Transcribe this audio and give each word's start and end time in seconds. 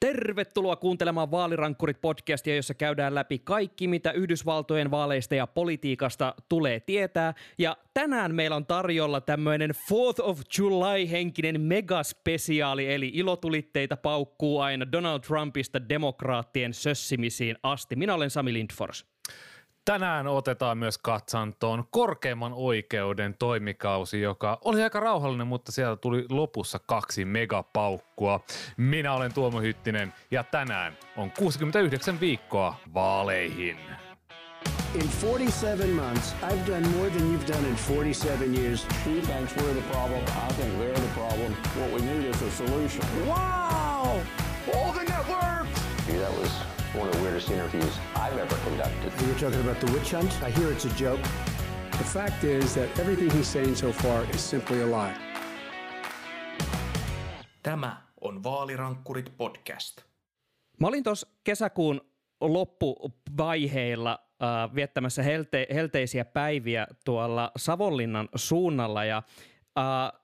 Tervetuloa 0.00 0.76
kuuntelemaan 0.76 1.30
Vaalirankkurit 1.30 2.00
podcastia, 2.00 2.56
jossa 2.56 2.74
käydään 2.74 3.14
läpi 3.14 3.38
kaikki, 3.38 3.88
mitä 3.88 4.12
Yhdysvaltojen 4.12 4.90
vaaleista 4.90 5.34
ja 5.34 5.46
politiikasta 5.46 6.34
tulee 6.48 6.80
tietää. 6.80 7.34
Ja 7.58 7.76
tänään 7.94 8.34
meillä 8.34 8.56
on 8.56 8.66
tarjolla 8.66 9.20
tämmöinen 9.20 9.70
4th 9.70 10.22
of 10.22 10.40
July-henkinen 10.58 11.60
megaspesiaali, 11.60 12.92
eli 12.92 13.10
ilotulitteita 13.14 13.96
paukkuu 13.96 14.60
aina 14.60 14.92
Donald 14.92 15.20
Trumpista 15.20 15.88
demokraattien 15.88 16.74
sössimisiin 16.74 17.56
asti. 17.62 17.96
Minä 17.96 18.14
olen 18.14 18.30
Sami 18.30 18.52
Lindfors. 18.52 19.17
Tänään 19.88 20.26
otetaan 20.26 20.78
myös 20.78 20.98
katsantoon 20.98 21.84
korkeimman 21.90 22.52
oikeuden 22.54 23.34
toimikausi, 23.38 24.20
joka 24.20 24.58
oli 24.64 24.82
aika 24.82 25.00
rauhallinen, 25.00 25.46
mutta 25.46 25.72
sieltä 25.72 26.00
tuli 26.00 26.26
lopussa 26.30 26.78
kaksi 26.86 27.24
megapaukkua. 27.24 28.40
Minä 28.76 29.12
olen 29.12 29.34
Tuomo 29.34 29.60
Hyttinen 29.60 30.12
ja 30.30 30.44
tänään 30.44 30.96
on 31.16 31.30
69 31.38 32.20
viikkoa 32.20 32.74
vaaleihin. 32.94 33.76
In 34.94 35.10
47 35.22 35.90
months, 35.90 36.34
I've 36.42 36.72
done 36.72 36.88
more 36.88 37.10
than 37.10 37.22
you've 37.22 37.48
done 37.48 37.68
in 37.68 37.76
47 37.76 38.54
years. 38.54 38.86
He 39.06 39.20
thinks 39.20 39.56
we're 39.56 39.74
the 39.74 39.90
problem. 39.90 40.22
I 40.22 40.52
think 40.52 40.74
they're 40.78 41.00
the 41.00 41.20
problem. 41.20 41.52
What 41.76 41.92
we 41.92 42.00
need 42.00 42.24
is 42.24 42.42
a 42.42 42.50
solution. 42.50 43.04
Wow! 43.26 44.20
All 44.74 44.92
the 44.92 45.04
networks! 45.04 45.80
That 46.06 46.32
was 46.40 46.77
one 46.94 47.08
of 47.08 47.14
the 47.16 47.22
weirdest 47.22 47.50
interviews 47.50 47.98
I've 48.16 48.38
ever 48.40 48.56
conducted. 48.64 49.12
You're 49.26 49.38
talking 49.40 49.60
about 49.60 49.80
the 49.80 49.92
witch 49.92 50.12
hunt? 50.12 50.32
I 50.42 50.50
hear 50.50 50.72
it's 50.72 50.84
a 50.86 51.04
joke. 51.04 51.22
The 51.90 52.04
fact 52.04 52.44
is 52.44 52.74
that 52.74 52.98
everything 53.00 53.30
he's 53.30 53.52
saying 53.52 53.76
so 53.76 53.92
far 53.92 54.24
is 54.34 54.50
simply 54.50 54.82
a 54.82 54.86
lie. 54.86 55.14
Tämä 57.62 57.96
on 58.20 58.42
Vaalirankkurit 58.42 59.36
podcast. 59.36 60.00
Mä 60.80 60.86
olin 60.88 61.02
tuossa 61.04 61.26
kesäkuun 61.44 62.00
loppuvaiheilla 62.40 64.18
äh, 64.42 64.74
viettämässä 64.74 65.22
helte- 65.22 65.66
helteisiä 65.74 66.24
päiviä 66.24 66.86
tuolla 67.04 67.52
Savonlinnan 67.56 68.28
suunnalla 68.34 69.04
ja 69.04 69.22
äh, 69.78 70.20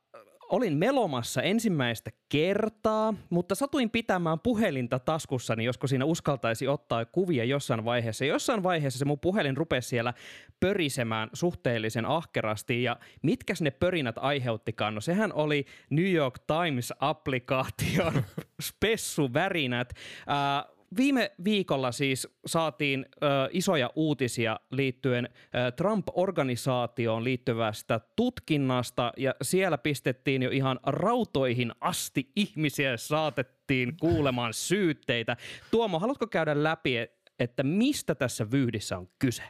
olin 0.54 0.76
melomassa 0.76 1.42
ensimmäistä 1.42 2.10
kertaa, 2.28 3.14
mutta 3.30 3.54
satuin 3.54 3.90
pitämään 3.90 4.40
puhelinta 4.40 4.98
taskussani, 4.98 5.64
josko 5.64 5.86
siinä 5.86 6.04
uskaltaisi 6.04 6.68
ottaa 6.68 7.04
kuvia 7.04 7.44
jossain 7.44 7.84
vaiheessa. 7.84 8.24
Jossain 8.24 8.62
vaiheessa 8.62 8.98
se 8.98 9.04
mun 9.04 9.20
puhelin 9.20 9.56
rupesi 9.56 9.88
siellä 9.88 10.14
pörisemään 10.60 11.30
suhteellisen 11.32 12.06
ahkerasti 12.06 12.82
ja 12.82 12.96
mitkäs 13.22 13.62
ne 13.62 13.70
pörinät 13.70 14.16
aiheuttikaan? 14.18 14.94
No 14.94 15.00
sehän 15.00 15.32
oli 15.32 15.66
New 15.90 16.12
York 16.12 16.38
Times-applikaation 16.38 18.22
spessuvärinät. 18.68 19.92
Äh, 20.30 20.73
Viime 20.96 21.32
viikolla 21.44 21.92
siis 21.92 22.28
saatiin 22.46 23.06
ö, 23.14 23.26
isoja 23.50 23.90
uutisia 23.94 24.60
liittyen 24.70 25.28
ö, 25.34 25.72
Trump-organisaatioon 25.72 27.24
liittyvästä 27.24 28.00
tutkinnasta 28.16 29.12
ja 29.16 29.34
siellä 29.42 29.78
pistettiin 29.78 30.42
jo 30.42 30.50
ihan 30.50 30.80
rautoihin 30.86 31.72
asti 31.80 32.30
ihmisiä 32.36 32.96
saatettiin 32.96 33.96
kuulemaan 34.00 34.54
syytteitä. 34.54 35.36
Tuomo, 35.70 35.98
haluatko 35.98 36.26
käydä 36.26 36.62
läpi, 36.62 36.94
että 37.38 37.62
mistä 37.62 38.14
tässä 38.14 38.50
vyyhdissä 38.50 38.98
on 38.98 39.08
kyse? 39.18 39.42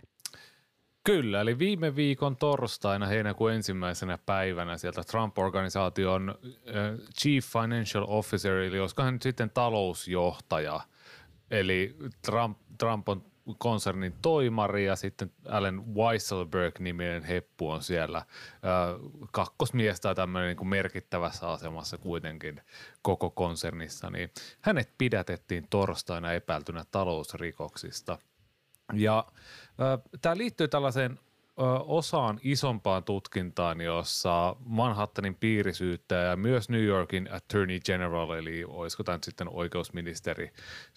Kyllä, 1.05 1.41
eli 1.41 1.59
viime 1.59 1.97
viikon 1.97 2.37
torstaina 2.37 3.07
heinäkuun 3.07 3.53
ensimmäisenä 3.53 4.19
päivänä 4.27 4.77
sieltä 4.77 5.03
Trump-organisaation 5.03 6.35
Chief 7.21 7.45
Financial 7.45 8.05
Officer, 8.09 8.57
eli 8.57 8.81
olisikohan 8.81 9.13
nyt 9.13 9.23
sitten 9.23 9.51
talousjohtaja– 9.51 10.81
Eli 11.51 11.97
Trump, 12.23 12.59
Trump 12.79 13.09
on 13.09 13.25
konsernin 13.59 14.15
toimari 14.23 14.87
ja 14.87 14.97
sitten 14.97 15.33
Allen 15.49 15.95
Weisselberg-niminen 15.95 17.23
heppu 17.23 17.71
on 17.71 17.83
siellä 17.83 18.25
kakkosmies 19.33 20.01
tai 20.01 20.15
tämmöinen 20.15 20.49
niin 20.49 20.57
kuin 20.57 20.69
merkittävässä 20.69 21.51
asemassa 21.51 21.99
kuitenkin 21.99 22.61
koko 23.03 23.31
konsernissa, 23.31 24.11
niin 24.11 24.31
hänet 24.61 24.91
pidätettiin 24.99 25.67
torstaina 25.71 26.33
epäiltynä 26.33 26.85
talousrikoksista. 26.91 28.19
Ja 28.93 29.27
äh, 29.69 30.19
tämä 30.23 30.37
liittyy 30.37 30.69
tällaiseen 30.69 31.19
osaan 31.87 32.41
isompaan 32.43 33.05
tutkintaan, 33.05 33.81
jossa 33.81 34.57
Manhattanin 34.65 35.35
piirisyyttäjä 35.35 36.23
ja 36.23 36.37
myös 36.37 36.69
New 36.69 36.85
Yorkin 36.85 37.29
Attorney 37.33 37.81
General, 37.81 38.31
eli 38.31 38.65
olisiko 38.69 39.03
tämä 39.05 39.17
nyt 39.17 39.25
sitten 39.25 39.49
oikeusministeri 39.49 40.51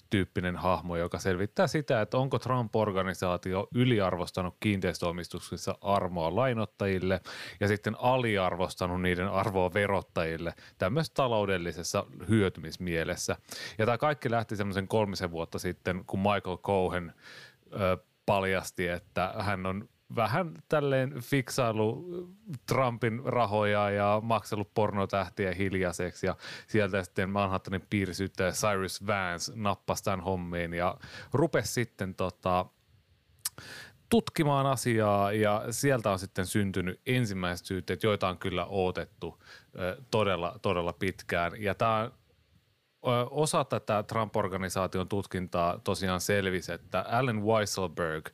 tyyppinen 0.10 0.56
hahmo, 0.56 0.98
joka 0.98 1.20
selvittää 1.20 1.68
sitä, 1.68 2.02
että 2.02 2.18
onko 2.18 2.40
Trump-organisaatio 2.40 3.68
yliarvostanut 3.76 4.56
kiinteistöomistuksissa 4.60 5.78
armoa 5.82 6.36
lainottajille 6.36 7.22
ja 7.60 7.68
sitten 7.68 7.96
aliarvostanut 8.00 9.02
niiden 9.02 9.28
arvoa 9.28 9.74
verottajille 9.74 10.54
tämmöisessä 10.78 11.14
taloudellisessa 11.14 12.06
hyötymismielessä. 12.30 13.36
Ja 13.78 13.86
tämä 13.86 13.98
kaikki 13.98 14.32
lähti 14.32 14.56
semmoisen 14.56 14.88
kolmisen 14.88 15.32
vuotta 15.32 15.60
sitten, 15.60 16.04
kun 16.06 16.20
Michael 16.20 16.58
Cohen 16.58 17.14
ö, 17.74 17.98
paljasti, 18.26 18.88
että 18.88 19.34
hän 19.40 19.66
on 19.66 19.90
vähän 20.16 20.54
tälleen 20.70 21.14
fiksailu 21.22 22.06
Trumpin 22.66 23.22
rahoja 23.26 23.90
ja 23.90 24.20
maksellut 24.24 24.74
pornotähtiä 24.74 25.54
hiljaiseksi 25.54 26.26
ja 26.26 26.36
sieltä 26.68 27.04
sitten 27.04 27.30
Manhattanin 27.30 27.86
piirisyyttäjä 27.90 28.52
Cyrus 28.52 29.08
Vance 29.08 29.52
nappasi 29.56 30.04
tämän 30.04 30.22
hommiin 30.22 30.74
ja 30.74 30.98
rupesi 31.34 31.74
sitten 31.74 32.16
tota, 32.16 32.66
tutkimaan 34.10 34.66
asiaa 34.66 35.32
ja 35.32 35.64
sieltä 35.72 36.12
on 36.12 36.20
sitten 36.20 36.46
syntynyt 36.46 37.02
ensimmäiset 37.06 37.66
syytteet, 37.66 38.04
joita 38.04 38.28
on 38.28 38.38
kyllä 38.38 38.66
odotettu 38.66 39.44
todella, 40.12 40.60
todella 40.62 40.94
pitkään. 40.94 41.52
Ja 41.64 41.76
tämä 41.76 42.12
osa 43.30 43.64
tätä 43.64 44.04
Trump-organisaation 44.04 45.08
tutkintaa 45.08 45.80
tosiaan 45.84 46.22
selvisi, 46.22 46.74
että 46.74 47.06
Allen 47.10 47.44
Weisselberg 47.44 48.30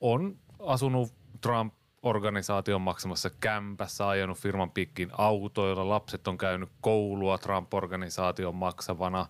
on 0.00 0.38
asunut 0.58 1.12
Trump 1.40 1.74
organisaation 2.02 2.80
maksamassa 2.80 3.30
kämpässä, 3.40 4.08
ajanut 4.08 4.38
firman 4.38 4.70
pikkin 4.70 5.10
autoilla, 5.18 5.88
lapset 5.88 6.28
on 6.28 6.38
käynyt 6.38 6.68
koulua 6.80 7.38
Trump-organisaation 7.38 8.54
maksavana, 8.54 9.26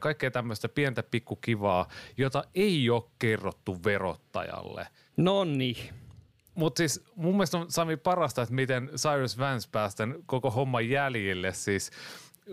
kaikkea 0.00 0.30
tämmöistä 0.30 0.68
pientä 0.68 1.02
pikkukivaa, 1.02 1.88
jota 2.16 2.44
ei 2.54 2.90
ole 2.90 3.04
kerrottu 3.18 3.84
verottajalle. 3.84 4.88
No 5.16 5.44
niin. 5.44 5.94
Mutta 6.54 6.78
siis 6.78 7.04
mun 7.16 7.34
mielestä 7.34 7.58
on 7.58 7.70
Sami 7.70 7.96
parasta, 7.96 8.42
että 8.42 8.54
miten 8.54 8.90
Cyrus 8.96 9.38
Vance 9.38 9.68
päästän 9.72 10.14
koko 10.26 10.50
homman 10.50 10.88
jäljille. 10.88 11.52
Siis 11.52 11.90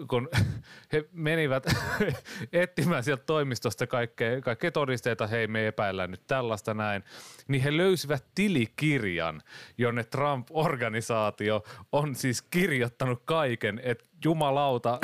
kun 0.07 0.29
he 0.93 1.05
menivät 1.11 1.65
etsimään 2.53 3.03
sieltä 3.03 3.23
toimistosta 3.25 3.87
kaikkea, 3.87 4.41
kaikkea 4.41 4.71
todisteita, 4.71 5.27
hei 5.27 5.47
me 5.47 5.67
epäillään 5.67 6.11
nyt 6.11 6.27
tällaista 6.27 6.73
näin, 6.73 7.03
niin 7.47 7.61
he 7.61 7.77
löysivät 7.77 8.25
tilikirjan, 8.35 9.41
jonne 9.77 10.03
Trump-organisaatio 10.03 11.63
on 11.91 12.15
siis 12.15 12.41
kirjoittanut 12.41 13.21
kaiken, 13.25 13.81
että 13.83 14.08
jumalauta, 14.25 14.99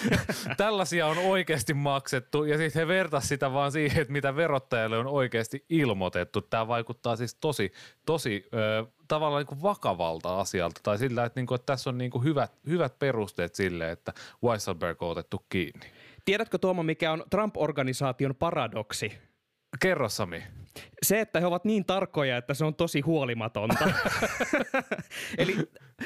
tällaisia 0.56 1.06
on 1.06 1.18
oikeasti 1.18 1.74
maksettu 1.74 2.44
ja 2.44 2.58
sitten 2.58 2.80
he 2.80 2.88
vertasivat 2.88 3.28
sitä 3.28 3.52
vaan 3.52 3.72
siihen, 3.72 4.02
että 4.02 4.12
mitä 4.12 4.36
verottajalle 4.36 4.98
on 4.98 5.06
oikeasti 5.06 5.64
ilmoitettu. 5.68 6.40
Tämä 6.40 6.68
vaikuttaa 6.68 7.16
siis 7.16 7.34
tosi, 7.34 7.72
tosi 8.06 8.48
ö, 8.54 8.86
tavallaan 9.08 9.40
niin 9.40 9.46
kuin 9.46 9.62
vakavalta 9.62 10.40
asialta 10.40 10.80
tai 10.82 10.98
sillä, 10.98 11.24
että, 11.24 11.40
niin 11.40 11.46
kuin, 11.46 11.56
että 11.56 11.66
tässä 11.66 11.90
on 11.90 11.98
niin 11.98 12.10
kuin 12.10 12.24
hyvät, 12.24 12.52
hyvät 12.66 12.98
perusteet 12.98 13.54
sille, 13.54 13.90
että 13.90 14.12
Weisselberg 14.44 15.02
on 15.02 15.10
otettu 15.10 15.44
kiinni. 15.48 15.86
Tiedätkö 16.24 16.58
Tuomo, 16.58 16.82
mikä 16.82 17.12
on 17.12 17.24
Trump-organisaation 17.30 18.34
paradoksi? 18.34 19.18
Kerro 19.80 20.08
Sami. 20.08 20.42
Se, 21.02 21.20
että 21.20 21.40
he 21.40 21.46
ovat 21.46 21.64
niin 21.64 21.84
tarkkoja, 21.84 22.36
että 22.36 22.54
se 22.54 22.64
on 22.64 22.74
tosi 22.74 23.00
huolimatonta. 23.00 23.90
Eli 25.38 25.56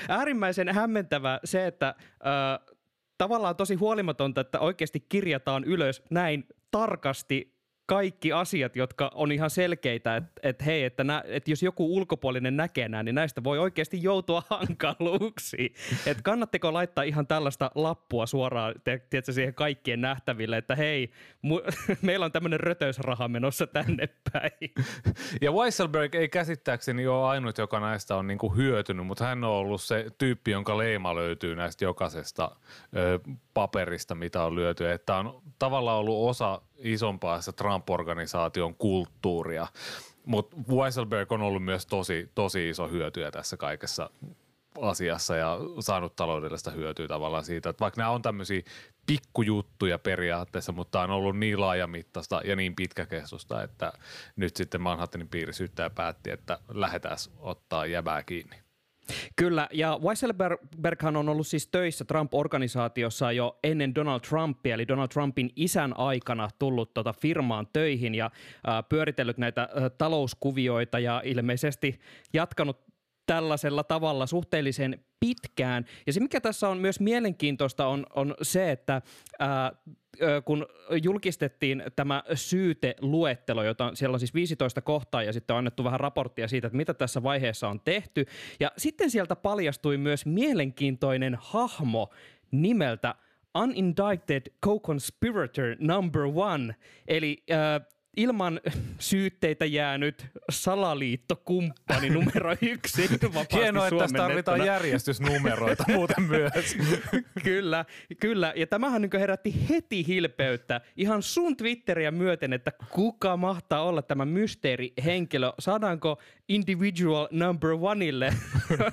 äärimmäisen 0.08 0.74
hämmentävä 0.74 1.40
se, 1.44 1.66
että 1.66 1.88
äh, 1.88 2.76
tavallaan 3.18 3.56
tosi 3.56 3.74
huolimatonta, 3.74 4.40
että 4.40 4.60
oikeasti 4.60 5.00
kirjataan 5.00 5.64
ylös 5.64 6.02
näin 6.10 6.46
tarkasti 6.70 7.55
kaikki 7.86 8.32
asiat, 8.32 8.76
jotka 8.76 9.10
on 9.14 9.32
ihan 9.32 9.50
selkeitä, 9.50 10.16
että 10.16 10.40
et 10.42 10.66
hei, 10.66 10.84
että, 10.84 11.04
nä, 11.04 11.22
että 11.26 11.50
jos 11.50 11.62
joku 11.62 11.96
ulkopuolinen 11.96 12.56
näkee 12.56 12.88
nämä, 12.88 13.02
niin 13.02 13.14
näistä 13.14 13.44
voi 13.44 13.58
oikeasti 13.58 14.02
joutua 14.02 14.42
hankaluuksiin. 14.50 15.74
Että 16.06 16.22
kannatteko 16.22 16.72
laittaa 16.72 17.04
ihan 17.04 17.26
tällaista 17.26 17.70
lappua 17.74 18.26
suoraan, 18.26 18.74
tiedätkö, 18.84 19.32
siihen 19.32 19.54
kaikkien 19.54 20.00
nähtäville, 20.00 20.56
että 20.56 20.76
hei, 20.76 21.10
mu- 21.46 21.72
meillä 22.02 22.26
on 22.26 22.32
tämmöinen 22.32 22.60
rötöysraha 22.60 23.28
menossa 23.28 23.66
tänne 23.66 24.08
päin. 24.32 24.72
Ja 25.40 25.52
Weisselberg 25.52 26.14
ei 26.14 26.28
käsittääkseni 26.28 27.06
ole 27.06 27.28
ainut, 27.28 27.58
joka 27.58 27.80
näistä 27.80 28.16
on 28.16 28.26
niinku 28.26 28.54
hyötynyt, 28.54 29.06
mutta 29.06 29.24
hän 29.24 29.44
on 29.44 29.50
ollut 29.50 29.82
se 29.82 30.06
tyyppi, 30.18 30.50
jonka 30.50 30.78
leima 30.78 31.14
löytyy 31.14 31.56
näistä 31.56 31.84
jokaisesta 31.84 32.56
ö, 32.96 33.18
paperista, 33.54 34.14
mitä 34.14 34.44
on 34.44 34.54
lyöty. 34.54 34.90
Että 34.90 35.16
on 35.16 35.42
tavallaan 35.58 35.98
ollut 35.98 36.30
osa 36.30 36.60
isompaa 36.78 37.40
se 37.40 37.52
Trump-organisaation 37.52 38.74
kulttuuria. 38.74 39.66
Mutta 40.24 40.56
Weisselberg 40.70 41.32
on 41.32 41.42
ollut 41.42 41.64
myös 41.64 41.86
tosi, 41.86 42.30
tosi 42.34 42.68
iso 42.68 42.88
hyötyjä 42.88 43.30
tässä 43.30 43.56
kaikessa 43.56 44.10
asiassa 44.80 45.36
ja 45.36 45.58
saanut 45.80 46.16
taloudellista 46.16 46.70
hyötyä 46.70 47.08
tavallaan 47.08 47.44
siitä, 47.44 47.70
että 47.70 47.80
vaikka 47.80 48.00
nämä 48.00 48.10
on 48.10 48.22
tämmöisiä 48.22 48.62
pikkujuttuja 49.06 49.98
periaatteessa, 49.98 50.72
mutta 50.72 51.00
on 51.00 51.10
ollut 51.10 51.38
niin 51.38 51.60
laajamittaista 51.60 52.40
ja 52.44 52.56
niin 52.56 52.76
pitkäkestoista, 52.76 53.62
että 53.62 53.92
nyt 54.36 54.56
sitten 54.56 54.80
Manhattanin 54.80 55.28
piirisyyttäjä 55.28 55.90
päätti, 55.90 56.30
että 56.30 56.58
lähdetään 56.68 57.16
ottaa 57.38 57.86
jäbää 57.86 58.22
kiinni. 58.22 58.65
Kyllä, 59.36 59.68
ja 59.72 59.98
Weisselberghan 60.02 61.16
on 61.16 61.28
ollut 61.28 61.46
siis 61.46 61.68
töissä 61.68 62.04
Trump-organisaatiossa 62.04 63.32
jo 63.32 63.58
ennen 63.64 63.94
Donald 63.94 64.20
Trumpia, 64.20 64.74
eli 64.74 64.88
Donald 64.88 65.08
Trumpin 65.08 65.50
isän 65.56 65.98
aikana 65.98 66.48
tullut 66.58 66.94
tota 66.94 67.12
firmaan 67.12 67.66
töihin 67.72 68.14
ja 68.14 68.24
äh, 68.26 68.84
pyöritellyt 68.88 69.38
näitä 69.38 69.62
äh, 69.62 69.68
talouskuvioita 69.98 70.98
ja 70.98 71.22
ilmeisesti 71.24 72.00
jatkanut 72.32 72.85
tällaisella 73.26 73.84
tavalla 73.84 74.26
suhteellisen 74.26 75.04
pitkään. 75.20 75.84
Ja 76.06 76.12
se, 76.12 76.20
mikä 76.20 76.40
tässä 76.40 76.68
on 76.68 76.78
myös 76.78 77.00
mielenkiintoista, 77.00 77.86
on, 77.86 78.06
on 78.14 78.34
se, 78.42 78.70
että 78.70 79.02
ää, 79.38 79.72
kun 80.44 80.66
julkistettiin 81.02 81.82
tämä 81.96 82.22
syyteluettelo, 82.34 83.62
jota 83.62 83.90
siellä 83.94 84.14
on 84.14 84.20
siis 84.20 84.34
15 84.34 84.80
kohtaa 84.80 85.22
ja 85.22 85.32
sitten 85.32 85.54
on 85.54 85.58
annettu 85.58 85.84
vähän 85.84 86.00
raporttia 86.00 86.48
siitä, 86.48 86.66
että 86.66 86.76
mitä 86.76 86.94
tässä 86.94 87.22
vaiheessa 87.22 87.68
on 87.68 87.80
tehty. 87.80 88.26
Ja 88.60 88.72
sitten 88.76 89.10
sieltä 89.10 89.36
paljastui 89.36 89.96
myös 89.96 90.26
mielenkiintoinen 90.26 91.38
hahmo 91.40 92.10
nimeltä 92.50 93.14
Unindicted 93.62 94.52
Co-Conspirator 94.66 95.76
Number 95.78 96.22
One, 96.34 96.74
eli 97.08 97.44
äh, 97.50 97.86
ilman 98.16 98.60
syytteitä 98.98 99.64
jäänyt 99.64 100.26
salaliittokumppani 100.50 102.10
numero 102.10 102.56
yksi. 102.62 103.08
Hienoa, 103.52 103.86
että 103.86 103.98
tässä 103.98 104.16
tarvitaan 104.16 104.66
järjestysnumeroita 104.66 105.84
muuten 105.94 106.22
myös. 106.22 106.76
kyllä, 107.44 107.84
kyllä. 108.20 108.52
Ja 108.56 108.66
tämähän 108.66 109.02
niin 109.02 109.20
herätti 109.20 109.68
heti 109.68 110.06
hilpeyttä 110.06 110.80
ihan 110.96 111.22
sun 111.22 111.56
Twitteriä 111.56 112.10
myöten, 112.10 112.52
että 112.52 112.72
kuka 112.90 113.36
mahtaa 113.36 113.82
olla 113.82 114.02
tämä 114.02 114.24
mysteerihenkilö. 114.24 115.52
Saadaanko 115.58 116.18
individual 116.48 117.28
number 117.30 117.70
oneille, 117.80 118.32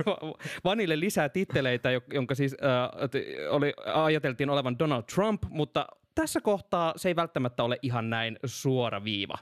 oneille 0.64 1.00
lisää 1.00 1.30
titteleitä, 1.30 1.90
jonka 2.14 2.36
siis 2.36 2.56
äh, 2.64 3.50
oli, 3.50 3.74
ajateltiin 3.94 4.50
olevan 4.50 4.80
Donald 4.80 5.04
Trump, 5.04 5.44
mutta 5.50 5.88
tässä 6.16 6.42
kohtaa 6.42 6.94
se 6.96 7.10
ei 7.10 7.16
välttämättä 7.16 7.64
ole 7.64 7.80
ihan 7.82 8.10
näin 8.10 8.40
suora 8.46 9.04
viiva. 9.04 9.36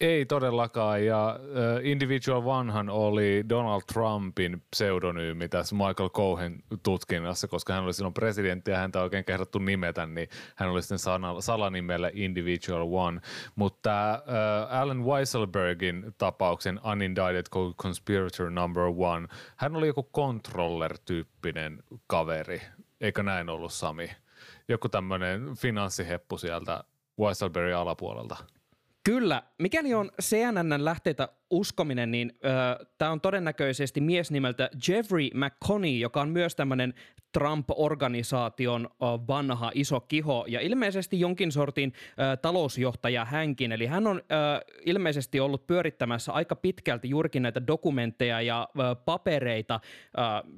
Ei 0.00 0.26
todellakaan, 0.26 1.04
ja 1.06 1.38
uh, 1.40 1.86
Individual 1.86 2.42
Onehan 2.46 2.88
oli 2.88 3.44
Donald 3.48 3.82
Trumpin 3.92 4.62
pseudonyymi 4.70 5.48
tässä 5.48 5.76
Michael 5.76 6.10
Cohen 6.10 6.62
tutkinnassa, 6.82 7.48
koska 7.48 7.72
hän 7.72 7.84
oli 7.84 7.94
silloin 7.94 8.14
presidentti 8.14 8.70
ja 8.70 8.78
häntä 8.78 9.02
oikein 9.02 9.24
kehdattu 9.24 9.58
nimetä, 9.58 10.06
niin 10.06 10.28
hän 10.56 10.70
oli 10.70 10.82
sitten 10.82 10.98
salanimellä 11.40 12.10
Individual 12.14 12.88
One. 12.92 13.20
Mutta 13.54 14.22
uh, 14.26 14.76
Alan 14.76 15.04
Weisselbergin 15.04 16.14
tapauksen 16.18 16.80
Unindicted 16.92 17.46
Conspirator 17.82 18.50
Number 18.50 18.84
One, 18.96 19.28
hän 19.56 19.76
oli 19.76 19.86
joku 19.86 20.10
controller-tyyppinen 20.16 21.82
kaveri, 22.06 22.62
eikö 23.00 23.22
näin 23.22 23.48
ollut 23.48 23.72
Sami? 23.72 24.10
Joku 24.68 24.88
tämmöinen 24.88 25.56
finanssiheppu 25.56 26.38
sieltä 26.38 26.84
Weisselbergin 27.20 27.76
alapuolelta. 27.76 28.36
Kyllä. 29.04 29.42
Mikäli 29.58 29.94
on 29.94 30.10
CNN 30.22 30.84
lähteitä 30.84 31.28
uskominen, 31.50 32.10
niin 32.10 32.32
äh, 32.44 32.86
tämä 32.98 33.10
on 33.10 33.20
todennäköisesti 33.20 34.00
mies 34.00 34.30
nimeltä 34.30 34.70
Jeffrey 34.88 35.30
McConney, 35.34 35.90
joka 35.90 36.20
on 36.20 36.28
myös 36.28 36.56
tämmöinen 36.56 36.94
Trump-organisaation 37.32 38.88
vanha 39.28 39.70
iso 39.74 40.00
kiho 40.00 40.44
ja 40.48 40.60
ilmeisesti 40.60 41.20
jonkin 41.20 41.52
sortin 41.52 41.92
äh, 42.08 42.38
talousjohtaja 42.42 43.24
hänkin. 43.24 43.72
Eli 43.72 43.86
hän 43.86 44.06
on 44.06 44.16
äh, 44.16 44.60
ilmeisesti 44.86 45.40
ollut 45.40 45.66
pyörittämässä 45.66 46.32
aika 46.32 46.56
pitkälti 46.56 47.08
juurikin 47.08 47.42
näitä 47.42 47.66
dokumentteja 47.66 48.40
ja 48.40 48.68
äh, 48.80 49.04
papereita, 49.04 49.80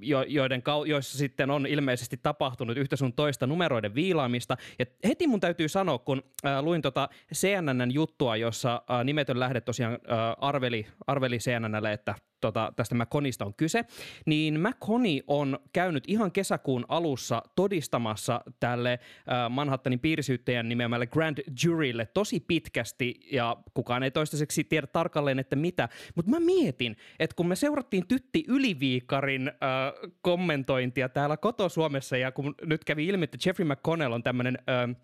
jo, 0.00 0.22
joiden, 0.22 0.62
joissa 0.86 1.18
sitten 1.18 1.50
on 1.50 1.66
ilmeisesti 1.66 2.16
tapahtunut 2.16 2.76
yhtä 2.76 2.96
sun 2.96 3.12
toista 3.12 3.46
numeroiden 3.46 3.94
viilaamista. 3.94 4.56
Ja 4.78 4.86
heti 5.04 5.26
mun 5.26 5.40
täytyy 5.40 5.68
sanoa, 5.68 5.98
kun 5.98 6.22
äh, 6.46 6.62
luin 6.62 6.82
tota 6.82 7.08
CNNn 7.34 7.94
juttua, 7.94 8.33
jossa 8.36 8.82
äh, 8.90 9.04
nimetön 9.04 9.40
lähde 9.40 9.60
tosiaan 9.60 9.92
äh, 9.92 9.98
arveli, 10.38 10.86
arveli 11.06 11.38
CNNlle, 11.38 11.92
että 11.92 12.14
tota, 12.44 12.72
tästä 12.76 12.94
McConista 12.94 13.44
on 13.44 13.54
kyse, 13.54 13.84
niin 14.26 14.60
McConney 14.60 15.20
on 15.26 15.58
käynyt 15.72 16.04
ihan 16.06 16.32
kesäkuun 16.32 16.84
alussa 16.88 17.42
todistamassa 17.56 18.40
tälle 18.60 18.92
äh, 18.92 19.50
Manhattanin 19.50 20.00
piirisyyttäjän 20.00 20.68
nimeämälle 20.68 21.06
Grand 21.06 21.38
Jurylle 21.64 22.06
tosi 22.06 22.40
pitkästi, 22.40 23.20
ja 23.32 23.56
kukaan 23.74 24.02
ei 24.02 24.10
toistaiseksi 24.10 24.64
tiedä 24.64 24.86
tarkalleen, 24.86 25.38
että 25.38 25.56
mitä. 25.56 25.88
Mutta 26.14 26.30
mä 26.30 26.40
mietin, 26.40 26.96
että 27.18 27.36
kun 27.36 27.48
me 27.48 27.56
seurattiin 27.56 28.08
Tytti 28.08 28.44
Yliviikarin 28.48 29.48
äh, 29.48 30.10
kommentointia 30.20 31.08
täällä 31.08 31.36
koto-Suomessa, 31.36 32.16
ja 32.16 32.32
kun 32.32 32.54
nyt 32.62 32.84
kävi 32.84 33.06
ilmi, 33.06 33.24
että 33.24 33.38
Jeffrey 33.46 33.68
McConnell 33.68 34.12
on 34.12 34.22
tämmöinen 34.22 34.58
äh, 34.68 34.96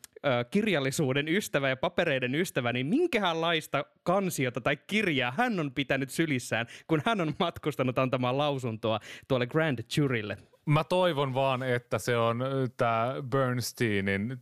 kirjallisuuden 0.51 1.29
ystävä 1.29 1.69
ja 1.69 1.77
papereiden 1.77 2.35
ystävä, 2.35 2.73
niin 2.73 2.87
minkälaista 2.87 3.85
kansiota 4.03 4.61
tai 4.61 4.77
kirjaa 4.77 5.35
hän 5.37 5.61
on 5.61 5.73
pitänyt 5.73 6.11
sylissään, 6.11 6.67
kun 6.87 7.03
hän 7.05 7.21
on 7.21 7.30
matkustanut 7.39 7.99
antamaan 7.99 8.39
lausuntoa 8.39 9.01
tuolle 9.29 9.47
Grand 9.47 9.79
Jurylle? 9.97 10.37
Mä 10.67 10.85
toivon 10.85 11.35
vaan, 11.35 11.63
että 11.63 11.99
se 11.99 12.17
on 12.17 12.45
tämä 12.77 13.15
Bernsteinin, 13.31 14.39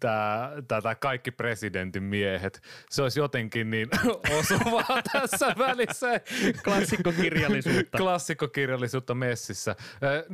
tämä 0.69 0.95
kaikki 0.95 1.31
presidentin 1.31 2.03
miehet. 2.03 2.63
Se 2.91 3.03
olisi 3.03 3.21
jotenkin 3.21 3.71
niin 3.71 3.89
osuvaa 4.39 5.03
tässä 5.13 5.55
välissä. 5.59 6.21
Klassikkokirjallisuutta. 6.65 7.99
Klassikkokirjallisuutta 7.99 9.15
messissä. 9.15 9.77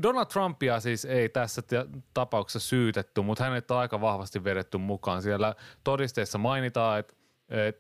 Donald 0.03 0.27
Trumpia 0.27 0.81
siis 0.81 1.05
ei 1.05 1.29
tässä 1.29 1.63
tapauksessa 2.15 2.69
syytetty, 2.69 3.21
mutta 3.21 3.45
hänet 3.45 3.71
on 3.71 3.79
aika 3.79 4.01
vahvasti 4.01 4.45
vedetty 4.45 4.79
mukaan. 4.79 5.23
Siellä 5.23 5.55
todisteissa 5.85 6.39
mainitaan, 6.39 6.99
että 6.99 7.15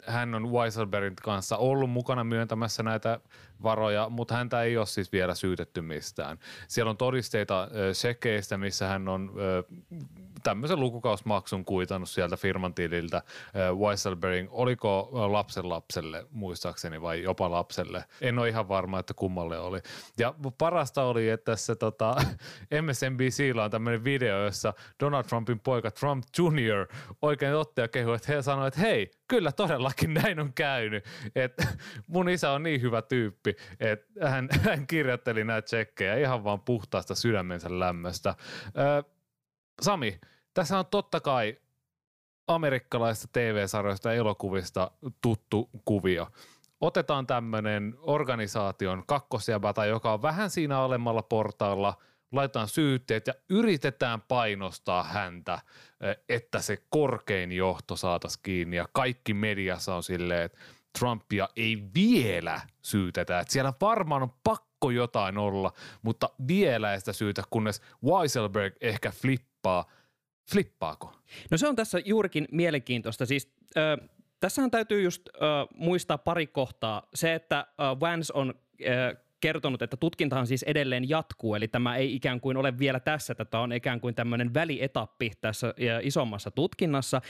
hän 0.06 0.34
on 0.34 0.52
Weisselbergin 0.52 1.16
kanssa 1.16 1.56
ollut 1.56 1.90
mukana 1.90 2.24
myöntämässä 2.24 2.82
näitä 2.82 3.20
varoja, 3.62 4.08
mutta 4.08 4.34
häntä 4.34 4.62
ei 4.62 4.76
ole 4.76 4.86
siis 4.86 5.12
vielä 5.12 5.34
syytetty 5.34 5.80
mistään. 5.80 6.38
Siellä 6.68 6.90
on 6.90 6.96
todisteita 6.96 7.68
sekeistä, 7.92 8.58
missä 8.58 8.86
hän 8.86 9.08
on 9.08 9.32
tämmöisen 10.44 10.80
lukukausmaksun 10.80 11.64
kuitannut 11.64 12.08
sieltä 12.08 12.36
firman 12.36 12.74
tililtä 12.74 13.22
Weisselbergin, 13.78 14.48
oliko 14.50 15.08
lapsen 15.12 15.68
lapselle 15.68 16.26
muistaakseni 16.30 17.02
vai 17.02 17.22
jopa 17.22 17.50
lapselle. 17.50 18.04
En 18.20 18.38
ole 18.38 18.48
ihan 18.48 18.68
varma, 18.68 18.98
että 18.98 19.14
kummalle 19.14 19.58
oli. 19.58 19.80
Ja 20.18 20.34
parasta 20.58 21.02
oli, 21.02 21.28
että 21.28 21.52
tässä 21.52 21.74
tota, 21.76 22.16
MSNBCllä 22.82 23.64
on 23.64 23.70
tämmöinen 23.70 24.04
video, 24.04 24.44
jossa 24.44 24.74
Donald 25.00 25.24
Trumpin 25.24 25.60
poika 25.60 25.90
Trump 25.90 26.24
Jr. 26.38 26.86
oikein 27.22 27.54
otti 27.54 27.80
ja 27.80 27.88
kehui, 27.88 28.16
että 28.16 28.32
he 28.32 28.42
sanoivat, 28.42 28.74
että 28.74 28.80
hei, 28.80 29.10
kyllä 29.28 29.52
todellakin 29.52 30.14
näin 30.22 30.40
on 30.40 30.52
käynyt. 30.52 31.04
Että 31.34 31.66
mun 32.06 32.28
isä 32.28 32.50
on 32.50 32.62
niin 32.62 32.82
hyvä 32.82 33.02
tyyppi, 33.02 33.56
että 33.80 34.30
hän, 34.30 34.48
hän 34.64 34.86
kirjoitteli 34.86 35.44
näitä 35.44 35.66
tsekkejä 35.66 36.16
ihan 36.16 36.44
vaan 36.44 36.60
puhtaasta 36.60 37.14
sydämensä 37.14 37.78
lämmöstä. 37.78 38.34
Ö, 38.66 39.02
Sami, 39.80 40.20
tässä 40.54 40.78
on 40.78 40.86
totta 40.86 41.20
kai 41.20 41.58
amerikkalaisista 42.48 43.28
TV-sarjoista 43.32 44.08
ja 44.08 44.14
elokuvista 44.14 44.90
tuttu 45.20 45.70
kuvio. 45.84 46.28
Otetaan 46.80 47.26
tämmöinen 47.26 47.94
organisaation 47.98 49.02
kakkosjäbätä, 49.06 49.84
joka 49.84 50.12
on 50.12 50.22
vähän 50.22 50.50
siinä 50.50 50.78
alemmalla 50.78 51.22
portaalla, 51.22 51.94
laitetaan 52.34 52.68
syytteet 52.68 53.26
ja 53.26 53.34
yritetään 53.50 54.20
painostaa 54.20 55.04
häntä, 55.04 55.58
että 56.28 56.60
se 56.60 56.78
korkein 56.90 57.52
johto 57.52 57.96
saataisiin 57.96 58.42
kiinni 58.42 58.76
ja 58.76 58.88
kaikki 58.92 59.34
mediassa 59.34 59.94
on 59.94 60.02
silleen, 60.02 60.42
että 60.42 60.58
Trumpia 60.98 61.48
ei 61.56 61.82
vielä 61.94 62.60
syytetä. 62.82 63.40
Että 63.40 63.52
siellä 63.52 63.72
varmaan 63.80 64.22
on 64.22 64.32
pakko 64.44 64.90
jotain 64.90 65.38
olla, 65.38 65.72
mutta 66.02 66.30
vielä 66.48 66.92
ei 66.92 66.98
sitä 66.98 67.12
syytä, 67.12 67.42
kunnes 67.50 67.82
Weiselberg 68.04 68.74
ehkä 68.80 69.10
flippaa. 69.10 69.84
Flippaako? 70.52 71.12
No 71.50 71.58
se 71.58 71.68
on 71.68 71.76
tässä 71.76 71.98
juurikin 72.04 72.48
mielenkiintoista. 72.52 73.26
Siis 73.26 73.54
äh, 73.76 74.08
tässähän 74.40 74.70
täytyy 74.70 75.02
just 75.02 75.28
äh, 75.28 75.42
muistaa 75.74 76.18
pari 76.18 76.46
kohtaa. 76.46 77.08
Se, 77.14 77.34
että 77.34 77.58
äh, 77.58 78.00
Vance 78.00 78.32
on 78.34 78.54
äh, 78.86 79.23
kertonut, 79.44 79.82
että 79.82 79.96
tutkintahan 79.96 80.46
siis 80.46 80.62
edelleen 80.62 81.08
jatkuu, 81.08 81.54
eli 81.54 81.68
tämä 81.68 81.96
ei 81.96 82.14
ikään 82.14 82.40
kuin 82.40 82.56
ole 82.56 82.78
vielä 82.78 83.00
tässä, 83.00 83.34
tätä 83.34 83.58
on 83.58 83.72
ikään 83.72 84.00
kuin 84.00 84.14
tämmöinen 84.14 84.54
välietappi 84.54 85.32
tässä 85.40 85.74
isommassa 86.02 86.50
tutkinnassa. 86.50 87.20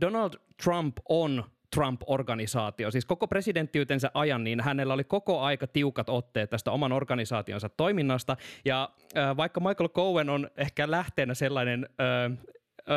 Donald 0.00 0.32
Trump 0.64 0.96
on 1.08 1.44
Trump-organisaatio. 1.74 2.90
Siis 2.90 3.04
koko 3.04 3.28
presidenttiytensä 3.28 4.10
ajan, 4.14 4.44
niin 4.44 4.60
hänellä 4.60 4.94
oli 4.94 5.04
koko 5.04 5.40
aika 5.40 5.66
tiukat 5.66 6.08
otteet 6.08 6.50
tästä 6.50 6.70
oman 6.70 6.92
organisaationsa 6.92 7.68
toiminnasta. 7.68 8.36
Ja 8.64 8.90
äh, 9.16 9.36
vaikka 9.36 9.60
Michael 9.60 9.88
Cohen 9.88 10.30
on 10.30 10.50
ehkä 10.56 10.90
lähteenä 10.90 11.34
sellainen 11.34 11.88
äh, 12.00 12.38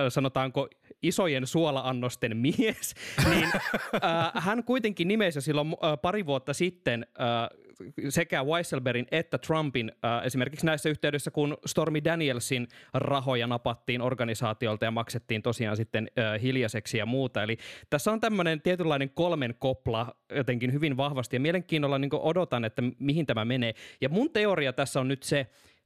sanotaanko 0.09 0.67
isojen 1.01 1.47
suolaannosten 1.47 2.37
mies, 2.37 2.95
niin 3.29 3.49
äh, 3.53 4.43
hän 4.43 4.63
kuitenkin 4.63 5.07
nimesi 5.07 5.41
silloin 5.41 5.67
äh, 5.67 6.01
pari 6.01 6.25
vuotta 6.25 6.53
sitten 6.53 7.05
äh, 7.19 7.64
sekä 8.09 8.43
Weisselbergin 8.43 9.07
että 9.11 9.37
Trumpin 9.37 9.91
äh, 10.05 10.25
esimerkiksi 10.25 10.65
näissä 10.65 10.89
yhteydessä, 10.89 11.31
kun 11.31 11.57
Stormy 11.65 12.03
Danielsin 12.03 12.67
rahoja 12.93 13.47
napattiin 13.47 14.01
organisaatiolta 14.01 14.85
ja 14.85 14.91
maksettiin 14.91 15.41
tosiaan 15.41 15.77
sitten 15.77 16.07
äh, 16.19 16.41
hiljaiseksi 16.41 16.97
ja 16.97 17.05
muuta. 17.05 17.43
Eli 17.43 17.57
tässä 17.89 18.11
on 18.11 18.21
tämmöinen 18.21 18.61
tietynlainen 18.61 19.09
kolmen 19.09 19.55
kopla 19.59 20.15
jotenkin 20.35 20.73
hyvin 20.73 20.97
vahvasti 20.97 21.35
ja 21.35 21.39
mielenkiinnolla 21.39 21.99
niin 21.99 22.11
odotan, 22.13 22.65
että 22.65 22.81
mihin 22.99 23.25
tämä 23.25 23.45
menee. 23.45 23.73
Ja 24.01 24.09
mun 24.09 24.31
teoria 24.31 24.73
tässä 24.73 24.99
on 24.99 25.07
nyt 25.07 25.23
se, 25.23 25.39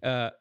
äh, 0.05 0.38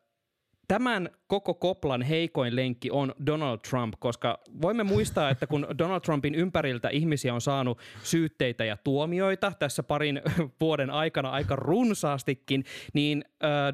Tämän 0.69 1.11
koko 1.27 1.55
koplan 1.55 2.03
heikoin 2.03 2.57
lenkki 2.57 2.91
on 2.91 3.15
Donald 3.27 3.59
Trump, 3.71 3.95
koska 3.99 4.41
voimme 4.63 4.85
muistaa, 4.85 5.31
että 5.31 5.47
kun 5.47 5.67
Donald 5.79 6.01
Trumpin 6.01 6.35
ympäriltä 6.35 6.89
ihmisiä 6.89 7.35
on 7.35 7.41
saanut 7.41 7.79
syytteitä 8.03 8.65
ja 8.65 8.77
tuomioita 8.77 9.53
tässä 9.59 9.83
parin 9.83 10.23
vuoden 10.61 10.91
aikana 10.91 11.31
aika 11.31 11.57
runsaastikin, 11.57 12.65
niin 12.93 13.25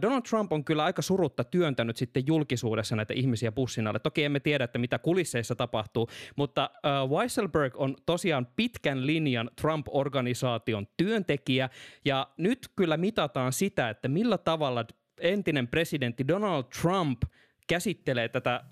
Donald 0.03 0.23
Trump 0.23 0.53
on 0.53 0.65
kyllä 0.65 0.85
aika 0.85 1.03
surutta 1.03 1.45
työntänyt 1.45 1.97
sitten 1.97 2.27
julkisuudessa 2.27 2.97
näitä 2.97 3.15
ihmisiä 3.15 3.53
bussin 3.53 3.87
alle. 3.87 3.99
Toki 3.99 4.25
emme 4.25 4.41
tiedä, 4.41 4.65
että 4.65 4.79
mitä 4.79 4.99
kulisseissa 4.99 5.55
tapahtuu, 5.55 6.09
mutta 6.37 6.71
Weisselberg 7.09 7.77
on 7.77 7.97
tosiaan 8.07 8.47
pitkän 8.57 9.07
linjan 9.07 9.51
Trump-organisaation 9.61 10.87
työntekijä, 10.97 11.71
ja 12.05 12.27
nyt 12.37 12.69
kyllä 12.77 12.97
mitataan 12.97 13.53
sitä, 13.53 13.89
että 13.91 14.09
millä 14.09 14.39
tavalla 14.39 14.85
entinen 15.21 15.68
presidentti 15.68 16.28
Donald 16.28 16.64
Trump 16.83 17.23
käsittelee 17.66 18.28
tätä 18.28 18.54
äh, 18.54 18.62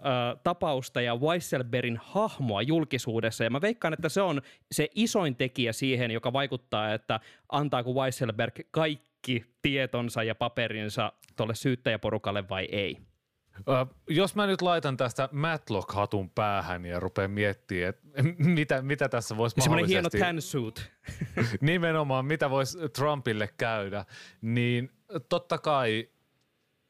tapausta 0.45 1.01
ja 1.01 1.17
Weisselbergin 1.17 1.99
hahmoa 2.03 2.63
julkisuudessa. 2.63 3.45
Ja 3.45 3.51
mä 3.51 3.61
veikkaan, 3.61 3.95
että 3.95 4.09
se 4.09 4.23
on 4.23 4.43
se 4.73 4.89
isoin 4.95 5.37
tekijä 5.37 5.73
siihen, 5.73 6.11
joka 6.11 6.33
vaikuttaa, 6.33 6.95
että 6.95 7.21
antaako 7.49 7.93
Weisselberg 7.93 8.55
kaikki 8.71 9.45
tietonsa 9.63 10.23
ja 10.23 10.35
paperinsa 10.35 11.13
tuolle 11.37 11.55
syyttäjäporukalle 11.55 12.49
vai 12.49 12.69
ei. 12.73 12.99
Uh, 13.59 13.95
jos 14.09 14.35
mä 14.35 14.47
nyt 14.47 14.63
laitan 14.63 14.97
tästä 14.97 15.29
Matlock-hatun 15.33 16.31
päähän 16.35 16.87
ja 16.87 17.01
rupean 17.01 17.31
miettimään, 17.31 17.89
että 17.89 18.23
mitä, 18.59 18.83
mitä 18.83 19.09
tässä 19.09 19.37
voisi 19.37 19.57
mahdollisesti... 19.59 20.19
hieno 20.19 20.27
tan 20.27 20.43
suit. 20.43 20.93
nimenomaan, 21.61 22.25
mitä 22.25 22.51
voisi 22.51 22.79
Trumpille 22.89 23.49
käydä, 23.59 24.05
niin 24.41 24.91
totta 25.29 25.59
kai 25.59 26.09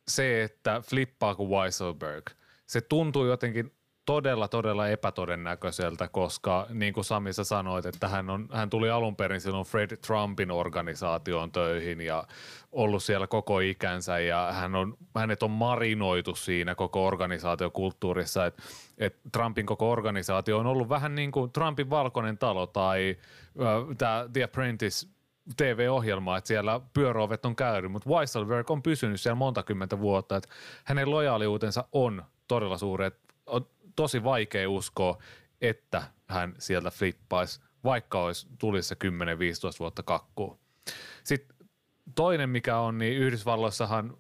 se, 0.08 0.42
että 0.42 0.80
flippaako 0.80 1.44
Weisselberg, 1.44 2.24
se 2.66 2.80
tuntuu 2.80 3.26
jotenkin 3.26 3.72
todella, 4.06 4.48
todella 4.48 4.88
epätodennäköiseltä, 4.88 6.08
koska 6.08 6.66
niin 6.70 6.92
kuin 6.92 7.04
Sami 7.04 7.32
sä 7.32 7.44
sanoit, 7.44 7.86
että 7.86 8.08
hän, 8.08 8.30
on, 8.30 8.48
hän 8.52 8.70
tuli 8.70 8.90
alun 8.90 9.16
perin 9.16 9.40
silloin 9.40 9.66
Fred 9.66 9.96
Trumpin 9.96 10.50
organisaatioon 10.50 11.52
töihin 11.52 12.00
ja 12.00 12.24
ollut 12.72 13.02
siellä 13.02 13.26
koko 13.26 13.60
ikänsä 13.60 14.18
ja 14.18 14.52
hän 14.52 14.74
on, 14.74 14.96
hänet 15.14 15.42
on 15.42 15.50
marinoitu 15.50 16.34
siinä 16.34 16.74
koko 16.74 17.06
organisaatiokulttuurissa, 17.06 18.46
että 18.46 18.62
et 18.98 19.16
Trumpin 19.32 19.66
koko 19.66 19.90
organisaatio 19.90 20.58
on 20.58 20.66
ollut 20.66 20.88
vähän 20.88 21.14
niin 21.14 21.32
kuin 21.32 21.52
Trumpin 21.52 21.90
valkoinen 21.90 22.38
talo 22.38 22.66
tai 22.66 23.16
äh, 23.60 23.96
tämä 23.98 24.28
The 24.32 24.44
Apprentice– 24.44 25.06
TV-ohjelmaa, 25.56 26.38
että 26.38 26.48
siellä 26.48 26.80
pyöräovet 26.94 27.44
on 27.44 27.56
käynyt, 27.56 27.92
mutta 27.92 28.10
Weisselberg 28.10 28.70
on 28.70 28.82
pysynyt 28.82 29.20
siellä 29.20 29.34
monta 29.34 29.62
kymmentä 29.62 29.98
vuotta, 29.98 30.36
että 30.36 30.48
hänen 30.84 31.10
lojaaliutensa 31.10 31.84
on 31.92 32.24
todella 32.48 32.78
suuri, 32.78 33.06
että 33.06 33.34
on 33.46 33.66
tosi 33.96 34.24
vaikea 34.24 34.70
uskoa, 34.70 35.18
että 35.60 36.02
hän 36.28 36.54
sieltä 36.58 36.90
flippaisi, 36.90 37.60
vaikka 37.84 38.22
olisi 38.22 38.48
tulisi 38.58 38.88
se 38.88 38.96
10-15 39.04 39.08
vuotta 39.80 40.02
kakkuun. 40.02 40.58
Sitten 41.24 41.56
toinen, 42.14 42.50
mikä 42.50 42.78
on, 42.78 42.98
niin 42.98 43.18
Yhdysvalloissahan 43.18 44.16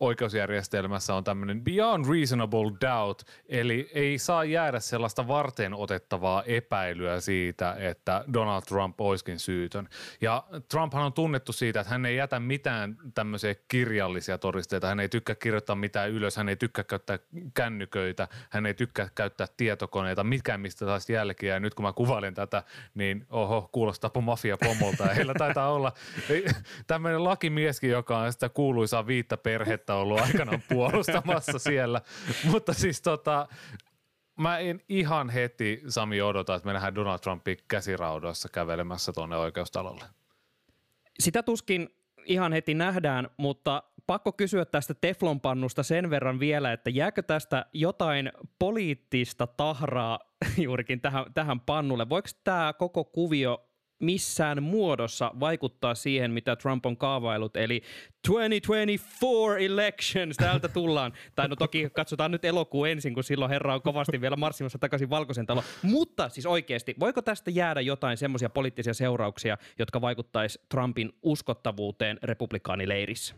oikeusjärjestelmässä 0.00 1.14
on 1.14 1.24
tämmöinen 1.24 1.64
beyond 1.64 2.04
reasonable 2.10 2.72
doubt, 2.80 3.22
eli 3.48 3.90
ei 3.94 4.18
saa 4.18 4.44
jäädä 4.44 4.80
sellaista 4.80 5.28
varten 5.28 5.74
otettavaa 5.74 6.42
epäilyä 6.42 7.20
siitä, 7.20 7.76
että 7.78 8.24
Donald 8.32 8.62
Trump 8.62 9.00
olisikin 9.00 9.38
syytön. 9.38 9.88
Ja 10.20 10.44
Trumphan 10.70 11.04
on 11.04 11.12
tunnettu 11.12 11.52
siitä, 11.52 11.80
että 11.80 11.90
hän 11.90 12.06
ei 12.06 12.16
jätä 12.16 12.40
mitään 12.40 12.96
tämmöisiä 13.14 13.54
kirjallisia 13.68 14.38
todisteita, 14.38 14.86
hän 14.86 15.00
ei 15.00 15.08
tykkää 15.08 15.34
kirjoittaa 15.34 15.76
mitään 15.76 16.10
ylös, 16.10 16.36
hän 16.36 16.48
ei 16.48 16.56
tykkää 16.56 16.84
käyttää 16.84 17.18
kännyköitä, 17.54 18.28
hän 18.50 18.66
ei 18.66 18.74
tykkää 18.74 19.08
käyttää 19.14 19.46
tietokoneita, 19.56 20.24
mikään 20.24 20.60
mistä 20.60 20.86
taas 20.86 21.10
jälkiä. 21.10 21.54
Ja 21.54 21.60
nyt 21.60 21.74
kun 21.74 21.84
mä 21.84 21.92
kuvailen 21.92 22.34
tätä, 22.34 22.62
niin 22.94 23.26
oho, 23.30 23.68
kuulostaapa 23.72 24.20
mafia 24.20 24.56
pomolta. 24.56 25.04
Ja 25.04 25.14
heillä 25.14 25.34
taitaa 25.38 25.72
olla 25.72 25.92
tämmöinen 26.86 27.24
lakimieskin, 27.24 27.90
joka 27.90 28.18
on 28.18 28.32
sitä 28.32 28.48
kuuluisaa 28.48 29.06
viittä 29.06 29.36
perhettä 29.36 29.83
että 29.84 29.94
ollut 29.94 30.20
aikanaan 30.20 30.62
puolustamassa 30.68 31.58
siellä. 31.58 32.00
Mutta 32.44 32.74
siis 32.74 33.02
tota, 33.02 33.48
mä 34.38 34.58
en 34.58 34.80
ihan 34.88 35.30
heti, 35.30 35.82
Sami, 35.88 36.22
odota, 36.22 36.54
että 36.54 36.66
me 36.66 36.72
nähdään 36.72 36.94
Donald 36.94 37.18
Trumpin 37.18 37.58
käsiraudoissa 37.68 38.48
kävelemässä 38.48 39.12
tuonne 39.12 39.36
oikeustalolle. 39.36 40.04
Sitä 41.18 41.42
tuskin 41.42 41.88
ihan 42.24 42.52
heti 42.52 42.74
nähdään, 42.74 43.28
mutta 43.36 43.82
pakko 44.06 44.32
kysyä 44.32 44.64
tästä 44.64 44.94
teflonpannusta 44.94 45.82
sen 45.82 46.10
verran 46.10 46.40
vielä, 46.40 46.72
että 46.72 46.90
jääkö 46.90 47.22
tästä 47.22 47.66
jotain 47.72 48.32
poliittista 48.58 49.46
tahraa 49.46 50.18
juurikin 50.64 51.00
tähän, 51.00 51.24
tähän 51.34 51.60
pannulle? 51.60 52.08
Voiko 52.08 52.28
tämä 52.44 52.72
koko 52.72 53.04
kuvio 53.04 53.73
missään 54.04 54.62
muodossa 54.62 55.30
vaikuttaa 55.40 55.94
siihen, 55.94 56.30
mitä 56.30 56.56
Trump 56.56 56.86
on 56.86 56.96
kaavailut, 56.96 57.56
eli 57.56 57.82
2024 58.26 59.58
elections, 59.66 60.36
täältä 60.36 60.68
tullaan. 60.68 61.12
tai 61.34 61.48
no 61.48 61.56
toki 61.56 61.90
katsotaan 61.92 62.30
nyt 62.30 62.44
elokuu 62.44 62.84
ensin, 62.84 63.14
kun 63.14 63.24
silloin 63.24 63.50
herra 63.50 63.74
on 63.74 63.82
kovasti 63.82 64.20
vielä 64.20 64.36
marssimassa 64.36 64.78
takaisin 64.78 65.10
valkoisen 65.10 65.46
talo. 65.46 65.64
Mutta 65.82 66.28
siis 66.28 66.46
oikeasti, 66.46 66.94
voiko 67.00 67.22
tästä 67.22 67.50
jäädä 67.50 67.80
jotain 67.80 68.16
semmoisia 68.16 68.50
poliittisia 68.50 68.94
seurauksia, 68.94 69.58
jotka 69.78 70.00
vaikuttaisi 70.00 70.60
Trumpin 70.68 71.12
uskottavuuteen 71.22 72.18
republikaanileirissä? 72.22 73.34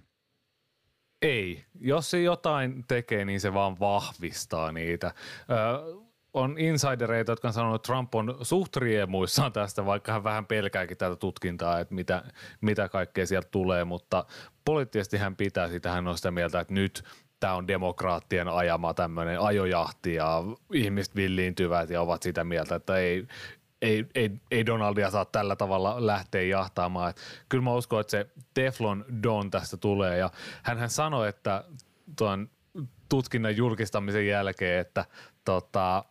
Ei. 1.23 1.65
Jos 1.81 2.11
se 2.11 2.23
jotain 2.23 2.85
tekee, 2.89 3.25
niin 3.25 3.41
se 3.41 3.55
vaan 3.55 3.81
vahvistaa 3.81 4.73
niitä. 4.73 5.15
Öö, 5.51 6.06
on 6.37 6.59
insidereita, 6.59 7.33
jotka 7.33 7.49
on 7.49 7.55
sanonut, 7.55 7.77
että 7.77 7.87
Trump 7.87 8.15
on 8.15 8.37
suht 8.43 8.77
riemuissaan 8.77 9.53
tästä, 9.53 9.87
vaikka 9.87 10.13
hän 10.13 10.25
vähän 10.25 10.47
pelkääkin 10.47 10.97
tätä 10.97 11.17
tutkintaa, 11.17 11.81
että 11.81 11.95
mitä, 11.95 12.23
mitä 12.61 12.89
kaikkea 12.89 13.27
sieltä 13.27 13.49
tulee, 13.51 13.85
mutta 13.85 14.25
poliittisesti 14.65 15.17
hän 15.17 15.37
pitää 15.37 15.69
sitä, 15.69 15.93
hän 15.93 16.09
on 16.09 16.17
sitä 16.17 16.31
mieltä, 16.31 16.61
että 16.61 16.75
nyt 16.75 17.05
tämä 17.41 17.55
on 17.55 17.69
demokraattien 17.69 18.49
ajama 18.49 18.95
tämmöinen 18.95 19.41
ajojahti 19.41 20.15
ja 20.15 20.43
ihmiset 20.73 21.17
villiintyvät 21.17 21.91
ja 21.91 22.01
ovat 22.01 22.23
sitä 22.23 22.45
mieltä, 22.45 22.75
että 22.75 22.97
ei, 22.97 23.27
ei, 23.83 24.07
ei, 24.15 24.31
ei 24.51 24.67
Donaldia 24.67 25.11
saa 25.11 25.25
tällä 25.25 25.57
tavalla 25.57 26.07
lähteä 26.07 26.43
jahtaamaan. 26.43 27.11
Et 27.11 27.21
kyllä 27.49 27.65
mä 27.65 27.75
uskon, 27.75 28.01
että 28.01 28.11
se 28.11 28.27
Teflon 28.55 29.05
Don 29.23 29.51
tästä 29.51 29.77
tulee 29.77 30.19
ja 30.19 30.31
hän 30.63 30.91
sanoi, 30.91 31.29
että 31.29 31.65
tuon 32.19 32.51
tutkinnan 33.09 33.57
julkistamisen 33.57 34.27
jälkeen, 34.27 34.81
että 34.81 35.05
tota, 35.45 36.05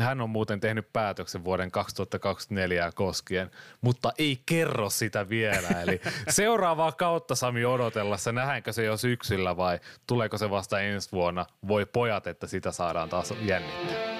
hän 0.00 0.20
on 0.20 0.30
muuten 0.30 0.60
tehnyt 0.60 0.92
päätöksen 0.92 1.44
vuoden 1.44 1.70
2024 1.70 2.90
koskien, 2.94 3.50
mutta 3.80 4.12
ei 4.18 4.42
kerro 4.46 4.90
sitä 4.90 5.28
vielä. 5.28 5.68
Eli 5.68 6.00
seuraavaa 6.28 6.92
kautta 6.92 7.34
Sami 7.34 7.64
odotellessa, 7.64 8.32
nähdäänkö 8.32 8.72
se 8.72 8.84
jo 8.84 8.96
syksyllä 8.96 9.56
vai 9.56 9.80
tuleeko 10.06 10.38
se 10.38 10.50
vasta 10.50 10.80
ensi 10.80 11.12
vuonna? 11.12 11.46
Voi 11.68 11.86
pojat, 11.86 12.26
että 12.26 12.46
sitä 12.46 12.72
saadaan 12.72 13.08
taas 13.08 13.34
jännittää. 13.42 14.12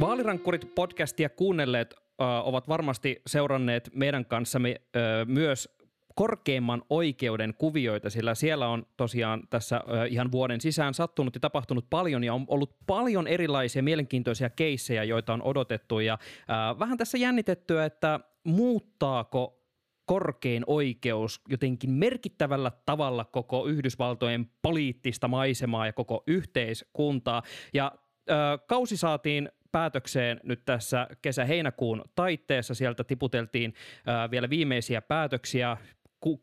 Vaalirankkurit 0.00 0.74
podcastia 0.74 1.28
kuunnelleet 1.28 1.94
ö, 1.94 2.24
ovat 2.24 2.68
varmasti 2.68 3.22
seuranneet 3.26 3.90
meidän 3.94 4.24
kanssamme 4.24 4.80
ö, 4.96 5.00
myös 5.24 5.68
korkeimman 6.14 6.82
oikeuden 6.90 7.54
kuvioita, 7.58 8.10
sillä 8.10 8.34
siellä 8.34 8.68
on 8.68 8.86
tosiaan 8.96 9.42
tässä 9.50 9.76
ö, 9.76 10.06
ihan 10.06 10.32
vuoden 10.32 10.60
sisään 10.60 10.94
sattunut 10.94 11.34
ja 11.34 11.40
tapahtunut 11.40 11.86
paljon 11.90 12.24
ja 12.24 12.34
on 12.34 12.44
ollut 12.48 12.76
paljon 12.86 13.26
erilaisia 13.26 13.82
mielenkiintoisia 13.82 14.50
keissejä, 14.50 15.04
joita 15.04 15.32
on 15.32 15.42
odotettu 15.42 16.00
ja 16.00 16.18
ö, 16.22 16.78
vähän 16.78 16.98
tässä 16.98 17.18
jännitettyä, 17.18 17.84
että 17.84 18.20
muuttaako 18.44 19.58
korkein 20.06 20.64
oikeus 20.66 21.40
jotenkin 21.48 21.90
merkittävällä 21.90 22.72
tavalla 22.86 23.24
koko 23.24 23.66
Yhdysvaltojen 23.66 24.50
poliittista 24.62 25.28
maisemaa 25.28 25.86
ja 25.86 25.92
koko 25.92 26.22
yhteiskuntaa. 26.26 27.42
Ja 27.74 27.92
ö, 28.30 28.34
kausi 28.66 28.96
saatiin 28.96 29.48
päätökseen 29.72 30.40
nyt 30.42 30.64
tässä 30.64 31.06
kesä-heinäkuun 31.22 32.04
taitteessa. 32.14 32.74
Sieltä 32.74 33.04
tiputeltiin 33.04 33.74
ää, 34.06 34.30
vielä 34.30 34.50
viimeisiä 34.50 35.02
päätöksiä, 35.02 35.76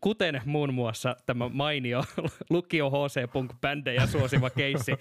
kuten 0.02 0.42
muun 0.46 0.74
muassa 0.74 1.16
tämä 1.26 1.50
mainio 1.50 2.04
lukio 2.50 2.90
HC 2.90 3.32
Punk 3.34 3.52
bändejä 3.62 4.08
suosiva 4.08 4.50
keissi, 4.60 4.92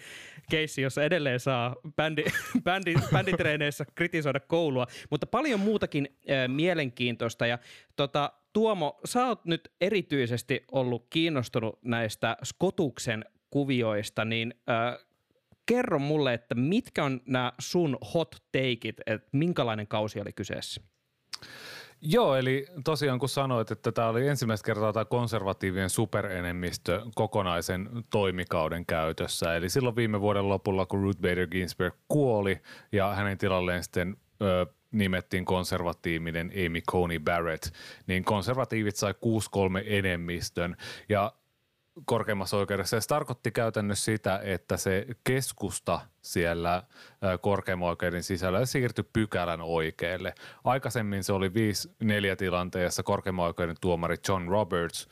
keissi, 0.50 0.82
jossa 0.82 1.02
edelleen 1.02 1.40
saa 1.40 1.76
bändi, 1.97 2.25
bändi, 2.64 2.94
bänditreeneissä 3.12 3.85
kritisoida 3.94 4.40
koulua, 4.40 4.87
mutta 5.11 5.26
paljon 5.26 5.61
muutakin 5.61 6.08
ää, 6.28 6.49
mielenkiintoista. 6.49 7.47
Ja 7.47 7.58
tota, 7.97 8.32
Tuomo, 8.52 9.00
sä 9.04 9.26
oot 9.26 9.44
nyt 9.44 9.73
erityisesti 9.80 10.64
ollut 10.73 11.06
kiinnostunut 11.11 11.78
näistä 11.82 12.37
Skotuksen 12.44 13.25
kuvioista, 13.50 14.25
niin 14.25 14.54
äh, 14.70 15.06
kerro 15.66 15.99
mulle, 15.99 16.35
että 16.35 16.54
mitkä 16.54 17.04
on 17.04 17.20
nämä 17.26 17.52
sun 17.58 17.99
hot 18.14 18.37
takeit, 18.52 19.00
että 19.06 19.28
minkälainen 19.32 19.87
kausi 19.87 20.20
oli 20.20 20.32
kyseessä? 20.32 20.80
Joo, 22.00 22.37
eli 22.37 22.67
tosiaan 22.85 23.19
kun 23.19 23.28
sanoit, 23.28 23.71
että 23.71 23.93
tämä 23.93 24.09
oli 24.09 24.28
ensimmäistä 24.28 24.67
kertaa 24.67 24.93
tämä 24.93 25.05
konservatiivien 25.05 25.90
superenemmistö 25.90 27.02
kokonaisen 27.14 27.88
toimikauden 28.11 28.87
käytössä. 28.87 29.55
Eli 29.55 29.71
silloin 29.71 29.97
viime 29.97 30.21
vuoden 30.21 30.49
lopulla, 30.49 30.87
kun 30.87 31.02
Ruth 31.02 31.21
Bader 31.21 31.47
Ginsburg 31.47 31.95
kuoli 32.09 32.61
ja 32.93 33.14
hänen 33.14 33.38
tilalleen 33.38 33.83
sitten 33.83 34.17
ö, 34.43 34.67
nimettiin 34.90 35.45
konservatiivinen 35.45 36.52
Amy 36.67 36.81
Coney 36.81 37.19
Barrett, 37.19 37.64
niin 38.07 38.25
konservatiivit 38.25 38.97
sai 38.97 39.12
6-3 39.12 39.17
enemmistön. 39.87 40.76
Ja 41.09 41.33
korkeimmassa 42.05 42.57
oikeudessa. 42.57 43.00
Se 43.00 43.09
tarkoitti 43.09 43.50
käytännössä 43.50 44.05
sitä, 44.05 44.40
että 44.43 44.76
se 44.76 45.07
keskusta 45.25 46.00
siellä 46.23 46.83
korkeimman 47.40 47.88
oikeuden 47.88 48.23
sisällä 48.23 48.67
siirtyi 48.67 49.05
pykälän 49.12 49.61
oikealle. 49.61 50.35
Aikaisemmin 50.64 51.25
se 51.25 51.33
oli 51.33 51.49
5-4 51.49 51.52
tilanteessa 52.38 53.02
korkeimman 53.02 53.47
oikeuden 53.47 53.76
tuomari 53.81 54.17
John 54.28 54.49
Roberts. 54.49 55.09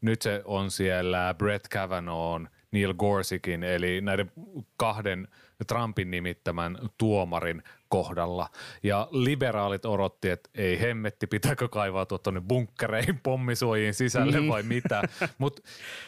Nyt 0.00 0.22
se 0.22 0.42
on 0.44 0.70
siellä 0.70 1.34
Brett 1.38 1.68
Kavanaugh, 1.68 2.44
Neil 2.70 2.94
Gorsikin, 2.94 3.64
eli 3.64 4.00
näiden 4.00 4.32
kahden 4.76 5.28
Trumpin 5.66 6.10
nimittämän 6.10 6.78
tuomarin 6.98 7.62
kohdalla. 7.88 8.48
Ja 8.82 9.08
liberaalit 9.10 9.84
odotti, 9.84 10.30
että 10.30 10.50
ei 10.54 10.80
hemmetti, 10.80 11.26
pitääkö 11.26 11.68
kaivaa 11.68 12.06
tuonne 12.06 12.40
bunkkereihin, 12.40 13.20
pommisuojiin 13.22 13.94
sisälle 13.94 14.40
mm. 14.40 14.48
vai 14.48 14.62
mitä. 14.62 15.02
Mutta 15.38 15.62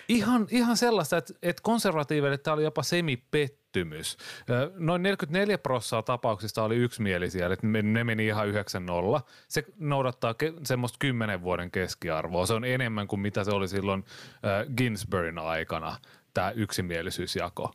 ihan, 0.09 0.47
ihan 0.51 0.77
sellaista, 0.77 1.17
että, 1.17 1.35
että 1.43 1.63
konservatiiveille 1.63 2.39
tämä 2.39 2.55
oli 2.55 2.65
jopa 2.65 2.83
semipettymys. 2.83 4.17
Noin 4.75 5.03
44 5.03 5.59
prosenttia 5.59 6.03
tapauksista 6.03 6.63
oli 6.63 6.77
yksimielisiä, 6.77 7.47
että 7.47 7.67
ne 7.67 8.05
meni 8.05 8.27
ihan 8.27 8.49
9-0. 8.49 8.53
Se 9.49 9.65
noudattaa 9.79 10.33
ke- 10.33 10.61
semmoista 10.65 10.97
10 10.99 11.43
vuoden 11.43 11.71
keskiarvoa. 11.71 12.47
Se 12.47 12.55
on 12.55 12.65
enemmän 12.65 13.07
kuin 13.07 13.21
mitä 13.21 13.45
se 13.45 13.51
oli 13.51 13.69
silloin 13.69 14.05
Ginsburgin 14.77 15.39
aikana, 15.39 15.97
tämä 16.35 16.51
yksimielisyysjako. 16.51 17.73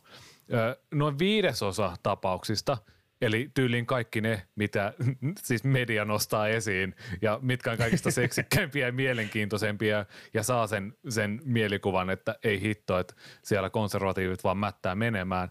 Noin 0.94 1.18
viidesosa 1.18 1.96
tapauksista– 2.02 2.78
Eli 3.20 3.50
tyyliin 3.54 3.86
kaikki 3.86 4.20
ne, 4.20 4.42
mitä 4.56 4.92
siis 5.46 5.64
media 5.64 6.04
nostaa 6.04 6.48
esiin 6.48 6.94
ja 7.22 7.38
mitkä 7.42 7.70
on 7.70 7.78
kaikista 7.78 8.10
seksikkäimpiä 8.20 8.86
ja 8.86 8.92
mielenkiintoisempia 8.92 10.06
ja 10.34 10.42
saa 10.42 10.66
sen, 10.66 10.94
sen 11.08 11.40
mielikuvan, 11.44 12.10
että 12.10 12.36
ei 12.44 12.60
hitto, 12.60 12.98
että 12.98 13.14
siellä 13.42 13.70
konservatiivit 13.70 14.44
vaan 14.44 14.58
mättää 14.58 14.94
menemään. 14.94 15.50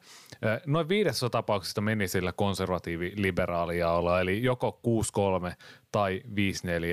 Noin 0.65 0.89
viidesosa 0.89 1.29
tapauksista 1.29 1.81
meni 1.81 2.07
sillä 2.07 2.31
konservatiivi-liberaalia 2.31 4.19
eli 4.21 4.43
joko 4.43 4.79
6-3 5.51 5.53
tai 5.91 6.21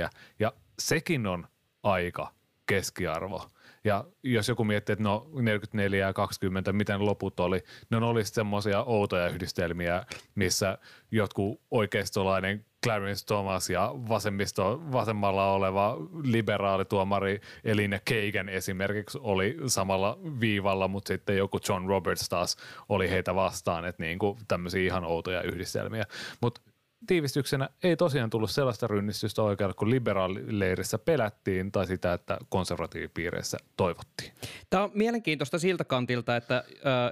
5-4 0.07 0.11
ja 0.39 0.53
sekin 0.79 1.27
on 1.27 1.47
aika 1.83 2.33
keskiarvo. 2.67 3.49
Ja 3.85 4.05
jos 4.23 4.49
joku 4.49 4.65
miettii, 4.65 4.93
että 4.93 5.03
no 5.03 5.31
44 5.35 6.07
ja 6.07 6.13
20, 6.13 6.73
miten 6.73 7.07
loput 7.07 7.41
oli, 7.41 7.65
ne 7.91 7.97
on 7.97 8.03
olisi 8.03 8.33
semmoisia 8.35 8.83
outoja 8.83 9.29
yhdistelmiä, 9.29 10.05
missä 10.35 10.79
jotkut 11.11 11.61
oikeistolainen 11.71 12.65
Clarence 12.85 13.27
Thomas 13.27 13.71
ja 13.71 13.93
vasemmisto, 14.09 14.83
vasemmalla 14.93 15.53
oleva 15.53 15.97
liberaalituomari 16.23 17.41
Elina 17.65 17.99
Kagan 17.99 18.49
esimerkiksi 18.49 19.19
oli 19.23 19.57
samalla 19.67 20.19
viivalla, 20.41 20.89
mutta 20.89 21.09
sitten 21.09 21.37
joku 21.37 21.59
John 21.69 21.89
Roberts 21.89 22.29
taas 22.29 22.57
oli 22.89 23.11
heitä 23.11 23.35
vastaan, 23.35 23.85
että 23.85 24.03
niin 24.03 24.19
kuin 24.19 24.39
tämmöisiä 24.49 24.83
ihan 24.83 25.05
outoja 25.05 25.43
yhdistelmiä. 25.43 26.05
Mutta 26.41 26.61
tiivistyksenä 27.07 27.69
ei 27.83 27.97
tosiaan 27.97 28.31
tullut 28.31 28.51
sellaista 28.51 28.87
rynnistystä 28.87 29.43
oikealle, 29.43 29.75
kun 29.75 29.91
liberaalileirissä 29.91 30.99
pelättiin 30.99 31.73
tai 31.73 31.87
sitä, 31.87 32.13
että 32.13 32.39
konservatiivipiireissä 32.49 33.59
toivottiin. 33.77 34.33
Tämä 34.71 34.85
on 34.85 34.91
mielenkiintoista 34.95 35.59
siltä 35.59 35.85
kantilta, 35.85 36.37
että 36.37 36.57
äh, 36.57 36.65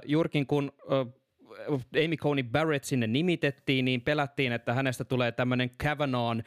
juurikin 0.05 0.47
kun 0.47 0.71
äh, 0.81 1.20
Amy 2.05 2.17
Coney 2.17 2.43
Barrett 2.43 2.83
sinne 2.83 3.07
nimitettiin, 3.07 3.85
niin 3.85 4.01
pelättiin, 4.01 4.51
että 4.51 4.73
hänestä 4.73 5.03
tulee 5.03 5.31
tämmöinen 5.31 5.69
Kavanaugh 5.83 6.39
äh, 6.39 6.43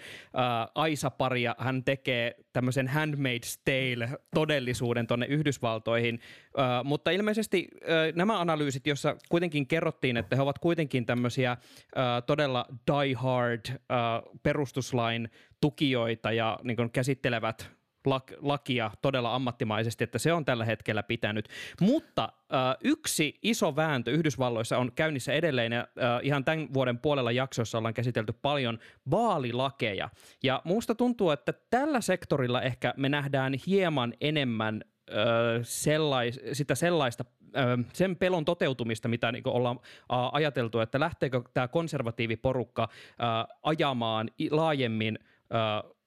aisapari 0.74 1.42
ja 1.42 1.56
hän 1.58 1.84
tekee 1.84 2.36
tämmöisen 2.52 2.88
Handmaid's 2.88 3.60
Tale 3.64 4.08
todellisuuden 4.34 5.06
tuonne 5.06 5.26
Yhdysvaltoihin. 5.26 6.20
Äh, 6.58 6.84
mutta 6.84 7.10
ilmeisesti 7.10 7.68
äh, 7.82 7.88
nämä 8.14 8.40
analyysit, 8.40 8.86
joissa 8.86 9.16
kuitenkin 9.28 9.66
kerrottiin, 9.66 10.16
että 10.16 10.36
he 10.36 10.42
ovat 10.42 10.58
kuitenkin 10.58 11.06
tämmöisiä 11.06 11.50
äh, 11.50 11.58
todella 12.26 12.66
die-hard 12.90 13.70
äh, 13.70 13.76
perustuslain 14.42 15.30
tukijoita 15.60 16.32
ja 16.32 16.58
niin 16.62 16.90
käsittelevät 16.92 17.70
lakia 18.40 18.90
todella 19.02 19.34
ammattimaisesti, 19.34 20.04
että 20.04 20.18
se 20.18 20.32
on 20.32 20.44
tällä 20.44 20.64
hetkellä 20.64 21.02
pitänyt. 21.02 21.48
Mutta 21.80 22.24
äh, 22.24 22.58
yksi 22.84 23.38
iso 23.42 23.76
vääntö 23.76 24.10
Yhdysvalloissa 24.10 24.78
on 24.78 24.92
käynnissä 24.92 25.32
edelleen, 25.32 25.72
ja 25.72 25.80
äh, 25.80 26.20
ihan 26.22 26.44
tämän 26.44 26.74
vuoden 26.74 26.98
puolella 26.98 27.32
jaksossa 27.32 27.78
ollaan 27.78 27.94
käsitelty 27.94 28.32
paljon 28.32 28.78
vaalilakeja. 29.10 30.08
Ja 30.42 30.62
muusta 30.64 30.94
tuntuu, 30.94 31.30
että 31.30 31.52
tällä 31.70 32.00
sektorilla 32.00 32.62
ehkä 32.62 32.94
me 32.96 33.08
nähdään 33.08 33.54
hieman 33.66 34.14
enemmän 34.20 34.84
sellais, 35.62 36.40
sitä 36.52 36.74
sellaista 36.74 37.24
sen 37.92 38.16
pelon 38.16 38.44
toteutumista, 38.44 39.08
mitä 39.08 39.32
niin 39.32 39.42
ollaan 39.46 39.80
ajateltu, 40.32 40.80
että 40.80 41.00
lähteekö 41.00 41.42
tämä 41.54 41.68
konservatiiviporukka 41.68 42.88
ajamaan 43.62 44.30
laajemmin 44.50 45.18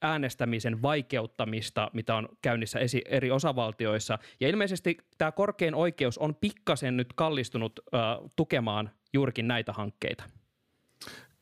äänestämisen 0.01 0.81
vaikeuttamista, 0.81 1.91
mitä 1.93 2.15
on 2.15 2.29
käynnissä 2.41 2.79
esi- 2.79 3.01
eri 3.05 3.31
osavaltioissa. 3.31 4.19
Ja 4.39 4.47
ilmeisesti 4.47 4.97
tämä 5.17 5.31
korkein 5.31 5.75
oikeus 5.75 6.17
on 6.17 6.35
pikkasen 6.35 6.97
nyt 6.97 7.13
kallistunut 7.15 7.79
äh, 7.93 8.01
tukemaan 8.35 8.89
juurikin 9.13 9.47
näitä 9.47 9.73
hankkeita. 9.73 10.23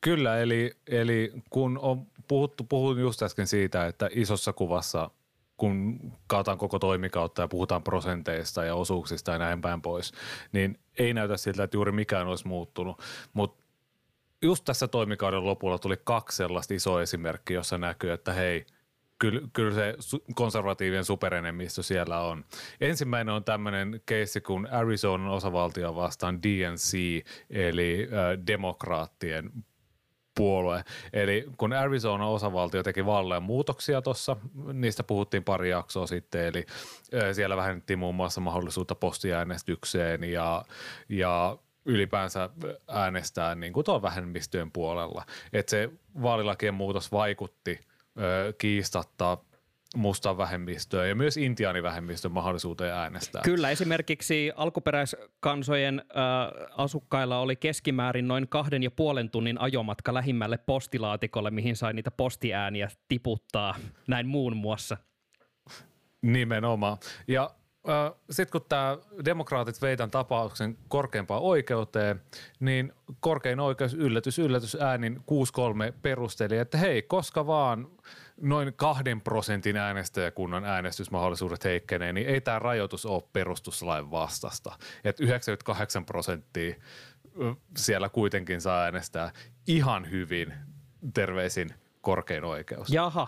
Kyllä, 0.01 0.39
eli, 0.39 0.71
eli 0.87 1.33
kun 1.49 1.79
on 1.81 2.07
puhuttu, 2.27 2.63
puhun 2.63 2.99
just 2.99 3.23
äsken 3.23 3.47
siitä, 3.47 3.87
että 3.87 4.09
isossa 4.11 4.53
kuvassa 4.53 5.09
kun 5.57 5.99
kautaan 6.27 6.57
koko 6.57 6.79
toimikautta 6.79 7.41
ja 7.41 7.47
puhutaan 7.47 7.83
prosenteista 7.83 8.63
ja 8.63 8.75
osuuksista 8.75 9.31
ja 9.31 9.39
näin 9.39 9.61
päin 9.61 9.81
pois, 9.81 10.11
niin 10.51 10.79
ei 10.99 11.13
näytä 11.13 11.37
siltä, 11.37 11.63
että 11.63 11.77
juuri 11.77 11.91
mikään 11.91 12.27
olisi 12.27 12.47
muuttunut. 12.47 13.01
Mutta 13.33 13.64
just 14.45 14.65
tässä 14.65 14.87
toimikauden 14.87 15.45
lopulla 15.45 15.79
tuli 15.79 15.97
kaksi 16.03 16.37
sellaista 16.37 16.73
isoa 16.73 17.01
esimerkkiä, 17.01 17.57
jossa 17.57 17.77
näkyy, 17.77 18.11
että 18.11 18.33
hei, 18.33 18.65
kyllä, 19.19 19.41
kyllä 19.53 19.73
se 19.73 19.95
konservatiivien 20.35 21.05
superenemmistö 21.05 21.83
siellä 21.83 22.19
on. 22.19 22.45
Ensimmäinen 22.81 23.33
on 23.33 23.43
tämmöinen 23.43 24.01
keissi 24.05 24.41
kuin 24.41 24.71
Arizonan 24.71 25.27
osavaltio 25.27 25.95
vastaan 25.95 26.43
DNC, 26.43 26.97
eli 27.49 28.07
äh, 28.11 28.47
demokraattien 28.47 29.51
puolue. 30.35 30.83
Eli 31.13 31.45
kun 31.57 31.73
Arizona 31.73 32.27
osavaltio 32.27 32.83
teki 32.83 33.05
valleen 33.05 33.43
muutoksia 33.43 34.01
tuossa, 34.01 34.35
niistä 34.73 35.03
puhuttiin 35.03 35.43
pari 35.43 35.69
jaksoa 35.69 36.07
sitten, 36.07 36.45
eli 36.45 36.65
siellä 37.33 37.57
vähennettiin 37.57 37.99
muun 37.99 38.15
muassa 38.15 38.41
mahdollisuutta 38.41 38.95
postiäänestykseen 38.95 40.23
ja, 40.23 40.65
ja 41.09 41.57
ylipäänsä 41.85 42.49
äänestää 42.87 43.55
niin 43.55 43.73
kuin 43.73 43.83
tuon 43.83 44.01
vähemmistöjen 44.01 44.71
puolella. 44.71 45.25
Että 45.53 45.69
se 45.69 45.89
vaalilakien 46.21 46.73
muutos 46.73 47.11
vaikutti 47.11 47.79
ö, 48.19 48.53
kiistatta 48.57 49.37
mustan 49.95 50.37
vähemmistöön 50.37 51.09
ja 51.09 51.15
myös 51.15 51.37
intiaanivähemmistön 51.37 52.31
mahdollisuuteen 52.31 52.93
äänestää. 52.93 53.41
Kyllä, 53.41 53.69
esimerkiksi 53.69 54.51
alkuperäiskansojen 54.55 55.99
äh, 55.99 56.67
asukkailla 56.77 57.39
oli 57.39 57.55
keskimäärin 57.55 58.27
noin 58.27 58.47
kahden 58.49 58.83
ja 58.83 58.91
puolen 58.91 59.29
tunnin 59.29 59.61
ajomatka 59.61 60.13
lähimmälle 60.13 60.57
postilaatikolle, 60.57 61.51
mihin 61.51 61.75
sai 61.75 61.93
niitä 61.93 62.11
postiääniä 62.11 62.87
tiputtaa, 63.07 63.75
näin 64.07 64.27
muun 64.27 64.57
muassa. 64.57 64.97
Nimenomaan. 66.21 66.97
Ja 67.27 67.49
sitten 68.29 68.51
kun 68.51 68.69
tämä 68.69 68.97
demokraatit 69.25 69.81
vei 69.81 69.97
tämän 69.97 70.11
tapauksen 70.11 70.77
korkeimpaan 70.87 71.41
oikeuteen, 71.41 72.21
niin 72.59 72.93
korkein 73.19 73.59
oikeus 73.59 73.93
yllätys 73.93 74.39
yllätys 74.39 74.77
äänin 74.79 75.17
6-3 75.17 75.21
perusteli, 76.01 76.57
että 76.57 76.77
hei, 76.77 77.01
koska 77.01 77.47
vaan 77.47 77.87
noin 78.41 78.73
kahden 78.75 79.21
prosentin 79.21 79.77
äänestäjäkunnan 79.77 80.65
äänestysmahdollisuudet 80.65 81.63
heikkenee, 81.63 82.13
niin 82.13 82.27
ei 82.27 82.41
tämä 82.41 82.59
rajoitus 82.59 83.05
ole 83.05 83.23
perustuslain 83.33 84.11
vastasta. 84.11 84.77
Että 85.03 85.23
98 85.23 86.05
prosenttia 86.05 86.75
siellä 87.77 88.09
kuitenkin 88.09 88.61
saa 88.61 88.83
äänestää 88.83 89.31
ihan 89.67 90.11
hyvin 90.11 90.53
terveisin 91.13 91.73
korkein 92.01 92.43
oikeus. 92.43 92.89
Jaha, 92.89 93.27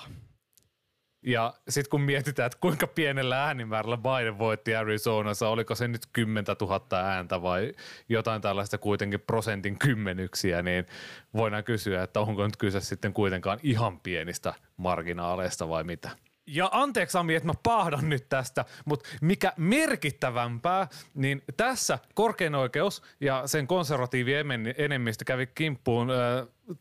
ja 1.22 1.54
sitten 1.70 1.90
kun 1.90 2.02
mietitään, 2.02 2.46
että 2.46 2.58
kuinka 2.62 2.88
pienellä 2.88 3.46
äänimäärällä 3.46 3.98
Biden 3.98 4.40
voitti 4.40 4.76
Arizonassa, 4.76 5.50
oliko 5.50 5.76
se 5.76 5.88
nyt 5.88 6.02
10 6.14 6.46
000 6.62 7.00
ääntä 7.00 7.42
vai 7.42 7.72
jotain 8.10 8.42
tällaista 8.42 8.78
kuitenkin 8.78 9.20
prosentin 9.20 9.80
kymmenyksiä, 9.80 10.62
niin 10.62 10.86
voidaan 11.34 11.64
kysyä, 11.64 12.04
että 12.04 12.20
onko 12.20 12.46
nyt 12.46 12.58
kyse 12.58 12.80
sitten 12.80 13.14
kuitenkaan 13.14 13.60
ihan 13.64 14.00
pienistä 14.00 14.54
marginaaleista 14.78 15.70
vai 15.70 15.84
mitä. 15.84 16.10
Ja 16.50 16.70
anteeksi 16.72 17.18
Ami, 17.18 17.36
että 17.36 17.48
mä 17.48 17.54
pahdan 17.64 18.10
nyt 18.10 18.30
tästä, 18.30 18.66
mutta 18.86 19.10
mikä 19.22 19.54
merkittävämpää, 19.58 20.88
niin 21.14 21.42
tässä 21.58 22.00
korkein 22.14 22.56
oikeus 22.56 23.04
ja 23.22 23.44
sen 23.46 23.68
konservatiivi 23.68 24.34
enemmistö 24.78 25.26
kävi 25.26 25.48
kimppuun 25.48 26.10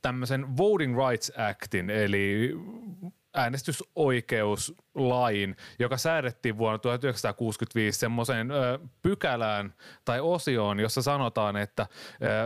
tämmöisen 0.03 0.57
Voting 0.57 0.97
Rights 1.09 1.33
Actin, 1.37 1.91
eli 1.91 2.53
äänestysoikeuslain, 3.37 5.57
joka 5.79 5.97
säädettiin 5.97 6.59
vuonna 6.59 6.79
1965 6.79 7.99
semmoiseen 7.99 8.49
pykälään 9.03 9.75
tai 10.05 10.21
osioon, 10.21 10.81
jossa 10.81 11.03
sanotaan, 11.03 11.57
että 11.57 11.87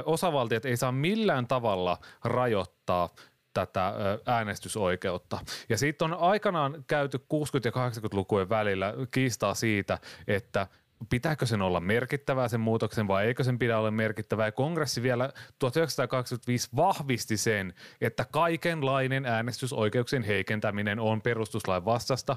osavaltiot 0.05 0.65
ei 0.65 0.77
saa 0.77 0.93
millään 0.93 1.47
tavalla 1.47 1.99
rajoittaa 2.25 3.09
tätä 3.55 3.95
äänestysoikeutta. 4.27 5.39
Ja 5.69 5.79
siitä 5.79 6.05
on 6.05 6.15
aikanaan 6.15 6.85
käyty 6.87 7.19
60- 7.19 7.23
ja 7.65 7.71
80-lukujen 7.71 8.49
välillä 8.49 8.95
kiistaa 9.11 9.55
siitä, 9.55 9.99
että 10.27 10.67
pitääkö 11.09 11.47
sen 11.47 11.63
olla 11.63 11.81
merkittävää 11.81 12.49
sen 12.49 12.61
muutoksen 12.61 13.09
vai 13.09 13.27
eikö 13.27 13.45
sen 13.45 13.59
pidä 13.59 13.79
olla 13.79 13.91
merkittävää. 13.91 14.47
Ja 14.47 14.53
kongressi 14.53 15.03
vielä 15.03 15.33
1925 15.59 16.69
vahvisti 16.77 17.37
sen, 17.37 17.75
että 18.01 18.27
kaikenlainen 18.33 19.27
äänestysoikeuksien 19.27 20.23
heikentäminen 20.23 21.01
on 21.01 21.23
perustuslain 21.23 21.85
vastasta. 21.85 22.37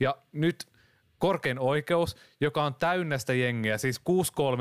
Ja 0.00 0.16
nyt 0.32 0.66
korkein 1.18 1.58
oikeus, 1.58 2.16
joka 2.40 2.64
on 2.64 2.74
täynnä 2.74 3.18
sitä 3.18 3.34
jengiä, 3.34 3.78
siis 3.78 4.00
6-3 4.00 4.02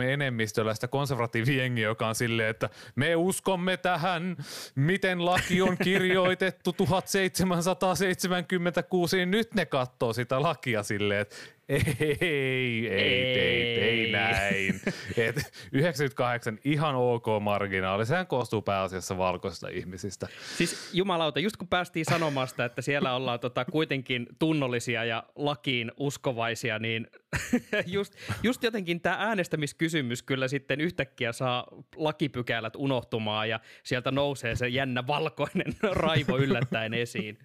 enemmistöllä 0.02 0.74
sitä 0.74 0.88
konservatiivijengiä, 0.88 1.88
joka 1.88 2.08
on 2.08 2.16
silleen, 2.16 2.50
että 2.50 2.70
me 2.96 3.16
uskomme 3.16 3.78
tähän, 3.78 4.38
miten 4.76 5.26
laki 5.26 5.62
on 5.62 5.78
kirjoitettu 5.84 6.74
1776, 6.74 9.18
niin 9.18 9.32
nyt 9.32 9.54
ne 9.54 9.66
katsoo 9.66 10.14
sitä 10.14 10.42
lakia 10.42 10.84
silleen, 10.84 11.22
että 11.22 11.36
ei, 11.70 11.84
ei, 12.00 12.88
ei, 12.88 12.90
ei, 12.90 13.80
ei 13.80 14.12
näin. 14.12 14.82
Et 15.18 15.36
98 15.72 16.60
ihan 16.66 16.96
ok 16.96 17.26
marginaali, 17.42 18.06
sehän 18.06 18.28
koostuu 18.28 18.62
pääasiassa 18.62 19.18
valkoisista 19.18 19.68
ihmisistä. 19.68 20.28
Siis 20.58 20.94
jumalauta, 20.94 21.40
just 21.40 21.58
kun 21.58 21.68
päästiin 21.68 22.06
sanomaan 22.06 22.48
sitä, 22.48 22.66
että 22.66 22.82
siellä 22.82 23.16
ollaan 23.16 23.40
tota 23.40 23.66
kuitenkin 23.66 24.28
tunnollisia 24.40 25.06
ja 25.06 25.24
lakiin 25.36 25.92
uskovaisia, 25.98 26.80
niin 26.80 27.08
just, 27.86 28.16
just 28.44 28.64
jotenkin 28.64 29.02
tämä 29.02 29.16
äänestämiskysymys 29.20 30.24
kyllä 30.24 30.48
sitten 30.48 30.82
yhtäkkiä 30.82 31.32
saa 31.32 31.68
lakipykälät 31.96 32.74
unohtumaan 32.76 33.50
ja 33.50 33.60
sieltä 33.84 34.12
nousee 34.12 34.56
se 34.56 34.68
jännä 34.68 35.08
valkoinen 35.08 35.74
raivo 35.92 36.38
yllättäen 36.38 36.94
esiin. 36.94 37.38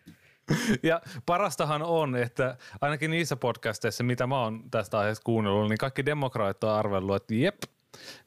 Ja 0.82 1.00
parastahan 1.26 1.82
on, 1.82 2.16
että 2.16 2.56
ainakin 2.80 3.10
niissä 3.10 3.36
podcasteissa, 3.36 4.04
mitä 4.04 4.26
mä 4.26 4.42
oon 4.42 4.70
tästä 4.70 4.98
aiheesta 4.98 5.24
kuunnellut, 5.24 5.68
niin 5.68 5.78
kaikki 5.78 6.06
demokraatit 6.06 6.64
on 6.64 6.70
arvellut, 6.70 7.16
että 7.16 7.34
jep, 7.34 7.62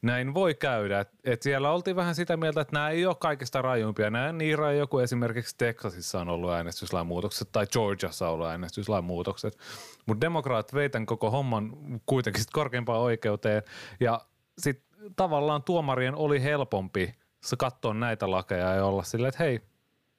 näin 0.02 0.34
voi 0.34 0.54
käydä. 0.54 1.04
Et, 1.24 1.42
siellä 1.42 1.70
oltiin 1.70 1.96
vähän 1.96 2.14
sitä 2.14 2.36
mieltä, 2.36 2.60
että 2.60 2.72
nämä 2.72 2.90
ei 2.90 3.06
ole 3.06 3.14
kaikista 3.14 3.62
rajuimpia. 3.62 4.10
Nämä 4.10 4.32
niin 4.32 4.58
rajoja 4.58 4.86
kuin 4.86 5.04
esimerkiksi 5.04 5.54
Texasissa 5.58 6.20
on 6.20 6.28
ollut 6.28 6.52
äänestyslain 6.52 7.06
muutokset 7.06 7.48
tai 7.52 7.66
Georgiassa 7.66 8.28
on 8.28 8.34
ollut 8.34 8.46
äänestyslain 8.46 9.04
muutokset. 9.04 9.58
Mutta 10.06 10.20
demokraat 10.20 10.74
veitän 10.74 11.06
koko 11.06 11.30
homman 11.30 11.72
kuitenkin 12.06 12.42
sit 12.42 12.50
korkeimpaan 12.50 13.00
oikeuteen 13.00 13.62
ja 14.00 14.20
sitten 14.58 14.86
tavallaan 15.16 15.62
tuomarien 15.62 16.14
oli 16.14 16.42
helpompi 16.42 17.14
katsoa 17.58 17.94
näitä 17.94 18.30
lakeja 18.30 18.74
ja 18.74 18.84
olla 18.84 19.02
silleen, 19.02 19.28
että 19.28 19.44
hei, 19.44 19.60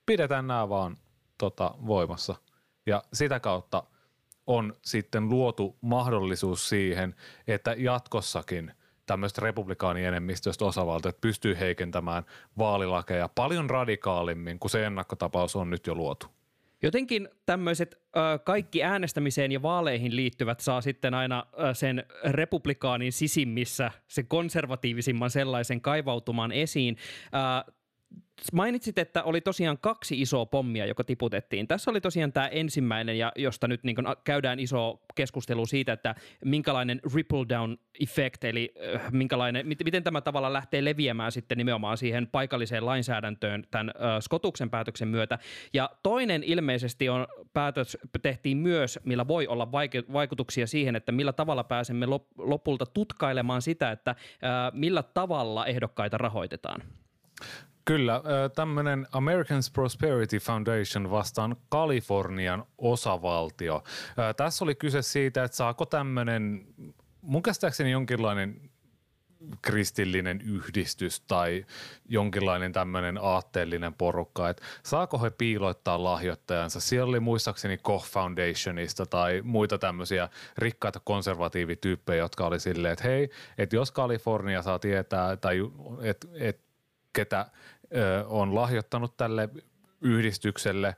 pidetään 0.06 0.48
nämä 0.48 0.70
vaan 0.70 0.98
tota, 1.38 1.76
voimassa. 1.86 2.36
Ja 2.86 3.04
sitä 3.14 3.40
kautta 3.40 3.84
on 4.48 4.74
sitten 4.82 5.30
luotu 5.30 5.78
mahdollisuus 5.82 6.70
siihen, 6.70 7.16
että 7.48 7.76
jatkossakin 7.78 8.72
tämmöistä 9.06 9.42
republikaanienemmistöistä 9.42 10.66
osavaltiot 10.66 11.22
pystyy 11.22 11.60
heikentämään 11.60 12.24
vaalilakeja 12.58 13.30
paljon 13.36 13.70
radikaalimmin 13.70 14.60
kuin 14.60 14.72
se 14.72 14.86
ennakkotapaus 14.86 15.56
on 15.56 15.70
nyt 15.70 15.88
jo 15.88 15.96
luotu. 15.96 16.28
Jotenkin 16.82 17.30
tämmöiset 17.46 18.02
kaikki 18.44 18.84
äänestämiseen 18.84 19.52
ja 19.52 19.62
vaaleihin 19.62 20.16
liittyvät 20.16 20.60
saa 20.60 20.82
sitten 20.82 21.14
aina 21.14 21.46
sen 21.74 22.04
republikaanin 22.24 23.12
sisimmissä, 23.12 23.92
sen 24.08 24.28
konservatiivisimman 24.28 25.30
sellaisen 25.30 25.82
kaivautumaan 25.82 26.52
esiin. 26.52 26.98
Mainitsit, 28.54 28.98
että 28.98 29.24
oli 29.24 29.42
tosiaan 29.42 29.78
kaksi 29.82 30.22
isoa 30.22 30.46
pommia, 30.46 30.86
joka 30.86 31.04
tiputettiin. 31.04 31.68
Tässä 31.68 31.92
oli 31.92 32.02
tosiaan 32.02 32.34
tämä 32.34 32.48
ensimmäinen, 32.48 33.18
ja 33.18 33.32
josta 33.36 33.68
nyt 33.68 33.84
niin 33.84 33.96
käydään 34.24 34.60
iso 34.60 35.02
keskustelu 35.16 35.66
siitä, 35.66 35.94
että 35.94 36.16
minkälainen 36.46 37.02
ripple 37.16 37.46
down 37.50 37.78
effect, 38.00 38.44
eli 38.44 38.74
minkälainen, 39.12 39.68
miten 39.68 40.04
tämä 40.04 40.22
tavalla 40.22 40.54
lähtee 40.54 40.86
leviämään 40.86 41.32
sitten 41.32 41.58
nimenomaan 41.58 41.98
siihen 41.98 42.28
paikalliseen 42.28 42.86
lainsäädäntöön 42.86 43.64
tämän 43.72 43.92
Skotuksen 44.20 44.70
päätöksen 44.70 45.08
myötä. 45.08 45.40
Ja 45.74 45.90
toinen 46.04 46.44
ilmeisesti 46.44 47.10
on 47.10 47.28
päätös 47.54 47.98
tehtiin 48.22 48.58
myös, 48.58 49.00
millä 49.04 49.28
voi 49.28 49.48
olla 49.48 49.72
vaikutuksia 50.14 50.68
siihen, 50.68 50.96
että 50.96 51.12
millä 51.12 51.34
tavalla 51.34 51.64
pääsemme 51.64 52.06
lopulta 52.38 52.86
tutkailemaan 52.86 53.62
sitä, 53.62 53.92
että 53.92 54.16
millä 54.74 55.04
tavalla 55.04 55.66
ehdokkaita 55.66 56.18
rahoitetaan. 56.18 56.82
Kyllä, 57.86 58.22
tämmöinen 58.56 59.08
Americans 59.12 59.72
Prosperity 59.72 60.38
Foundation 60.38 61.12
vastaan 61.12 61.56
Kalifornian 61.70 62.66
osavaltio. 62.78 63.84
Tässä 64.38 64.66
oli 64.66 64.76
kyse 64.76 65.02
siitä, 65.02 65.44
että 65.44 65.58
saako 65.58 65.86
tämmöinen, 65.86 66.66
mun 67.22 67.44
käsittääkseni 67.44 67.92
jonkinlainen 67.92 68.70
kristillinen 69.62 70.42
yhdistys 70.42 71.22
tai 71.22 71.66
jonkinlainen 72.06 72.74
tämmöinen 72.74 73.20
aatteellinen 73.22 73.94
porukka, 73.94 74.50
että 74.50 74.64
saako 74.84 75.22
he 75.22 75.30
piiloittaa 75.30 76.04
lahjoittajansa. 76.04 76.80
Siellä 76.80 77.10
oli 77.10 77.20
muistaakseni 77.20 77.78
Koch 77.78 78.10
Foundationista 78.10 79.06
tai 79.06 79.42
muita 79.44 79.78
tämmöisiä 79.78 80.30
rikkaita 80.58 81.00
konservatiivityyppejä, 81.04 82.24
jotka 82.24 82.46
oli 82.48 82.60
silleen, 82.60 82.94
että 82.94 83.08
hei, 83.08 83.30
että 83.58 83.76
jos 83.76 83.92
Kalifornia 83.92 84.62
saa 84.62 84.80
tietää 84.80 85.38
tai 85.38 85.60
että 86.02 86.28
et, 86.34 86.66
ketä 87.14 87.46
on 88.28 88.56
lahjoittanut 88.56 89.18
tälle 89.18 89.50
yhdistykselle 90.02 90.96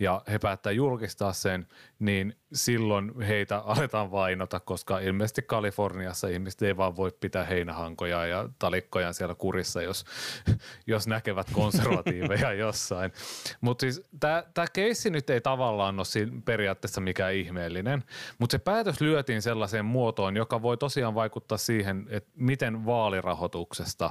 ja 0.00 0.22
he 0.30 0.38
päättää 0.38 0.72
julkistaa 0.72 1.32
sen, 1.32 1.66
niin 1.98 2.36
silloin 2.52 3.20
heitä 3.20 3.58
aletaan 3.74 4.10
vainota, 4.10 4.60
koska 4.60 4.98
ilmeisesti 4.98 5.42
Kaliforniassa 5.42 6.28
ihmiset 6.28 6.62
ei 6.62 6.76
vaan 6.76 6.96
voi 6.96 7.12
pitää 7.20 7.44
heinähankoja 7.44 8.26
ja 8.26 8.48
talikkoja 8.58 9.12
siellä 9.12 9.34
kurissa, 9.34 9.82
jos, 9.82 10.04
jos 10.86 11.06
näkevät 11.06 11.46
konservatiiveja 11.52 12.52
jossain. 12.64 13.12
Mutta 13.60 13.80
siis 13.80 14.02
tämä 14.20 14.66
keissi 14.72 15.10
nyt 15.10 15.30
ei 15.30 15.40
tavallaan 15.40 15.98
ole 15.98 16.04
siinä 16.04 16.32
periaatteessa 16.44 17.00
mikään 17.00 17.34
ihmeellinen, 17.34 18.04
mutta 18.38 18.52
se 18.54 18.58
päätös 18.58 19.00
lyötiin 19.00 19.42
sellaiseen 19.42 19.84
muotoon, 19.84 20.36
joka 20.36 20.62
voi 20.62 20.76
tosiaan 20.76 21.14
vaikuttaa 21.14 21.58
siihen, 21.58 22.06
että 22.10 22.30
miten 22.34 22.86
vaalirahoituksesta 22.86 24.10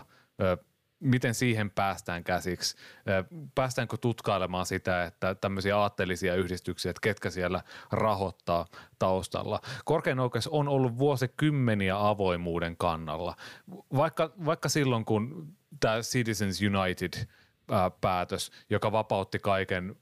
miten 1.00 1.36
siihen 1.36 1.72
päästään 1.72 2.24
käsiksi? 2.24 2.78
Päästäänkö 3.56 3.98
tutkailemaan 3.98 4.66
sitä, 4.66 5.04
että 5.04 5.36
tämmöisiä 5.36 5.78
aatteellisia 5.78 6.36
yhdistyksiä, 6.36 6.90
että 6.90 7.02
ketkä 7.02 7.30
siellä 7.30 7.64
rahoittaa 7.92 8.66
taustalla? 9.00 9.62
Korkein 9.86 10.20
oikeus 10.20 10.48
on 10.48 10.68
ollut 10.68 10.98
vuosikymmeniä 10.98 12.08
avoimuuden 12.08 12.78
kannalla. 12.78 13.36
Vaikka, 13.96 14.32
vaikka 14.46 14.70
silloin, 14.70 15.06
kun 15.06 15.54
tämä 15.80 16.00
Citizens 16.00 16.60
United-päätös, 16.62 18.52
joka 18.70 18.92
vapautti 18.92 19.40
kaiken 19.40 19.96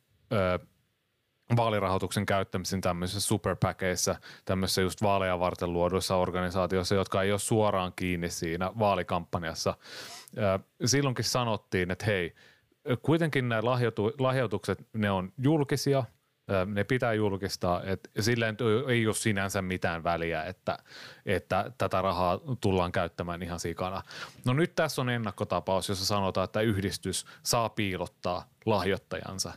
vaalirahoituksen 1.55 2.25
käyttämisen 2.25 2.81
tämmöisissä 2.81 3.27
superpäkeissä, 3.27 4.15
tämmöisissä 4.45 4.81
just 4.81 5.01
vaaleja 5.01 5.39
varten 5.39 5.73
luoduissa 5.73 6.15
organisaatioissa, 6.15 6.95
jotka 6.95 7.21
ei 7.21 7.31
ole 7.31 7.39
suoraan 7.39 7.93
kiinni 7.95 8.29
siinä 8.29 8.71
vaalikampanjassa. 8.79 9.73
Silloinkin 10.86 11.26
sanottiin, 11.26 11.91
että 11.91 12.06
hei, 12.06 12.36
kuitenkin 13.02 13.50
nämä 13.50 13.62
lahjoitu, 13.63 14.12
lahjoitukset, 14.19 14.88
ne 14.93 15.12
on 15.12 15.34
julkisia, 15.38 16.04
ne 16.65 16.84
pitää 16.84 17.13
julkistaa, 17.13 17.84
että 17.84 18.10
silleen 18.19 18.58
ei 18.88 19.08
ole 19.08 19.15
sinänsä 19.15 19.62
mitään 19.62 20.04
väliä, 20.04 20.43
että, 20.43 20.78
että 21.26 21.71
tätä 21.78 22.02
rahaa 22.02 22.39
tullaan 22.62 22.91
käyttämään 22.91 23.43
ihan 23.43 23.60
sikana. 23.60 24.02
No 24.45 24.54
nyt 24.54 24.76
tässä 24.76 25.02
on 25.02 25.10
ennakkotapaus, 25.10 25.89
jossa 25.89 26.06
sanotaan, 26.06 26.45
että 26.45 26.62
yhdistys 26.62 27.26
saa 27.43 27.69
piilottaa 27.69 28.50
lahjoittajansa 28.65 29.54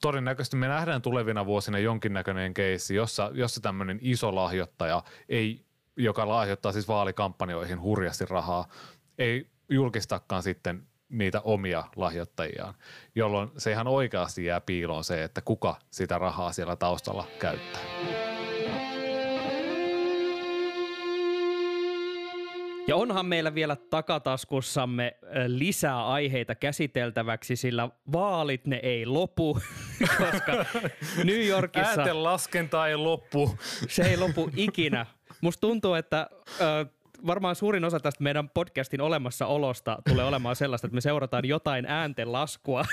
todennäköisesti 0.00 0.56
me 0.56 0.68
nähdään 0.68 1.02
tulevina 1.02 1.46
vuosina 1.46 1.78
jonkinnäköinen 1.78 2.54
keissi, 2.54 2.94
jossa, 2.94 3.30
jossa 3.34 3.60
tämmöinen 3.60 3.98
iso 4.02 4.34
lahjoittaja, 4.34 5.02
ei, 5.28 5.64
joka 5.96 6.28
lahjoittaa 6.28 6.72
siis 6.72 6.88
vaalikampanjoihin 6.88 7.80
hurjasti 7.80 8.24
rahaa, 8.26 8.68
ei 9.18 9.46
julkistakaan 9.68 10.42
sitten 10.42 10.82
niitä 11.08 11.40
omia 11.40 11.84
lahjoittajiaan, 11.96 12.74
jolloin 13.14 13.50
se 13.58 13.70
ihan 13.70 13.88
oikeasti 13.88 14.44
jää 14.44 14.60
piiloon 14.60 15.04
se, 15.04 15.24
että 15.24 15.40
kuka 15.40 15.76
sitä 15.90 16.18
rahaa 16.18 16.52
siellä 16.52 16.76
taustalla 16.76 17.26
käyttää. 17.38 17.82
Ja 22.86 22.96
onhan 22.96 23.26
meillä 23.26 23.54
vielä 23.54 23.76
takataskussamme 23.76 25.16
lisää 25.46 26.06
aiheita 26.06 26.54
käsiteltäväksi, 26.54 27.56
sillä 27.56 27.88
vaalit 28.12 28.66
ne 28.66 28.80
ei 28.82 29.06
lopu, 29.06 29.58
koska 30.18 30.52
New 31.24 31.46
Yorkissa... 31.46 31.88
Äänten 31.88 32.22
laskenta 32.22 32.88
ei 32.88 32.96
loppu. 32.96 33.58
Se 33.88 34.02
ei 34.02 34.16
lopu 34.16 34.50
ikinä. 34.56 35.06
Musta 35.40 35.60
tuntuu, 35.60 35.94
että 35.94 36.30
varmaan 37.26 37.56
suurin 37.56 37.84
osa 37.84 38.00
tästä 38.00 38.24
meidän 38.24 38.48
podcastin 38.48 39.00
olemassaolosta 39.00 39.98
tulee 40.08 40.24
olemaan 40.24 40.56
sellaista, 40.56 40.86
että 40.86 40.94
me 40.94 41.00
seurataan 41.00 41.44
jotain 41.44 41.86
äänten 41.86 42.32
laskua. 42.32 42.84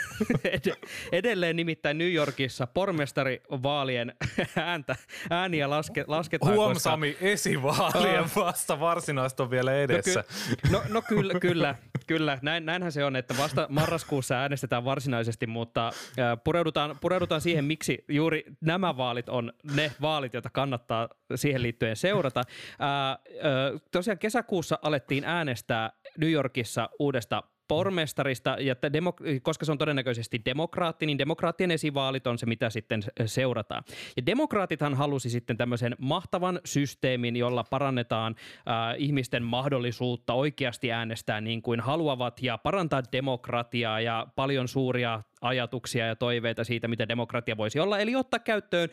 Edelleen 1.12 1.56
nimittäin 1.56 1.98
New 1.98 2.14
Yorkissa 2.14 2.68
pormestarivaalien 2.68 4.14
ääntä, 4.56 4.96
ääniä 5.30 5.70
laske, 5.70 6.06
lasketaan. 6.08 6.54
Huom 6.54 6.74
koska... 6.74 6.90
Sami, 6.90 7.18
esivaalien 7.22 8.26
vasta 8.36 8.80
varsinaista 8.80 9.44
on 9.44 9.50
vielä 9.50 9.74
edessä. 9.74 10.20
No, 10.20 10.56
ky- 10.62 10.72
no, 10.72 10.82
no 10.90 11.02
kyllä, 11.02 11.40
kyllä, 11.40 11.76
kyllä. 12.08 12.40
Näin, 12.42 12.66
näinhän 12.66 12.92
se 12.92 13.06
on, 13.06 13.16
että 13.16 13.38
vasta 13.38 13.68
marraskuussa 13.70 14.36
äänestetään 14.36 14.86
varsinaisesti, 14.86 15.48
mutta 15.48 15.88
äh, 15.88 15.94
pureudutaan, 16.44 16.98
pureudutaan 17.02 17.42
siihen, 17.42 17.66
miksi 17.66 18.06
juuri 18.08 18.44
nämä 18.62 18.98
vaalit 18.98 19.30
on 19.30 19.54
ne 19.76 19.92
vaalit, 20.02 20.34
joita 20.34 20.50
kannattaa 20.50 21.10
siihen 21.36 21.62
liittyen 21.62 21.96
seurata. 21.96 22.40
Äh, 22.82 23.12
äh, 23.12 23.82
tosiaan 23.92 24.15
kesäkuussa 24.20 24.80
alettiin 24.82 25.24
äänestää 25.24 25.92
New 26.18 26.32
Yorkissa 26.32 26.90
uudesta 27.00 27.44
pormestarista, 27.68 28.58
ja 28.60 28.74
demok- 28.74 29.40
koska 29.42 29.66
se 29.66 29.72
on 29.72 29.78
todennäköisesti 29.78 30.42
demokraatti, 30.46 31.06
niin 31.06 31.18
demokraattien 31.18 31.72
esivaalit 31.72 32.28
on 32.28 32.38
se, 32.38 32.46
mitä 32.46 32.70
sitten 32.70 33.04
seurataan. 33.26 33.84
Ja 34.18 34.26
demokraatithan 34.26 34.94
halusi 34.94 35.30
sitten 35.30 35.58
tämmöisen 35.58 35.96
mahtavan 36.00 36.60
systeemin, 36.66 37.36
jolla 37.36 37.64
parannetaan 37.64 38.36
äh, 38.38 38.96
ihmisten 38.98 39.44
mahdollisuutta 39.44 40.34
oikeasti 40.34 40.92
äänestää 40.92 41.42
niin 41.42 41.62
kuin 41.62 41.80
haluavat 41.80 42.44
ja 42.44 42.58
parantaa 42.58 43.04
demokratiaa 43.12 44.02
ja 44.02 44.28
paljon 44.36 44.68
suuria 44.68 45.22
ajatuksia 45.42 46.08
ja 46.08 46.16
toiveita 46.16 46.64
siitä, 46.64 46.88
mitä 46.88 47.08
demokratia 47.08 47.58
voisi 47.58 47.80
olla, 47.80 48.00
eli 48.00 48.16
ottaa 48.16 48.40
käyttöön 48.40 48.90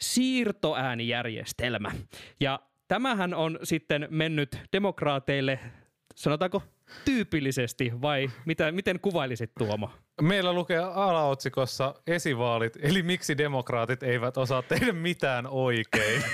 siirtoäänijärjestelmä. 0.00 1.92
Ja 2.40 2.60
tämähän 2.88 3.34
on 3.34 3.58
sitten 3.62 4.08
mennyt 4.10 4.58
demokraateille, 4.72 5.58
sanotaanko 6.14 6.62
tyypillisesti 7.04 7.92
vai 8.02 8.30
mitä, 8.44 8.72
miten 8.72 9.00
kuvailisit 9.00 9.50
Tuomo? 9.58 9.90
Meillä 10.22 10.52
lukee 10.52 10.78
alaotsikossa 10.78 11.94
esivaalit, 12.06 12.78
eli 12.82 13.02
miksi 13.02 13.38
demokraatit 13.38 14.02
eivät 14.02 14.36
osaa 14.36 14.62
tehdä 14.62 14.92
mitään 14.92 15.46
oikein. 15.46 16.22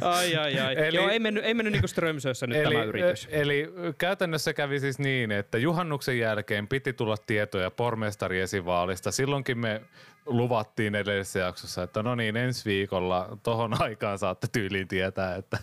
ai 0.00 0.36
ai 0.36 0.58
ai. 0.58 0.86
Eli, 0.86 0.96
Joo, 0.96 1.08
ei 1.08 1.18
mennyt, 1.18 1.44
ei 1.44 1.54
mennyt 1.54 1.72
niin 1.72 1.88
Strömsössä 1.88 2.46
nyt 2.46 2.58
eli, 2.58 2.74
tämä 2.74 2.84
yritys. 2.84 3.28
Eli 3.30 3.72
käytännössä 3.98 4.52
kävi 4.52 4.80
siis 4.80 4.98
niin, 4.98 5.32
että 5.32 5.58
juhannuksen 5.58 6.18
jälkeen 6.18 6.68
piti 6.68 6.92
tulla 6.92 7.16
tietoja 7.26 7.70
pormestari 7.70 8.40
esivaalista. 8.40 9.12
Silloinkin 9.12 9.58
me 9.58 9.82
luvattiin 10.26 10.94
edellisessä 10.94 11.38
jaksossa, 11.38 11.82
että 11.82 12.02
no 12.02 12.14
niin, 12.14 12.36
ensi 12.36 12.64
viikolla 12.64 13.38
tohon 13.42 13.80
aikaan 13.82 14.18
saatte 14.18 14.46
tyyliin 14.52 14.88
tietää, 14.88 15.36
että 15.36 15.58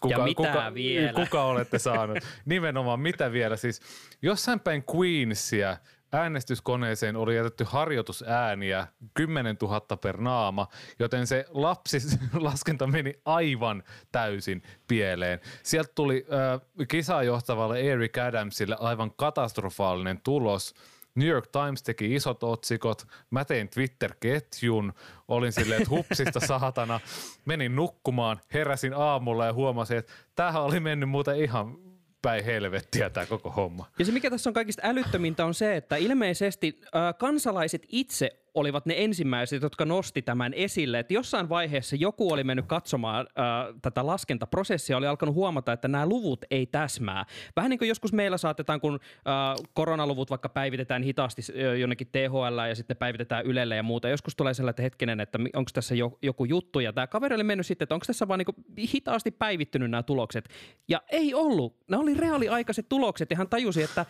kuka, 0.00 0.14
ja 0.14 0.24
mitä 0.24 0.36
kuka, 0.36 0.74
vielä? 0.74 1.12
kuka 1.24 1.44
olette 1.44 1.78
saanut. 1.78 2.18
Nimenomaan 2.44 3.00
mitä 3.00 3.32
vielä. 3.32 3.56
Siis 3.56 3.80
jossain 4.22 4.60
päin 4.60 4.84
Queensia 4.96 5.76
äänestyskoneeseen 6.12 7.16
oli 7.16 7.36
jätetty 7.36 7.64
harjoitusääniä 7.68 8.86
10 9.14 9.56
000 9.62 9.80
per 9.80 10.16
naama, 10.20 10.68
joten 10.98 11.26
se 11.26 11.44
lapsilaskenta 11.48 12.86
meni 12.96 13.14
aivan 13.24 13.82
täysin 14.12 14.62
pieleen. 14.88 15.40
Sieltä 15.62 15.92
tuli 15.94 16.26
äh, 16.32 16.86
kisaa 16.88 17.22
johtavalle 17.22 17.80
Eric 17.80 18.18
Adamsille 18.18 18.76
aivan 18.80 19.12
katastrofaalinen 19.16 20.20
tulos– 20.24 20.74
New 21.14 21.28
York 21.28 21.46
Times 21.46 21.82
teki 21.82 22.14
isot 22.14 22.42
otsikot, 22.42 23.06
mä 23.30 23.44
tein 23.44 23.68
Twitter-ketjun, 23.68 24.92
olin 25.28 25.52
silleen, 25.52 25.82
että 25.82 25.90
hupsista 25.90 26.40
saatana, 26.40 27.00
menin 27.44 27.76
nukkumaan, 27.76 28.40
heräsin 28.54 28.94
aamulla 28.94 29.46
ja 29.46 29.52
huomasin, 29.52 29.96
että 29.96 30.12
tämähän 30.34 30.62
oli 30.62 30.80
mennyt 30.80 31.08
muuten 31.08 31.36
ihan 31.36 31.78
päin 32.22 32.44
helvettiä 32.44 33.10
tämä 33.10 33.26
koko 33.26 33.50
homma. 33.50 33.86
Ja 33.98 34.04
se 34.04 34.12
mikä 34.12 34.30
tässä 34.30 34.50
on 34.50 34.54
kaikista 34.54 34.82
älyttömintä 34.84 35.44
on 35.44 35.54
se, 35.54 35.76
että 35.76 35.96
ilmeisesti 35.96 36.80
äh, 36.84 37.14
kansalaiset 37.18 37.82
itse 37.88 38.43
olivat 38.54 38.86
ne 38.86 38.94
ensimmäiset, 38.96 39.62
jotka 39.62 39.84
nosti 39.84 40.22
tämän 40.22 40.54
esille. 40.54 40.98
Että 40.98 41.14
jossain 41.14 41.48
vaiheessa 41.48 41.96
joku 41.96 42.32
oli 42.32 42.44
mennyt 42.44 42.66
katsomaan 42.66 43.26
äh, 43.26 43.44
tätä 43.82 44.06
laskentaprosessia, 44.06 44.96
oli 44.96 45.06
alkanut 45.06 45.34
huomata, 45.34 45.72
että 45.72 45.88
nämä 45.88 46.06
luvut 46.06 46.44
ei 46.50 46.66
täsmää. 46.66 47.24
Vähän 47.56 47.70
niin 47.70 47.78
kuin 47.78 47.88
joskus 47.88 48.12
meillä 48.12 48.36
saatetaan, 48.36 48.80
kun 48.80 48.94
äh, 48.94 49.66
koronaluvut 49.74 50.30
vaikka 50.30 50.48
päivitetään 50.48 51.02
hitaasti 51.02 51.42
jonnekin 51.80 52.08
THL 52.12 52.68
ja 52.68 52.74
sitten 52.74 52.96
päivitetään 52.96 53.46
Ylelle 53.46 53.76
ja 53.76 53.82
muuta. 53.82 54.08
Joskus 54.08 54.36
tulee 54.36 54.54
sellainen 54.54 54.82
hetkinen, 54.82 55.20
että 55.20 55.38
onko 55.54 55.70
tässä 55.74 55.94
jo, 55.94 56.18
joku 56.22 56.44
juttu. 56.44 56.80
Ja 56.80 56.92
tämä 56.92 57.06
kaveri 57.06 57.34
oli 57.34 57.44
mennyt 57.44 57.66
sitten, 57.66 57.84
että 57.84 57.94
onko 57.94 58.04
tässä 58.06 58.28
vaan 58.28 58.38
niin 58.38 58.88
hitaasti 58.92 59.30
päivittynyt 59.30 59.90
nämä 59.90 60.02
tulokset. 60.02 60.48
Ja 60.88 61.02
ei 61.08 61.34
ollut. 61.34 61.76
Nämä 61.90 62.02
oli 62.02 62.14
reaaliaikaiset 62.14 62.88
tulokset 62.88 63.30
ja 63.30 63.36
hän 63.36 63.48
tajusi, 63.48 63.82
että 63.82 64.06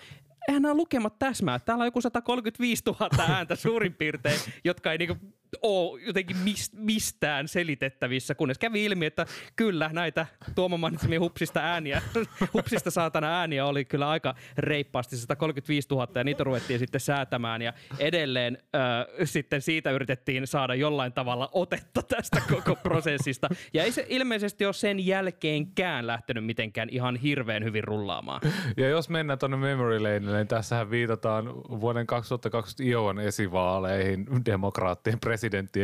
eihän 0.49 0.63
nämä 0.63 0.75
lukemat 0.75 1.19
täsmää. 1.19 1.59
Täällä 1.59 1.83
on 1.83 1.87
joku 1.87 2.01
135 2.01 2.83
000 2.87 3.25
ääntä 3.29 3.57
suurin 3.57 3.95
piirtein, 3.95 4.41
jotka 4.65 4.93
ei 4.93 4.99
niinku 4.99 5.17
ole 5.63 6.01
jotenkin 6.03 6.37
mist, 6.37 6.73
mistään 6.77 7.49
selitettävissä, 7.49 8.35
kunnes 8.35 8.59
kävi 8.59 8.85
ilmi, 8.85 9.07
että 9.07 9.27
kyllä 9.57 9.91
näitä 9.93 10.27
Tuomo 10.55 10.77
mainitsemia 10.77 11.21
hupsista 11.21 11.61
ääniä, 11.61 12.03
hupsista 12.55 12.91
saatana 12.91 13.41
ääniä 13.41 13.67
oli 13.67 13.85
kyllä 13.85 14.09
aika 14.09 14.35
reippaasti 14.59 15.17
135 15.17 15.89
000 15.91 16.09
ja 16.15 16.25
niitä 16.25 16.45
ruvettiin 16.45 16.79
sitten 16.79 17.01
säätämään 17.01 17.63
ja 17.63 17.73
edelleen 17.99 18.59
äh, 18.75 18.81
sitten 19.25 19.63
siitä 19.63 19.91
yritettiin 19.91 20.47
saada 20.47 20.75
jollain 20.75 21.13
tavalla 21.13 21.49
otetta 21.53 22.03
tästä 22.03 22.43
koko 22.51 22.77
prosessista 22.89 23.49
ja 23.75 23.85
ei 23.85 23.93
se 23.93 24.07
ilmeisesti 24.09 24.65
ole 24.65 24.73
sen 24.73 25.07
jälkeenkään 25.07 26.07
lähtenyt 26.07 26.45
mitenkään 26.45 26.89
ihan 26.91 27.17
hirveän 27.17 27.65
hyvin 27.65 27.85
rullaamaan. 27.85 28.41
Ja 28.77 28.89
jos 28.89 29.09
mennään 29.09 29.39
tuonne 29.39 29.57
memory 29.57 30.01
laneille, 30.01 30.37
niin 30.37 30.49
tässähän 30.49 30.91
viitataan 30.91 31.55
vuoden 31.55 32.07
2020 32.07 32.93
Iowan 32.93 33.19
esivaaleihin, 33.19 34.27
demokraattien 34.47 35.21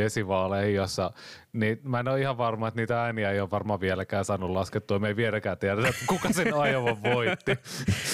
esivaaleihin, 0.04 0.74
jossa 0.74 1.12
niin 1.52 1.80
mä 1.82 2.00
en 2.00 2.08
ole 2.08 2.20
ihan 2.20 2.38
varma, 2.38 2.68
että 2.68 2.80
niitä 2.80 3.02
ääniä 3.02 3.30
ei 3.30 3.40
ole 3.40 3.50
varmaan 3.50 3.80
vieläkään 3.80 4.24
saanut 4.24 4.50
laskettua. 4.50 4.98
Me 4.98 5.08
ei 5.08 5.16
vieläkään 5.16 5.58
tiedä, 5.58 5.88
että 5.88 6.04
kuka 6.06 6.32
sen 6.32 6.46
Iowan 6.70 7.02
voitti. 7.02 7.58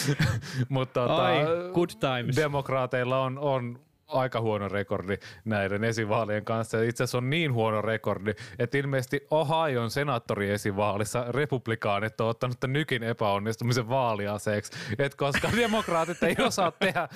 Mutta 0.68 1.00
tota, 1.08 1.28
good 1.74 1.90
times. 2.00 2.36
demokraateilla 2.36 3.20
on, 3.20 3.38
on 3.38 3.85
aika 4.08 4.40
huono 4.40 4.68
rekordi 4.68 5.16
näiden 5.44 5.84
esivaalien 5.84 6.44
kanssa. 6.44 6.82
Itse 6.82 7.04
asiassa 7.04 7.18
on 7.18 7.30
niin 7.30 7.52
huono 7.52 7.82
rekordi, 7.82 8.32
että 8.58 8.78
ilmeisesti 8.78 9.26
Ohio'n 9.30 9.90
senaattori 9.90 10.50
esivaalissa 10.50 11.24
republikaanit 11.28 12.20
on 12.20 12.28
ottanut 12.28 12.56
nykin 12.66 13.02
epäonnistumisen 13.02 13.88
vaaliaseeksi. 13.88 14.72
Et 14.98 15.14
koska 15.14 15.50
demokraatit 15.56 16.22
ei 16.22 16.36
osaa 16.38 16.70
tehdä 16.70 17.08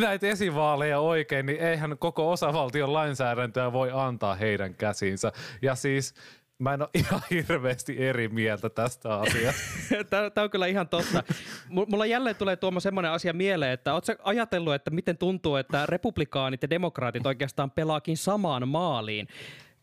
näitä 0.00 0.26
esivaaleja 0.26 1.00
oikein, 1.00 1.46
niin 1.46 1.60
eihän 1.60 1.98
koko 1.98 2.30
osavaltion 2.30 2.92
lainsäädäntöä 2.92 3.72
voi 3.72 3.90
antaa 3.92 4.34
heidän 4.34 4.74
käsiinsä. 4.74 5.32
Ja 5.62 5.74
siis 5.74 6.14
Mä 6.58 6.74
en 6.74 6.82
ole 6.82 6.90
ihan 7.00 7.20
hirveästi 7.30 8.06
eri 8.06 8.28
mieltä 8.28 8.70
tästä 8.70 9.14
asiasta. 9.14 9.62
Tämä 10.34 10.44
on 10.44 10.50
kyllä 10.50 10.66
ihan 10.66 10.88
totta. 10.88 11.22
Mulla 11.68 12.06
jälleen 12.06 12.36
tulee 12.36 12.56
tuoma 12.56 12.80
semmoinen 12.80 13.10
asia 13.10 13.32
mieleen, 13.32 13.72
että 13.72 13.94
ootko 13.94 14.12
ajatellut, 14.22 14.74
että 14.74 14.90
miten 14.90 15.18
tuntuu, 15.18 15.56
että 15.56 15.86
republikaanit 15.86 16.62
ja 16.62 16.70
demokraatit 16.70 17.26
oikeastaan 17.26 17.70
pelaakin 17.70 18.16
samaan 18.16 18.68
maaliin? 18.68 19.28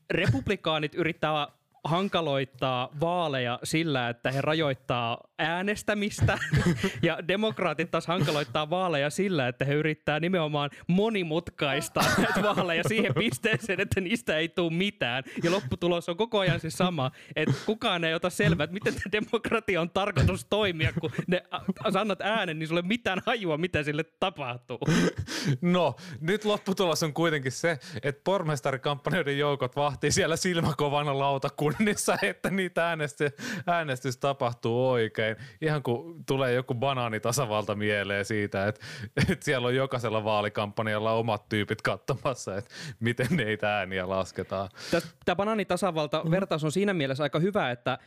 Republikaanit 0.09 0.95
yrittää 0.95 1.47
hankaloittaa 1.83 2.89
vaaleja 2.99 3.59
sillä, 3.63 4.09
että 4.09 4.31
he 4.31 4.41
rajoittaa 4.41 5.17
äänestämistä 5.39 6.37
ja 7.01 7.27
demokraatit 7.27 7.91
taas 7.91 8.07
hankaloittaa 8.07 8.69
vaaleja 8.69 9.09
sillä, 9.09 9.47
että 9.47 9.65
he 9.65 9.73
yrittää 9.73 10.19
nimenomaan 10.19 10.69
monimutkaista 10.87 12.03
näitä 12.17 12.43
vaaleja 12.43 12.83
siihen 12.87 13.13
pisteeseen, 13.13 13.79
että 13.79 14.01
niistä 14.01 14.37
ei 14.37 14.49
tule 14.49 14.73
mitään. 14.73 15.23
Ja 15.43 15.51
lopputulos 15.51 16.09
on 16.09 16.17
koko 16.17 16.39
ajan 16.39 16.59
se 16.59 16.69
sama, 16.69 17.11
että 17.35 17.55
kukaan 17.65 18.03
ei 18.03 18.13
ota 18.13 18.29
selvää, 18.29 18.63
että 18.63 18.73
miten 18.73 18.93
demokratia 19.11 19.81
on 19.81 19.89
tarkoitus 19.89 20.45
toimia, 20.45 20.93
kun 20.99 21.11
ne 21.27 21.43
annat 21.83 22.21
äänen, 22.21 22.59
niin 22.59 22.67
sulle 22.67 22.81
mitään 22.81 23.21
hajua, 23.25 23.57
mitä 23.57 23.83
sille 23.83 24.03
tapahtuu. 24.03 24.79
No, 25.61 25.95
nyt 26.19 26.45
lopputulos 26.45 27.03
on 27.03 27.13
kuitenkin 27.13 27.51
se, 27.51 27.79
että 28.03 28.21
pormestarikampanjoiden 28.23 29.37
joukot 29.37 29.75
vahtii 29.75 30.11
siellä 30.11 30.35
silmäkovana 30.35 31.19
lautakunnissa, 31.71 32.17
että 32.29 32.49
niitä 32.49 32.87
äänestys, 32.87 33.31
äänestys 33.67 34.17
tapahtuu 34.17 34.89
oikein 34.89 35.35
ihan 35.61 35.83
kun 35.83 36.23
tulee 36.25 36.53
joku 36.53 36.73
banaanitasavalta 36.73 37.75
mieleen 37.75 38.25
siitä, 38.25 38.67
että, 38.67 38.85
että 39.31 39.45
siellä 39.45 39.67
on 39.67 39.75
jokaisella 39.75 40.23
vaalikampanjalla 40.23 41.13
omat 41.13 41.49
tyypit 41.49 41.81
katsomassa, 41.81 42.57
että 42.57 42.73
miten 42.99 43.27
neitä 43.31 43.77
ääniä 43.77 44.09
lasketaan. 44.09 44.69
Tämä 45.25 45.35
banaanitasavalta-vertaus 45.35 46.63
on 46.63 46.71
siinä 46.71 46.93
mielessä 46.93 47.23
aika 47.23 47.39
hyvä, 47.39 47.71
että 47.71 47.91
äh, 47.91 47.99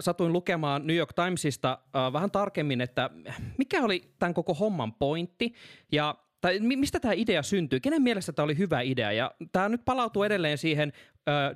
satuin 0.00 0.32
lukemaan 0.32 0.86
New 0.86 0.96
York 0.96 1.12
Timesista 1.12 1.78
äh, 1.96 2.12
vähän 2.12 2.30
tarkemmin, 2.30 2.80
että 2.80 3.10
mikä 3.58 3.82
oli 3.82 4.14
tämän 4.18 4.34
koko 4.34 4.54
homman 4.54 4.94
pointti 4.94 5.54
ja 5.92 6.14
tai 6.40 6.60
mistä 6.60 7.00
tämä 7.00 7.14
idea 7.16 7.42
syntyi? 7.42 7.80
Kenen 7.80 8.02
mielestä 8.02 8.32
tämä 8.32 8.44
oli 8.44 8.58
hyvä 8.58 8.80
idea? 8.80 9.12
Ja 9.12 9.34
tämä 9.52 9.68
nyt 9.68 9.84
palautuu 9.84 10.22
edelleen 10.22 10.58
siihen 10.58 10.92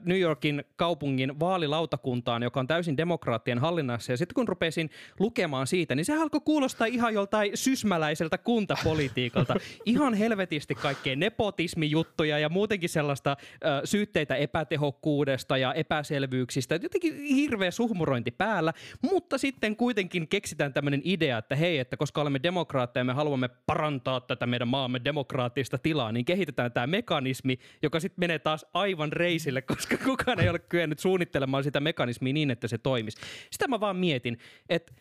New 0.05 0.21
Yorkin 0.21 0.65
kaupungin 0.77 1.41
vaalilautakuntaan, 1.41 2.43
joka 2.43 2.61
on 2.61 2.67
täysin 2.67 2.97
demokraattien 2.97 3.59
hallinnassa. 3.59 4.13
Ja 4.13 4.17
sitten 4.17 4.35
kun 4.35 4.49
rupesin 4.49 4.91
lukemaan 5.19 5.67
siitä, 5.67 5.95
niin 5.95 6.05
se 6.05 6.17
alkoi 6.17 6.41
kuulostaa 6.45 6.87
ihan 6.87 7.15
joltain 7.15 7.51
sysmäläiseltä 7.55 8.39
kuntapolitiikalta. 8.39 9.55
ihan 9.87 10.15
helvetisti 10.15 10.75
kaikkea 10.75 11.17
nepotismijuttuja 11.17 12.39
ja 12.39 12.49
muutenkin 12.49 12.89
sellaista 12.89 13.37
ö, 13.53 13.87
syytteitä 13.87 14.37
epätehokkuudesta 14.37 15.57
ja 15.57 15.75
epäselvyyksistä. 15.75 16.75
Jotenkin 16.83 17.15
hirveä 17.15 17.71
suhmurointi 17.71 18.31
päällä, 18.31 18.73
mutta 19.03 19.39
sitten 19.39 19.77
kuitenkin 19.77 20.29
keksitään 20.29 20.73
tämmöinen 20.73 21.01
idea, 21.05 21.39
että 21.39 21.57
hei, 21.57 21.79
että 21.79 21.97
koska 21.97 22.21
olemme 22.21 22.41
demokraatteja 22.43 23.05
me 23.05 23.13
haluamme 23.13 23.49
parantaa 23.49 24.21
tätä 24.21 24.47
meidän 24.47 24.69
maamme 24.69 25.01
demokraattista 25.05 25.79
tilaa, 25.79 26.13
niin 26.13 26.25
kehitetään 26.25 26.73
tämä 26.73 26.87
mekanismi, 26.87 27.59
joka 27.83 28.01
sitten 28.01 28.23
menee 28.23 28.39
taas 28.39 28.67
aivan 28.75 29.13
reisille 29.13 29.54
koska 29.63 29.97
kukaan 29.97 30.41
ei 30.41 30.49
ole 30.49 30.59
kyennyt 30.59 30.99
suunnittelemaan 30.99 31.65
sitä 31.65 31.81
mekanismia 31.81 32.33
niin, 32.33 32.51
että 32.51 32.69
se 32.69 32.79
toimisi. 32.79 33.19
Sitä 33.51 33.69
mä 33.69 33.81
vaan 33.81 33.97
mietin, 33.97 34.39
että 34.69 34.93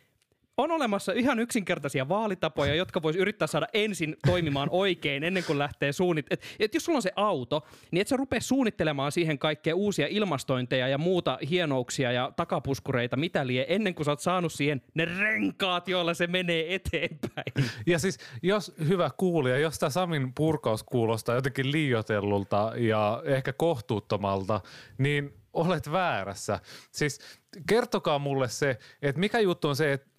on 0.58 0.72
olemassa 0.72 1.12
ihan 1.12 1.40
yksinkertaisia 1.40 2.10
vaalitapoja, 2.10 2.76
jotka 2.76 3.02
voisi 3.02 3.20
yrittää 3.20 3.48
saada 3.48 3.68
ensin 3.74 4.16
toimimaan 4.26 4.70
oikein 4.72 5.24
ennen 5.24 5.44
kuin 5.44 5.60
lähtee 5.60 5.92
suunnittelemaan. 5.92 6.56
Et, 6.60 6.74
jos 6.74 6.86
sulla 6.86 6.98
on 6.98 7.02
se 7.02 7.12
auto, 7.16 7.68
niin 7.92 8.02
et 8.02 8.08
sä 8.08 8.18
rupea 8.18 8.42
suunnittelemaan 8.42 9.12
siihen 9.12 9.40
kaikkea 9.40 9.76
uusia 9.76 10.08
ilmastointeja 10.10 10.88
ja 10.88 10.98
muuta 10.98 11.38
hienouksia 11.50 12.12
ja 12.12 12.32
takapuskureita, 12.36 13.18
mitä 13.18 13.48
lie, 13.48 13.66
ennen 13.70 13.96
kuin 13.96 14.06
sä 14.06 14.12
oot 14.12 14.20
saanut 14.20 14.54
siihen 14.54 14.82
ne 14.94 15.06
renkaat, 15.06 15.88
joilla 15.88 16.14
se 16.14 16.28
menee 16.28 16.76
eteenpäin. 16.76 17.72
Ja 17.88 18.00
siis, 18.00 18.18
jos 18.44 18.74
hyvä 18.88 19.12
kuulija, 19.18 19.58
jos 19.58 19.80
tämä 19.80 19.90
Samin 19.90 20.34
purkaus 20.34 20.84
kuulostaa 20.84 21.36
jotenkin 21.36 21.72
liioitellulta 21.72 22.74
ja 22.78 23.22
ehkä 23.26 23.54
kohtuuttomalta, 23.54 24.62
niin 24.98 25.34
olet 25.54 25.92
väärässä. 25.92 26.60
Siis 26.92 27.20
kertokaa 27.68 28.20
mulle 28.20 28.50
se, 28.50 28.78
että 29.02 29.20
mikä 29.20 29.40
juttu 29.40 29.68
on 29.68 29.76
se, 29.76 29.94
että 29.94 30.13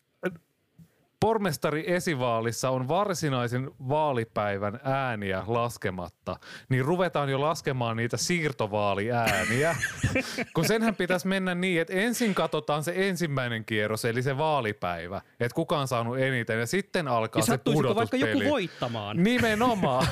pormestari 1.25 1.85
esivaalissa 1.87 2.71
on 2.71 2.89
varsinaisen 2.89 3.71
vaalipäivän 3.89 4.81
ääniä 4.83 5.43
laskematta, 5.47 6.37
niin 6.69 6.85
ruvetaan 6.85 7.29
jo 7.29 7.41
laskemaan 7.41 7.97
niitä 7.97 8.17
siirtovaaliääniä. 8.17 9.77
Kun 10.55 10.65
senhän 10.65 10.95
pitäisi 10.95 11.27
mennä 11.27 11.55
niin, 11.55 11.81
että 11.81 11.93
ensin 11.93 12.35
katsotaan 12.35 12.85
se 12.85 12.93
ensimmäinen 12.97 13.65
kierros, 13.65 14.05
eli 14.05 14.23
se 14.23 14.39
vaalipäivä, 14.39 15.21
että 15.41 15.55
kuka 15.55 15.79
on 15.79 15.89
saanut 15.89 16.19
eniten, 16.19 16.61
ja 16.61 16.67
sitten 16.67 17.09
alkaa 17.09 17.41
ja 17.41 17.47
se 17.47 17.59
pudotuspeli. 17.59 17.95
vaikka 17.95 18.17
joku 18.17 18.51
voittamaan. 18.51 19.23
Nimenomaan. 19.23 20.07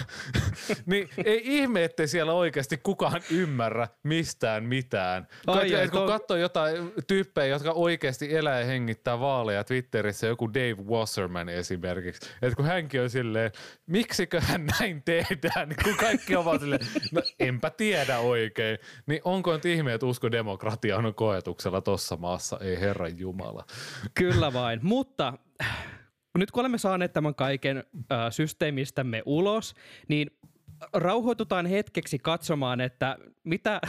niin 0.87 1.09
ei 1.25 1.41
ihme, 1.45 1.85
ettei 1.85 2.09
siellä 2.09 2.33
oikeasti 2.33 2.81
kukaan 2.83 3.21
ymmärrä 3.31 3.89
mistään 4.03 4.65
mitään. 4.65 5.29
Ai, 5.47 5.75
ai, 5.75 5.89
kun 5.89 6.01
to... 6.01 6.07
katsoo 6.07 6.37
jotain 6.37 6.93
tyyppejä, 7.07 7.47
jotka 7.47 7.73
oikeasti 7.73 8.37
elää 8.37 8.61
ja 8.61 8.67
hengittää 8.67 9.21
vaaleja 9.21 9.65
Twitterissä, 9.65 10.27
joku 10.27 10.55
Dave 10.55 10.77
Wasserman 11.03 11.49
esimerkiksi. 11.49 12.31
Että 12.43 12.57
kun 12.57 12.65
hänkin 12.65 13.03
on 13.03 13.11
silleen, 13.11 13.53
miksiköhän 13.87 14.67
näin 14.67 15.03
tehdään, 15.03 15.69
niin 15.69 15.79
kun 15.85 15.97
kaikki 15.97 16.37
ovat 16.37 16.61
silleen, 16.61 16.87
no 17.13 17.23
enpä 17.41 17.71
tiedä 17.71 18.19
oikein. 18.19 18.79
Niin 19.07 19.21
onko 19.25 19.53
nyt 19.53 19.65
ihme, 19.65 19.95
että 19.95 20.07
usko 20.07 20.31
demokratia 20.31 20.97
on 20.97 21.15
koetuksella 21.15 21.81
tossa 21.81 22.17
maassa? 22.17 22.59
Ei 22.61 22.81
herran 22.81 23.19
jumala. 23.19 23.65
Kyllä 24.15 24.53
vain, 24.53 24.81
mutta 24.83 25.33
nyt 26.39 26.51
kun 26.51 26.61
olemme 26.61 26.79
saaneet 26.79 27.13
tämän 27.13 27.35
kaiken 27.35 27.77
äh, 27.79 27.85
systeemistämme 28.31 29.23
ulos, 29.27 29.75
niin 30.09 30.31
rauhoitutaan 30.93 31.67
hetkeksi 31.67 32.19
katsomaan, 32.19 32.81
että 32.81 33.17
mitä, 33.45 33.81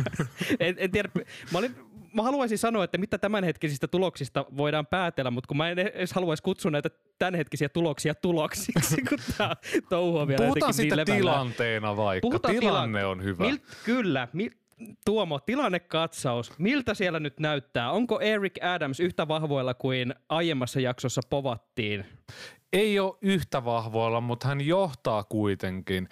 en, 0.60 0.74
en 0.78 0.90
tiedä, 0.90 1.08
mä 1.52 1.58
olin 1.58 1.76
mä 2.14 2.22
haluaisin 2.22 2.58
sanoa, 2.58 2.84
että 2.84 2.98
mitä 2.98 3.18
tämänhetkisistä 3.18 3.88
tuloksista 3.88 4.44
voidaan 4.56 4.86
päätellä, 4.86 5.30
mutta 5.30 5.48
kun 5.48 5.56
mä 5.56 5.70
en 5.70 5.78
edes 5.78 6.12
haluaisi 6.12 6.42
kutsua 6.42 6.70
näitä 6.70 6.90
tämänhetkisiä 7.18 7.68
tuloksia 7.68 8.14
tuloksiksi, 8.14 8.96
kun 9.08 9.18
tämä 9.38 9.56
touhu 9.88 10.18
on 10.18 10.28
vielä 10.28 10.44
Puhutaan 10.46 10.74
sitten 10.74 10.98
niin 10.98 11.18
tilanteena 11.18 11.96
vaikka. 11.96 12.28
Puhutaan 12.28 12.54
Tilanne 12.54 13.00
tila- 13.00 13.08
on 13.10 13.22
hyvä. 13.22 13.44
Mil, 13.44 13.58
kyllä. 13.84 14.28
Mil, 14.32 14.50
Tuomo, 15.04 15.40
tilannekatsaus. 15.40 16.58
Miltä 16.58 16.94
siellä 16.94 17.20
nyt 17.20 17.40
näyttää? 17.40 17.90
Onko 17.90 18.20
Eric 18.20 18.64
Adams 18.64 19.00
yhtä 19.00 19.28
vahvoilla 19.28 19.74
kuin 19.74 20.14
aiemmassa 20.28 20.80
jaksossa 20.80 21.20
povattiin? 21.30 22.06
Ei 22.72 22.98
ole 22.98 23.16
yhtä 23.20 23.64
vahvoilla, 23.64 24.20
mutta 24.20 24.48
hän 24.48 24.60
johtaa 24.60 25.24
kuitenkin. 25.24 26.08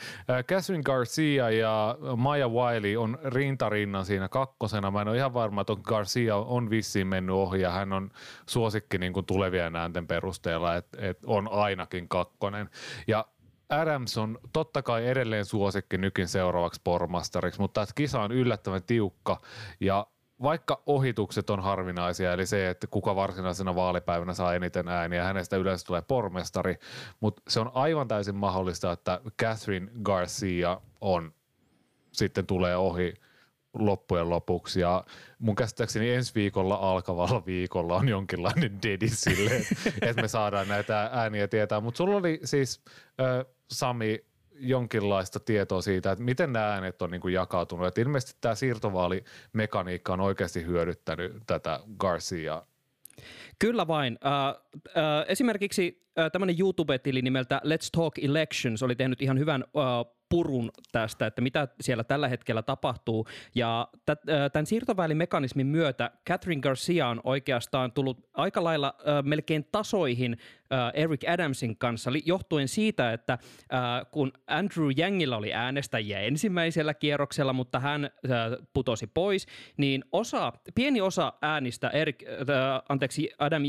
Catherine 0.48 0.82
Garcia 0.82 1.50
ja 1.50 1.98
Maya 2.16 2.48
Wiley 2.48 2.96
on 2.96 3.18
rintarinnan 3.24 4.06
siinä 4.06 4.28
kakkosena. 4.28 4.90
Mä 4.90 5.02
en 5.02 5.08
ole 5.08 5.16
ihan 5.16 5.34
varma, 5.34 5.60
että 5.60 5.76
Garcia 5.82 6.36
on 6.36 6.70
vissiin 6.70 7.06
mennyt 7.06 7.34
ohi 7.36 7.60
ja 7.60 7.70
hän 7.70 7.92
on 7.92 8.10
suosikki 8.46 8.98
niin 8.98 9.12
kuin 9.12 9.26
tulevien 9.26 9.76
äänten 9.76 10.06
perusteella, 10.06 10.76
että, 10.76 10.98
että 11.00 11.26
on 11.26 11.48
ainakin 11.52 12.08
kakkonen. 12.08 12.70
Ja 13.06 13.24
Adams 13.68 14.18
on 14.18 14.38
totta 14.52 14.82
kai 14.82 15.08
edelleen 15.08 15.44
suosikki 15.44 15.98
nykin 15.98 16.28
seuraavaksi 16.28 16.80
pormastariksi, 16.84 17.60
mutta 17.60 17.82
että 17.82 17.94
kisa 17.94 18.20
on 18.20 18.32
yllättävän 18.32 18.82
tiukka 18.82 19.40
ja 19.80 20.06
vaikka 20.42 20.82
ohitukset 20.86 21.50
on 21.50 21.62
harvinaisia, 21.62 22.32
eli 22.32 22.46
se, 22.46 22.70
että 22.70 22.86
kuka 22.86 23.16
varsinaisena 23.16 23.74
vaalipäivänä 23.74 24.34
saa 24.34 24.54
eniten 24.54 24.88
ääniä, 24.88 25.24
hänestä 25.24 25.56
yleensä 25.56 25.86
tulee 25.86 26.02
pormestari, 26.02 26.76
mutta 27.20 27.42
se 27.48 27.60
on 27.60 27.70
aivan 27.74 28.08
täysin 28.08 28.36
mahdollista, 28.36 28.92
että 28.92 29.20
Catherine 29.42 29.90
Garcia 30.02 30.80
on 31.00 31.32
sitten 32.12 32.46
tulee 32.46 32.76
ohi 32.76 33.14
loppujen 33.74 34.30
lopuksi. 34.30 34.80
Ja 34.80 35.04
mun 35.38 35.54
käsittääkseni 35.54 36.10
ensi 36.10 36.34
viikolla 36.34 36.74
alkavalla 36.74 37.46
viikolla 37.46 37.96
on 37.96 38.08
jonkinlainen 38.08 38.82
dedi 38.82 39.08
sille, 39.08 39.50
että 40.02 40.22
me 40.22 40.28
saadaan 40.28 40.68
näitä 40.68 41.10
ääniä 41.12 41.48
tietää. 41.48 41.80
Mutta 41.80 41.98
sulla 41.98 42.16
oli 42.16 42.40
siis, 42.44 42.82
äh, 43.20 43.46
Sami, 43.70 44.24
jonkinlaista 44.60 45.40
tietoa 45.40 45.82
siitä, 45.82 46.12
että 46.12 46.24
miten 46.24 46.52
nämä 46.52 46.72
äänet 46.72 47.02
on 47.02 47.10
niin 47.10 47.20
kuin 47.20 47.34
jakautunut. 47.34 47.86
Et 47.86 47.98
ilmeisesti 47.98 48.38
tämä 48.40 48.54
siirtovaalimekaniikka 48.54 50.12
on 50.12 50.20
oikeasti 50.20 50.64
hyödyttänyt 50.64 51.42
tätä 51.46 51.80
Garcia. 51.98 52.62
Kyllä 53.60 53.86
vain. 53.86 54.18
Uh, 54.24 54.62
uh, 54.74 54.82
esimerkiksi 55.28 56.02
uh, 56.18 56.30
tämmöinen 56.32 56.56
YouTube-tili 56.60 57.22
nimeltä 57.22 57.60
Let's 57.64 57.88
Talk 57.92 58.18
Elections 58.18 58.82
oli 58.82 58.96
tehnyt 58.96 59.22
ihan 59.22 59.38
hyvän 59.38 59.64
uh, 59.74 60.20
purun 60.28 60.70
tästä, 60.92 61.26
että 61.26 61.40
mitä 61.40 61.68
siellä 61.80 62.04
tällä 62.04 62.28
hetkellä 62.28 62.62
tapahtuu. 62.62 63.26
Ja 63.54 63.88
tämän 64.52 64.66
siirtovälimekanismin 64.66 65.66
myötä 65.66 66.10
Catherine 66.28 66.60
Garcia 66.60 67.08
on 67.08 67.20
oikeastaan 67.24 67.92
tullut 67.92 68.28
aika 68.34 68.64
lailla 68.64 68.94
melkein 69.24 69.68
tasoihin 69.72 70.36
Eric 70.94 71.28
Adamsin 71.28 71.76
kanssa, 71.76 72.10
johtuen 72.24 72.68
siitä, 72.68 73.12
että 73.12 73.38
kun 74.10 74.32
Andrew 74.46 74.90
Yangilla 74.98 75.36
oli 75.36 75.54
äänestäjiä 75.54 76.20
ensimmäisellä 76.20 76.94
kierroksella, 76.94 77.52
mutta 77.52 77.80
hän 77.80 78.10
putosi 78.72 79.06
pois, 79.06 79.46
niin 79.76 80.04
osa, 80.12 80.52
pieni 80.74 81.00
osa 81.00 81.32
äänistä 81.42 81.88
Eric, 81.88 82.22
anteeksi, 82.88 83.30
Adam, 83.50 83.62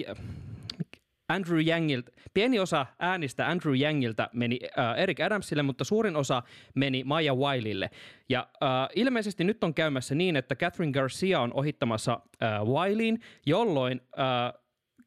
Andrew 1.29 1.67
Yangilta, 1.67 2.11
pieni 2.33 2.59
osa 2.59 2.85
äänistä 2.99 3.47
Andrew 3.47 3.75
Yangilta 3.81 4.29
meni 4.33 4.59
äh, 4.79 4.99
Eric 4.99 5.19
Adamsille, 5.19 5.63
mutta 5.63 5.83
suurin 5.83 6.15
osa 6.15 6.43
meni 6.75 7.03
Maya 7.03 7.35
Wileylle. 7.35 7.89
Ja 8.29 8.47
äh, 8.63 8.69
ilmeisesti 8.95 9.43
nyt 9.43 9.63
on 9.63 9.73
käymässä 9.73 10.15
niin, 10.15 10.35
että 10.35 10.55
Catherine 10.55 10.91
Garcia 10.91 11.39
on 11.39 11.53
ohittamassa 11.53 12.19
äh, 12.43 12.61
Wileyin, 12.65 13.19
jolloin 13.45 14.01
äh, 14.19 14.60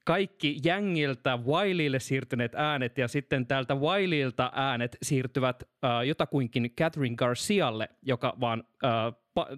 kaikki 0.04 0.58
Jängiltä 0.64 1.38
Wileylle 1.46 2.00
siirtyneet 2.00 2.54
äänet 2.54 2.98
ja 2.98 3.08
sitten 3.08 3.46
täältä 3.46 3.74
Wileyltä 3.74 4.50
äänet 4.54 4.96
siirtyvät 5.02 5.62
äh, 5.84 6.06
jotakuinkin 6.06 6.70
Catherine 6.80 7.16
Garcialle, 7.16 7.88
joka 8.02 8.34
vaan 8.40 8.64
äh, 8.84 8.90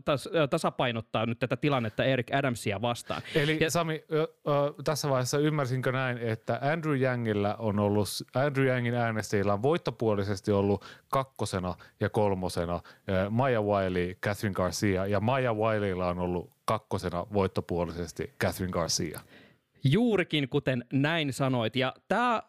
tas, 0.05 0.29
tasapainottaa 0.51 1.27
nyt 1.27 1.39
tätä 1.39 1.57
tilannetta 1.57 2.05
Eric 2.05 2.35
Adamsia 2.35 2.83
vastaan. 2.83 3.23
Eli 3.35 3.59
ja, 3.61 3.71
Sami, 3.71 4.05
ö, 4.13 4.23
ö, 4.23 4.83
tässä 4.85 5.09
vaiheessa 5.09 5.39
ymmärsinkö 5.39 5.93
näin, 5.93 6.19
että 6.19 6.59
Andrew 6.73 7.01
Yangillä 7.01 7.55
on 7.59 7.79
ollut, 7.79 8.09
Andrew 8.35 8.67
Yangin 8.67 8.95
äänestäjillä 8.95 9.53
on 9.53 9.63
voittopuolisesti 9.63 10.53
ollut 10.53 10.85
kakkosena 11.11 11.75
ja 12.01 12.09
kolmosena 12.09 12.81
Maya 13.31 13.63
Wiley, 13.63 14.15
Catherine 14.15 14.55
Garcia 14.55 15.07
ja 15.07 15.21
Maya 15.21 15.55
Wileylla 15.55 16.09
on 16.09 16.19
ollut 16.19 16.51
kakkosena 16.65 17.27
voittopuolisesti 17.33 18.35
Catherine 18.41 18.73
Garcia. 18.73 19.21
Juurikin 19.85 20.49
kuten 20.49 20.85
näin 20.93 21.33
sanoit. 21.33 21.77
Ja 21.77 21.95
tämä 22.09 22.35
äh, 22.35 22.43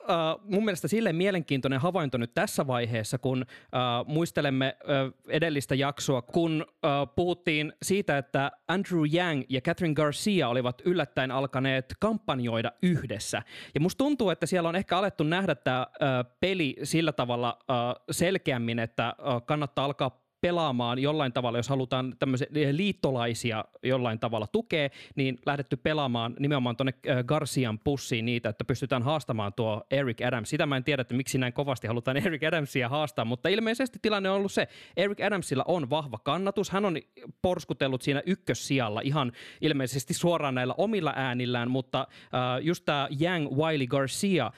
mun 0.44 0.66
mielestä 0.66 0.88
sille 0.88 1.14
mielenkiintoinen 1.14 1.80
havainto 1.80 2.18
nyt 2.18 2.34
tässä 2.34 2.68
vaiheessa, 2.68 3.18
kun 3.18 3.46
äh, 3.50 4.06
muistelemme 4.06 4.66
äh, 4.66 5.14
edellistä 5.30 5.76
jaksoa, 5.76 6.22
kun 6.22 6.66
äh, 6.70 6.92
puhuttiin 7.16 7.74
siitä, 7.84 8.18
että 8.18 8.52
Andrew 8.68 9.04
Yang 9.14 9.44
ja 9.50 9.62
Catherine 9.62 9.94
Garcia 9.94 10.48
olivat 10.48 10.82
yllättäen 10.86 11.32
alkaneet 11.32 11.94
kampanjoida 12.00 12.72
yhdessä. 12.82 13.42
Ja 13.76 13.82
musta 13.82 13.98
tuntuu, 13.98 14.30
että 14.30 14.46
siellä 14.46 14.70
on 14.70 14.76
ehkä 14.76 14.98
alettu 14.98 15.24
nähdä 15.24 15.56
tämä 15.56 15.80
äh, 15.80 16.26
peli 16.40 16.76
sillä 16.84 17.12
tavalla 17.12 17.60
äh, 17.70 17.76
selkeämmin, 18.12 18.80
että 18.80 19.08
äh, 19.08 19.16
kannattaa 19.46 19.86
alkaa 19.86 20.27
pelaamaan 20.48 21.00
jollain 21.00 21.34
tavalla, 21.34 21.60
jos 21.60 21.70
halutaan 21.70 22.16
tämmöisiä 22.20 22.48
liittolaisia 22.72 23.66
jollain 23.84 24.20
tavalla 24.20 24.48
tukea, 24.48 24.89
niin 25.16 25.39
lähdetty 25.45 25.78
pelaamaan 25.78 26.36
nimenomaan 26.39 26.76
tuonne 26.76 26.93
äh, 27.10 27.24
Garcian 27.24 27.80
pussiin 27.80 28.26
niitä, 28.26 28.50
että 28.50 28.64
pystytään 28.66 29.04
haastamaan 29.04 29.54
tuo 29.54 29.84
Eric 29.91 30.22
Adams. 30.26 30.50
Sitä 30.50 30.66
mä 30.66 30.78
en 30.78 30.84
tiedä, 30.84 31.02
että 31.02 31.14
miksi 31.14 31.38
näin 31.38 31.54
kovasti 31.54 31.88
halutaan 31.88 32.18
Eric 32.26 32.43
Adamsia 32.43 32.89
haastaa, 32.89 33.26
mutta 33.26 33.50
ilmeisesti 33.50 34.00
tilanne 34.02 34.30
on 34.30 34.36
ollut 34.36 34.52
se, 34.52 34.68
Eric 34.98 35.22
Adamsilla 35.22 35.64
on 35.68 35.89
vahva 35.89 36.18
kannatus, 36.24 36.70
hän 36.70 36.86
on 36.86 36.98
porskutellut 37.41 38.02
siinä 38.02 38.22
ykkössijalla 38.26 39.02
ihan 39.02 39.32
ilmeisesti 39.62 40.14
suoraan 40.14 40.56
näillä 40.56 40.76
omilla 40.78 41.14
äänillään, 41.16 41.72
mutta 41.72 42.00
äh, 42.00 42.66
just 42.66 42.86
tämä 42.86 43.08
Yang 43.22 43.52
Wiley 43.52 43.88
Garcia 43.88 44.45
äh, 44.45 44.54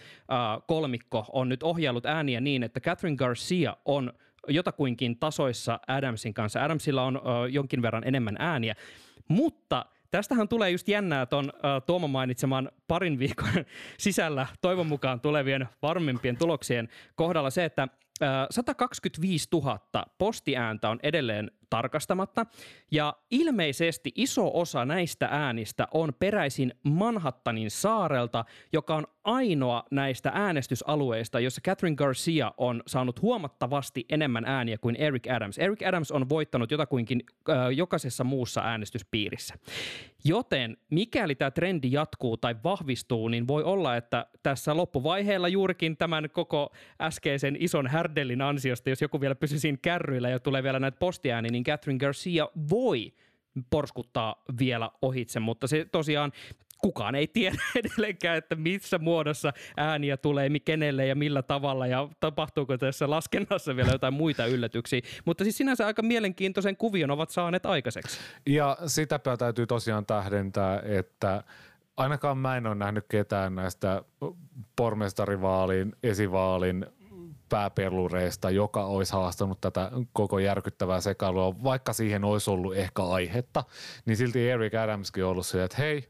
kolmikko 0.67 1.25
on 1.33 1.49
nyt 1.49 1.63
ohjaillut 1.63 2.05
ääniä 2.05 2.41
niin, 2.41 2.63
että 2.63 2.79
Catherine 2.79 3.17
Garcia 3.17 3.77
on– 3.85 4.13
jotakuinkin 4.47 5.19
tasoissa 5.19 5.79
Adamsin 5.87 6.33
kanssa. 6.33 6.63
Adamsilla 6.63 7.03
on 7.03 7.15
ö, 7.17 7.49
jonkin 7.49 7.81
verran 7.81 8.07
enemmän 8.07 8.35
ääniä, 8.39 8.75
mutta 9.27 9.85
Tästähän 10.11 10.47
tulee 10.47 10.69
just 10.69 10.87
jännää 10.87 11.25
tuon 11.25 11.53
Tuomo 11.85 12.07
mainitseman 12.07 12.71
parin 12.87 13.19
viikon 13.19 13.49
sisällä 13.97 14.47
toivon 14.61 14.87
mukaan 14.87 15.21
tulevien 15.21 15.67
varmempien 15.81 16.37
tuloksien 16.37 16.89
kohdalla 17.15 17.49
se, 17.49 17.65
että 17.65 17.87
125 18.51 19.47
000 19.51 19.79
postiääntä 20.17 20.89
on 20.89 20.99
edelleen 21.03 21.51
tarkastamatta, 21.69 22.45
ja 22.91 23.13
ilmeisesti 23.31 24.11
iso 24.15 24.51
osa 24.53 24.85
näistä 24.85 25.27
äänistä 25.31 25.87
on 25.93 26.13
peräisin 26.19 26.73
Manhattanin 26.83 27.71
saarelta, 27.71 28.45
joka 28.73 28.95
on 28.95 29.07
ainoa 29.23 29.83
näistä 29.91 30.31
äänestysalueista, 30.33 31.39
jossa 31.39 31.61
Catherine 31.61 31.95
Garcia 31.95 32.51
on 32.57 32.83
saanut 32.87 33.21
huomattavasti 33.21 34.05
enemmän 34.09 34.45
ääniä 34.45 34.77
kuin 34.77 34.95
Eric 34.95 35.31
Adams. 35.31 35.57
Eric 35.57 35.83
Adams 35.87 36.11
on 36.11 36.29
voittanut 36.29 36.71
jotakuinkin 36.71 37.23
äh, 37.49 37.69
jokaisessa 37.75 38.23
muussa 38.23 38.61
äänestyspiirissä. 38.61 39.55
Joten 40.23 40.77
mikäli 40.89 41.35
tämä 41.35 41.51
trendi 41.51 41.91
jatkuu 41.91 42.37
tai 42.37 42.55
vahvistuu, 42.63 43.27
niin 43.27 43.47
voi 43.47 43.63
olla, 43.63 43.95
että 43.95 44.25
tässä 44.43 44.77
loppuvaiheella 44.77 45.47
juurikin 45.47 45.97
tämän 45.97 46.29
koko 46.33 46.73
äskeisen 47.01 47.57
ison 47.59 47.87
härdellin 47.87 48.41
ansiosta, 48.41 48.89
jos 48.89 49.01
joku 49.01 49.21
vielä 49.21 49.35
pysyy 49.35 49.59
siinä 49.59 49.77
kärryillä 49.81 50.29
ja 50.29 50.39
tulee 50.39 50.63
vielä 50.63 50.79
näitä 50.79 50.97
postiääniä, 50.99 51.51
niin 51.51 51.58
Catherine 51.63 51.99
Garcia 51.99 52.49
voi 52.69 53.13
porskuttaa 53.69 54.43
vielä 54.59 54.91
ohitse, 55.01 55.39
mutta 55.39 55.67
se 55.67 55.85
tosiaan 55.91 56.31
kukaan 56.81 57.15
ei 57.15 57.27
tiedä 57.27 57.57
edelleenkään, 57.79 58.37
että 58.37 58.55
missä 58.55 58.97
muodossa 58.97 59.53
ääniä 59.77 60.17
tulee, 60.17 60.49
kenelle 60.65 61.05
ja 61.05 61.15
millä 61.15 61.41
tavalla 61.41 61.87
ja 61.87 62.09
tapahtuuko 62.19 62.77
tässä 62.77 63.09
laskennassa 63.09 63.75
vielä 63.75 63.91
jotain 63.91 64.13
muita 64.13 64.45
yllätyksiä. 64.45 65.01
Mutta 65.25 65.43
siis 65.43 65.57
sinänsä 65.57 65.85
aika 65.85 66.01
mielenkiintoisen 66.01 66.77
kuvion 66.77 67.11
ovat 67.11 67.29
saaneet 67.29 67.65
aikaiseksi. 67.65 68.19
Ja 68.47 68.77
sitäpä 68.85 69.37
täytyy 69.37 69.67
tosiaan 69.67 70.05
tähdentää, 70.05 70.81
että 70.85 71.43
ainakaan 71.97 72.37
mä 72.37 72.57
en 72.57 72.67
ole 72.67 72.75
nähnyt 72.75 73.05
ketään 73.09 73.55
näistä 73.55 74.03
pormestarivaalin, 74.75 75.95
esivaalin 76.03 76.85
pääpelureista, 77.49 78.49
joka 78.49 78.85
olisi 78.85 79.13
haastanut 79.13 79.61
tätä 79.61 79.91
koko 80.13 80.39
järkyttävää 80.39 81.01
sekailua, 81.01 81.63
vaikka 81.63 81.93
siihen 81.93 82.23
olisi 82.23 82.49
ollut 82.49 82.75
ehkä 82.75 83.03
aihetta, 83.03 83.63
niin 84.05 84.17
silti 84.17 84.49
Eric 84.49 84.73
Adamskin 84.73 85.23
on 85.23 85.29
ollut 85.29 85.45
se, 85.45 85.63
että 85.63 85.77
hei, 85.77 86.09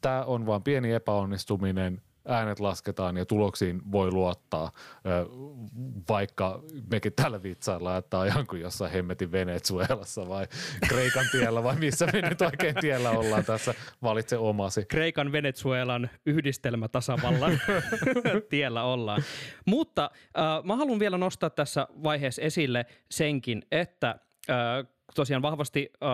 tämä 0.00 0.24
on 0.24 0.46
vain 0.46 0.62
pieni 0.62 0.92
epäonnistuminen, 0.92 2.02
äänet 2.28 2.60
lasketaan 2.60 3.16
ja 3.16 3.26
tuloksiin 3.26 3.92
voi 3.92 4.12
luottaa, 4.12 4.72
vaikka 6.08 6.62
mekin 6.90 7.12
täällä 7.12 7.42
vitsaillaan, 7.42 7.98
että 7.98 8.24
ihan 8.24 8.46
kuin 8.46 8.62
jossain 8.62 8.92
hemmetin 8.92 9.32
Venezuelassa 9.32 10.28
vai 10.28 10.46
Kreikan 10.88 11.24
tiellä 11.32 11.62
vai 11.62 11.76
missä 11.76 12.06
me 12.12 12.20
nyt 12.28 12.42
oikein 12.42 12.74
tiellä 12.80 13.10
ollaan 13.10 13.44
tässä, 13.44 13.74
valitse 14.02 14.38
omasi. 14.38 14.84
Kreikan 14.84 15.32
Venezuelan 15.32 16.10
yhdistelmätasavallan 16.26 17.60
tiellä 18.50 18.82
ollaan. 18.82 19.22
Mutta 19.66 20.10
äh, 20.38 20.64
mä 20.64 20.76
haluan 20.76 20.98
vielä 20.98 21.18
nostaa 21.18 21.50
tässä 21.50 21.88
vaiheessa 22.02 22.42
esille 22.42 22.86
senkin, 23.10 23.62
että 23.70 24.18
äh, 24.50 24.97
tosiaan 25.14 25.42
vahvasti 25.42 25.92
äh, 26.02 26.10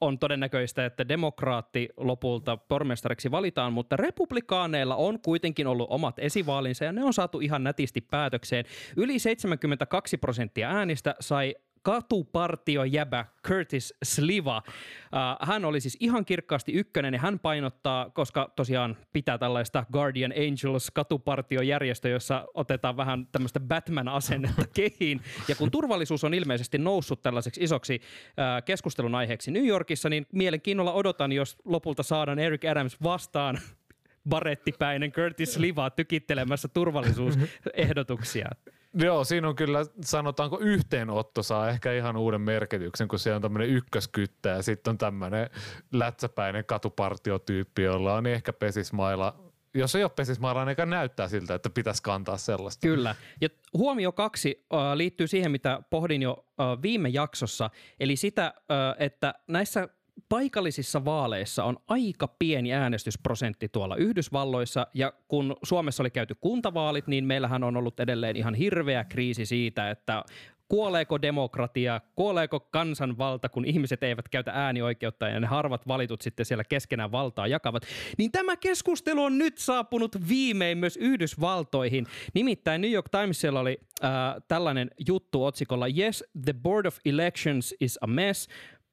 on 0.00 0.18
todennäköistä, 0.18 0.86
että 0.86 1.08
demokraatti 1.08 1.88
lopulta 1.96 2.56
pormestariksi 2.56 3.30
valitaan, 3.30 3.72
mutta 3.72 3.96
republikaaneilla 3.96 4.96
on 4.96 5.20
kuitenkin 5.20 5.66
ollut 5.66 5.90
omat 5.90 6.18
esivaalinsa 6.18 6.84
ja 6.84 6.92
ne 6.92 7.04
on 7.04 7.14
saatu 7.14 7.40
ihan 7.40 7.64
nätisti 7.64 8.00
päätökseen. 8.00 8.64
Yli 8.96 9.18
72 9.18 10.16
prosenttia 10.16 10.70
äänistä 10.70 11.14
sai 11.20 11.54
katupartiojäbä 11.82 13.26
Curtis 13.46 13.94
Sliva. 14.02 14.62
Uh, 14.66 15.48
hän 15.48 15.64
oli 15.64 15.80
siis 15.80 15.96
ihan 16.00 16.24
kirkkaasti 16.24 16.72
ykkönen 16.72 17.14
ja 17.14 17.20
hän 17.20 17.38
painottaa, 17.38 18.10
koska 18.10 18.52
tosiaan 18.56 18.96
pitää 19.12 19.38
tällaista 19.38 19.84
Guardian 19.92 20.32
Angels 20.32 20.90
katupartiojärjestö, 20.90 22.08
jossa 22.08 22.46
otetaan 22.54 22.96
vähän 22.96 23.26
tämmöistä 23.32 23.60
Batman-asennetta 23.60 24.64
kehiin. 24.80 25.20
Ja 25.48 25.54
kun 25.54 25.70
turvallisuus 25.70 26.24
on 26.24 26.34
ilmeisesti 26.34 26.78
noussut 26.78 27.22
tällaiseksi 27.22 27.64
isoksi 27.64 28.00
uh, 28.02 28.64
keskustelun 28.64 29.14
aiheeksi 29.14 29.50
New 29.50 29.66
Yorkissa, 29.66 30.08
niin 30.08 30.26
mielenkiinnolla 30.32 30.92
odotan, 30.92 31.32
jos 31.32 31.56
lopulta 31.64 32.02
saadaan 32.02 32.38
Eric 32.38 32.64
Adams 32.64 32.96
vastaan 33.02 33.58
barettipäinen 34.30 35.12
Curtis 35.12 35.54
Sliva 35.54 35.90
tykittelemässä 35.90 36.68
turvallisuusehdotuksia. 36.68 38.48
Joo, 38.94 39.24
siinä 39.24 39.48
on 39.48 39.56
kyllä, 39.56 39.78
sanotaanko 40.04 40.58
yhteenotto 40.60 41.42
saa 41.42 41.68
ehkä 41.68 41.92
ihan 41.92 42.16
uuden 42.16 42.40
merkityksen, 42.40 43.08
kun 43.08 43.18
siellä 43.18 43.36
on 43.36 43.42
tämmöinen 43.42 43.68
ykköskyttä 43.68 44.48
ja 44.48 44.62
sitten 44.62 44.90
on 44.90 44.98
tämmöinen 44.98 45.50
lätsäpäinen 45.92 46.64
katupartiotyyppi, 46.64 47.82
jolla 47.82 48.14
on 48.14 48.26
ehkä 48.26 48.52
pesismailla 48.52 49.50
jos 49.74 49.94
ei 49.94 50.02
ole 50.02 50.10
pesismailla, 50.16 50.64
niin 50.64 50.76
näyttää 50.86 51.28
siltä, 51.28 51.54
että 51.54 51.70
pitäisi 51.70 52.02
kantaa 52.02 52.36
sellaista. 52.36 52.80
Kyllä. 52.80 53.14
Ja 53.40 53.48
huomio 53.74 54.12
kaksi 54.12 54.66
liittyy 54.94 55.26
siihen, 55.26 55.50
mitä 55.50 55.82
pohdin 55.90 56.22
jo 56.22 56.44
viime 56.82 57.08
jaksossa, 57.08 57.70
eli 58.00 58.16
sitä, 58.16 58.54
että 58.98 59.34
näissä 59.46 59.88
paikallisissa 60.28 61.04
vaaleissa 61.04 61.64
on 61.64 61.76
aika 61.88 62.28
pieni 62.28 62.72
äänestysprosentti 62.72 63.68
tuolla 63.68 63.96
Yhdysvalloissa, 63.96 64.86
ja 64.94 65.12
kun 65.28 65.56
Suomessa 65.62 66.02
oli 66.02 66.10
käyty 66.10 66.34
kuntavaalit, 66.40 67.06
niin 67.06 67.24
meillähän 67.24 67.64
on 67.64 67.76
ollut 67.76 68.00
edelleen 68.00 68.36
ihan 68.36 68.54
hirveä 68.54 69.04
kriisi 69.04 69.46
siitä, 69.46 69.90
että 69.90 70.24
kuoleeko 70.70 71.22
demokratia, 71.22 72.00
kuoleeko 72.16 72.60
kansanvalta, 72.60 73.48
kun 73.48 73.64
ihmiset 73.64 74.02
eivät 74.02 74.28
käytä 74.28 74.52
äänioikeutta 74.54 75.28
ja 75.28 75.40
ne 75.40 75.46
harvat 75.46 75.88
valitut 75.88 76.20
sitten 76.20 76.46
siellä 76.46 76.64
keskenään 76.64 77.12
valtaa 77.12 77.46
jakavat. 77.46 77.82
Niin 78.18 78.32
tämä 78.32 78.56
keskustelu 78.56 79.24
on 79.24 79.38
nyt 79.38 79.58
saapunut 79.58 80.28
viimein 80.28 80.78
myös 80.78 80.96
Yhdysvaltoihin. 80.96 82.06
Nimittäin 82.34 82.80
New 82.80 82.90
York 82.90 83.08
Timesilla 83.08 83.60
oli 83.60 83.80
äh, 84.04 84.10
tällainen 84.48 84.90
juttu 85.08 85.44
otsikolla 85.44 85.86
Yes, 85.98 86.24
the 86.44 86.52
Board 86.52 86.86
of 86.86 86.98
Elections 87.04 87.74
is 87.80 87.98
a 88.00 88.06
mess, 88.06 88.48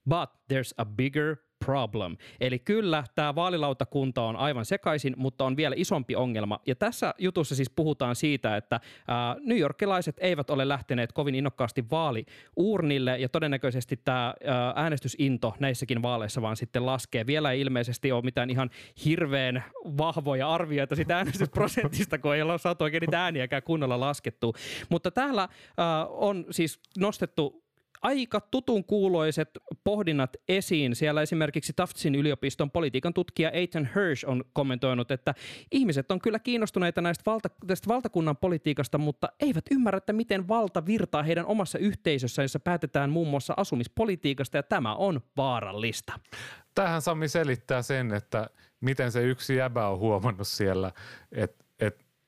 but 0.10 0.30
there's 0.54 0.74
a 0.78 0.86
bigger 0.86 1.36
problem. 1.66 2.18
Eli 2.40 2.60
kyllä, 2.60 3.04
tämä 3.16 3.36
vaalilautakunta 3.36 4.22
on 4.22 4.36
aivan 4.36 4.66
sekaisin, 4.66 5.14
mutta 5.18 5.46
on 5.46 5.58
vielä 5.58 5.76
isompi 5.78 6.16
ongelma. 6.16 6.60
Ja 6.66 6.76
tässä 6.76 7.14
jutussa 7.18 7.56
siis 7.56 7.70
puhutaan 7.70 8.16
siitä, 8.16 8.58
että 8.58 8.80
ää, 9.08 9.36
New 9.40 9.58
Yorkilaiset 9.58 10.16
eivät 10.20 10.50
ole 10.50 10.68
lähteneet 10.68 11.12
kovin 11.12 11.36
innokkaasti 11.36 11.86
vaaliuurnille, 11.92 13.18
ja 13.18 13.30
todennäköisesti 13.30 13.98
tämä 13.98 14.34
ää, 14.46 14.74
äänestysinto 14.76 15.54
näissäkin 15.60 16.02
vaaleissa 16.02 16.42
vaan 16.42 16.58
sitten 16.58 16.86
laskee. 16.86 17.26
Vielä 17.28 17.52
ei 17.52 17.62
ilmeisesti 17.62 18.12
ole 18.12 18.24
mitään 18.24 18.50
ihan 18.50 18.70
hirveän 19.06 19.64
vahvoja 19.98 20.50
arvioita 20.50 20.96
siitä 20.96 21.18
äänestysprosentista, 21.18 22.18
kun 22.18 22.36
ei 22.36 22.42
ole 22.42 22.58
saatu 22.58 22.84
oikein 22.84 23.02
niitä 23.02 23.24
ääniäkään 23.24 23.64
kunnolla 23.64 24.00
laskettu. 24.00 24.54
Mutta 24.90 25.12
täällä 25.12 25.50
ää, 25.78 26.06
on 26.08 26.46
siis 26.52 26.80
nostettu 26.98 27.67
aika 28.02 28.42
tutun 28.42 28.84
kuuloiset 28.84 29.50
pohdinnat 29.84 30.38
esiin. 30.50 30.96
Siellä 30.96 31.22
esimerkiksi 31.22 31.74
Tuftsin 31.74 32.16
yliopiston 32.16 32.72
politiikan 32.72 33.14
tutkija 33.14 33.52
Ethan 33.52 33.90
Hirsch 33.96 34.30
on 34.30 34.44
kommentoinut, 34.54 35.12
että 35.12 35.34
ihmiset 35.72 36.12
on 36.12 36.20
kyllä 36.20 36.40
kiinnostuneita 36.40 37.02
näistä 37.02 37.24
valta, 37.26 37.50
tästä 37.68 37.88
valtakunnan 37.88 38.38
politiikasta, 38.38 38.98
mutta 38.98 39.28
eivät 39.40 39.66
ymmärrä, 39.72 39.98
että 39.98 40.14
miten 40.14 40.48
valta 40.48 40.86
virtaa 40.86 41.24
heidän 41.24 41.46
omassa 41.46 41.80
yhteisössä, 41.80 42.42
jossa 42.42 42.60
päätetään 42.60 43.10
muun 43.10 43.28
muassa 43.28 43.54
asumispolitiikasta, 43.58 44.58
ja 44.58 44.64
tämä 44.64 44.96
on 44.96 45.22
vaarallista. 45.38 46.14
Tähän 46.76 47.02
Sami 47.02 47.28
selittää 47.28 47.82
sen, 47.82 48.14
että 48.14 48.50
miten 48.82 49.12
se 49.12 49.24
yksi 49.24 49.56
jäbä 49.56 49.88
on 49.88 50.00
huomannut 50.00 50.48
siellä, 50.48 50.92
että 51.32 51.67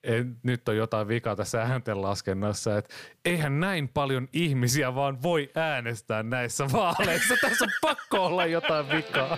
et 0.04 0.28
nyt 0.44 0.70
on 0.70 0.78
jotain 0.78 1.08
vikaa 1.08 1.36
tässä 1.36 1.62
ääntenlaskennassa, 1.62 2.78
että 2.78 2.96
eihän 3.26 3.60
näin 3.60 3.90
paljon 3.90 4.28
ihmisiä 4.34 4.96
vaan 4.96 5.24
voi 5.24 5.50
äänestää 5.56 6.24
näissä 6.24 6.66
vaaleissa. 6.74 7.36
Tässä 7.42 7.66
on 7.66 7.72
pakko 7.82 8.26
olla 8.26 8.46
jotain 8.46 8.90
vikaa. 8.90 9.38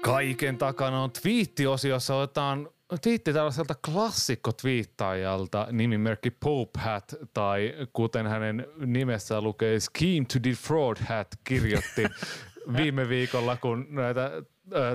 Kaiken 0.00 0.58
takana 0.58 1.02
on 1.02 1.10
twiittiosiossa 1.10 2.16
otetaan 2.16 2.68
twiitti 3.02 3.32
tällaiselta 3.32 3.74
klassikko-twiittaajalta 3.74 5.68
nimimerkki 5.72 6.30
Pope 6.30 6.80
Hat 6.80 7.14
tai 7.34 7.74
kuten 7.92 8.26
hänen 8.26 8.66
nimessään 8.86 9.44
lukee 9.44 9.80
Scheme 9.80 10.24
to 10.32 10.38
Defraud 10.44 10.96
Hat 11.08 11.28
kirjoitti 11.44 12.02
viime 12.76 13.08
viikolla, 13.08 13.56
kun 13.56 13.86
näitä 13.90 14.30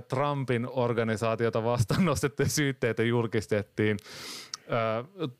Trumpin 0.07 0.67
organisaatiota 0.69 1.63
vastaan 1.63 2.05
nostettuja 2.11 2.49
syytteitä 2.49 3.03
julkistettiin. 3.03 3.97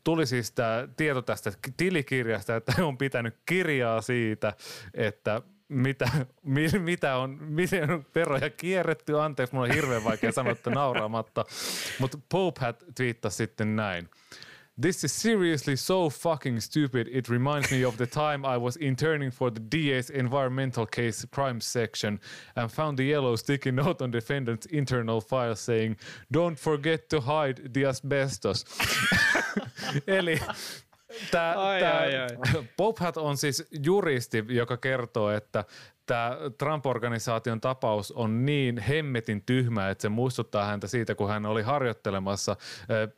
Tuli 0.04 0.26
siis 0.26 0.52
tämä 0.52 0.88
tieto 0.96 1.22
tästä 1.22 1.52
tilikirjasta, 1.76 2.56
että 2.56 2.72
on 2.84 2.98
pitänyt 2.98 3.34
kirjaa 3.46 4.00
siitä, 4.00 4.52
että 4.94 5.42
mitä, 5.68 6.10
mi, 6.42 6.66
mitä 6.78 7.16
on, 7.16 7.38
miten 7.40 7.90
on 7.90 8.06
veroja 8.14 8.50
kierretty. 8.50 9.20
Anteeksi, 9.20 9.54
mulla 9.54 9.68
on 9.68 9.74
hirveän 9.74 10.04
vaikea 10.04 10.32
sanoa, 10.32 10.52
että 10.52 10.70
nauraamatta. 10.70 11.44
Mutta 11.98 12.18
Pope 12.28 12.60
hat 12.60 12.84
twiittasi 12.94 13.36
sitten 13.36 13.76
näin. 13.76 14.08
This 14.80 15.02
is 15.02 15.12
seriously 15.12 15.74
so 15.76 16.08
fucking 16.08 16.60
stupid. 16.60 17.08
It 17.08 17.28
reminds 17.28 17.72
me 17.72 17.82
of 17.82 17.96
the 17.96 18.06
time 18.06 18.44
I 18.44 18.56
was 18.56 18.76
interning 18.76 19.32
for 19.32 19.50
the 19.50 19.58
DA's 19.58 20.08
environmental 20.08 20.86
case 20.86 21.26
crime 21.32 21.60
section 21.60 22.20
and 22.54 22.70
found 22.70 22.96
the 22.96 23.04
yellow 23.04 23.36
sticky 23.36 23.72
note 23.72 24.00
on 24.00 24.12
defendant's 24.12 24.66
internal 24.66 25.20
file 25.20 25.56
saying, 25.56 25.96
"Don't 26.30 26.56
forget 26.58 27.08
to 27.10 27.20
hide 27.20 27.74
the 27.74 27.86
asbestos." 27.86 28.64
Eli 30.06 30.38
Tämä, 31.30 31.54
ai, 31.56 31.80
tämä 31.80 31.98
ai, 31.98 32.16
ai. 32.16 32.28
Pophat 32.76 33.16
on 33.16 33.36
siis 33.36 33.64
juristi, 33.84 34.44
joka 34.48 34.76
kertoo, 34.76 35.30
että 35.30 35.64
tämä 36.08 36.36
Trump-organisaation 36.58 37.60
tapaus 37.60 38.12
on 38.12 38.46
niin 38.46 38.78
hemmetin 38.78 39.42
tyhmä, 39.42 39.90
että 39.90 40.02
se 40.02 40.08
muistuttaa 40.08 40.66
häntä 40.66 40.86
siitä, 40.86 41.14
kun 41.14 41.28
hän 41.28 41.46
oli 41.46 41.62
harjoittelemassa 41.62 42.56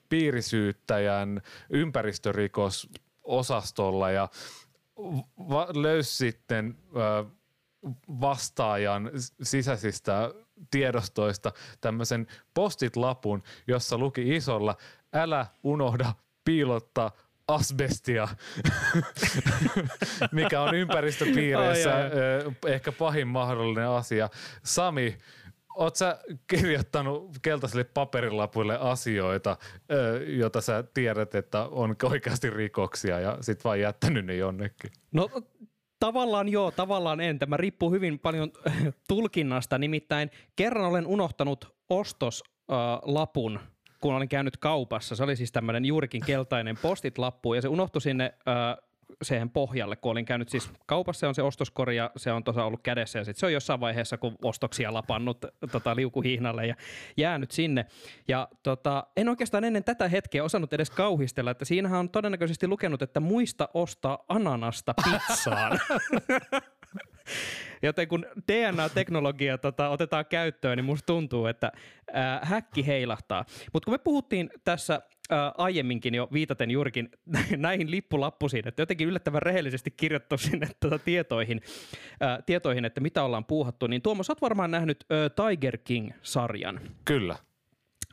piirisyyttäjän 0.09 1.43
ympäristörikososastolla 1.71 4.11
ja 4.11 4.29
löysi 5.75 6.17
sitten 6.17 6.77
vastaajan 8.21 9.11
sisäisistä 9.43 10.35
tiedostoista 10.71 11.53
tämmöisen 11.81 12.27
postit-lapun, 12.55 13.43
jossa 13.67 13.99
luki 13.99 14.37
isolla 14.37 14.77
älä 15.13 15.47
unohda 15.63 16.15
piilottaa 16.45 17.11
asbestia, 17.55 18.29
mikä 20.33 20.61
on 20.61 20.75
ympäristöpiireissä 20.75 21.95
ai, 21.95 22.03
ai. 22.03 22.73
ehkä 22.73 22.93
pahin 22.93 23.29
mahdollinen 23.29 23.89
asia. 23.89 24.29
Sami, 24.63 25.17
Oletko 25.75 25.97
sä 25.97 26.19
kirjoittanut 26.47 27.31
keltaiselle 27.43 27.85
paperilapuille 27.85 28.79
asioita, 28.81 29.57
joita 30.27 30.61
sä 30.61 30.85
tiedät, 30.95 31.35
että 31.35 31.65
on 31.65 31.97
oikeasti 32.03 32.51
rikoksia 32.51 33.21
ja 33.21 33.39
sit 33.41 33.65
vaan 33.65 33.81
jättänyt 33.81 34.27
ne 34.27 34.35
jonnekin? 34.35 34.91
No 35.13 35.29
Tavallaan 36.01 36.49
joo, 36.49 36.71
tavallaan 36.71 37.21
en. 37.21 37.39
Tämä 37.39 37.57
riippuu 37.57 37.91
hyvin 37.91 38.19
paljon 38.19 38.53
tulkinnasta. 39.09 39.79
Nimittäin 39.79 40.31
kerran 40.57 40.85
olen 40.85 41.07
unohtanut 41.07 41.75
ostoslapun 41.89 43.61
kun 44.01 44.15
olin 44.15 44.29
käynyt 44.29 44.57
kaupassa. 44.57 45.17
Se 45.17 45.23
oli 45.23 45.37
siis 45.37 45.53
tämmöinen 45.53 45.85
juurikin 45.85 46.23
keltainen 46.27 46.79
postit-lappu 46.83 47.55
ja 47.55 47.63
se 47.63 47.69
unohtui 47.69 48.03
sinne 48.03 48.35
äh, 48.49 48.91
siihen 49.23 49.51
pohjalle, 49.51 49.97
kun 49.97 50.13
olin 50.13 50.25
käynyt 50.25 50.49
siis 50.49 50.71
kaupassa, 50.87 51.29
on 51.29 51.35
se 51.35 51.43
ostoskori 51.43 51.97
ja 51.97 52.11
se 52.17 52.33
on 52.33 52.45
tuossa 52.45 52.65
ollut 52.65 52.81
kädessä 52.83 53.19
ja 53.19 53.25
sitten 53.25 53.41
se 53.41 53.47
on 53.47 53.53
jossain 53.53 53.81
vaiheessa, 53.81 54.19
kun 54.19 54.37
ostoksia 54.45 54.95
lapannut 54.95 55.45
tota, 55.73 55.97
liukuhihnalle 55.97 56.67
ja 56.67 56.75
jäänyt 57.17 57.51
sinne. 57.51 57.87
Ja 58.29 58.49
tota, 58.63 59.07
en 59.17 59.29
oikeastaan 59.29 59.65
ennen 59.65 59.85
tätä 59.85 60.09
hetkeä 60.09 60.45
osannut 60.45 60.73
edes 60.73 60.91
kauhistella, 60.91 61.51
että 61.51 61.65
siinähän 61.65 62.01
on 62.01 62.11
todennäköisesti 62.11 62.69
lukenut, 62.69 63.03
että 63.03 63.21
muista 63.21 63.69
ostaa 63.75 64.25
ananasta 64.29 64.95
pizzaan. 65.05 65.81
Joten 67.83 68.09
kun 68.09 68.27
DNA-teknologia 68.53 69.59
tota, 69.59 69.89
otetaan 69.89 70.27
käyttöön, 70.27 70.77
niin 70.77 70.85
musta 70.85 71.07
tuntuu, 71.07 71.47
että 71.47 71.73
ää, 72.13 72.41
häkki 72.43 72.87
heilahtaa. 72.87 73.45
Mutta 73.73 73.85
kun 73.85 73.95
me 73.95 73.99
puhuttiin 73.99 74.51
tässä 74.65 75.01
ää, 75.31 75.53
aiemminkin 75.59 76.15
jo 76.15 76.29
viitaten 76.33 76.71
juurikin 76.71 77.09
näihin 77.57 77.91
lippulappusiin, 77.91 78.69
että 78.69 78.83
jotenkin 78.83 79.09
yllättävän 79.09 79.43
rehellisesti 79.43 79.91
kirjoittu 79.91 80.39
sinne 80.39 80.69
tuota 80.81 80.99
tietoihin, 80.99 81.61
ää, 82.21 82.43
tietoihin, 82.47 82.85
että 82.85 83.01
mitä 83.01 83.25
ollaan 83.25 83.45
puuhattu, 83.45 83.87
niin 83.87 84.03
Tuomas, 84.03 84.31
olet 84.31 84.43
varmaan 84.43 84.71
nähnyt 84.71 85.05
ää, 85.11 85.29
Tiger 85.29 85.79
King-sarjan. 85.79 86.81
Kyllä. 87.05 87.37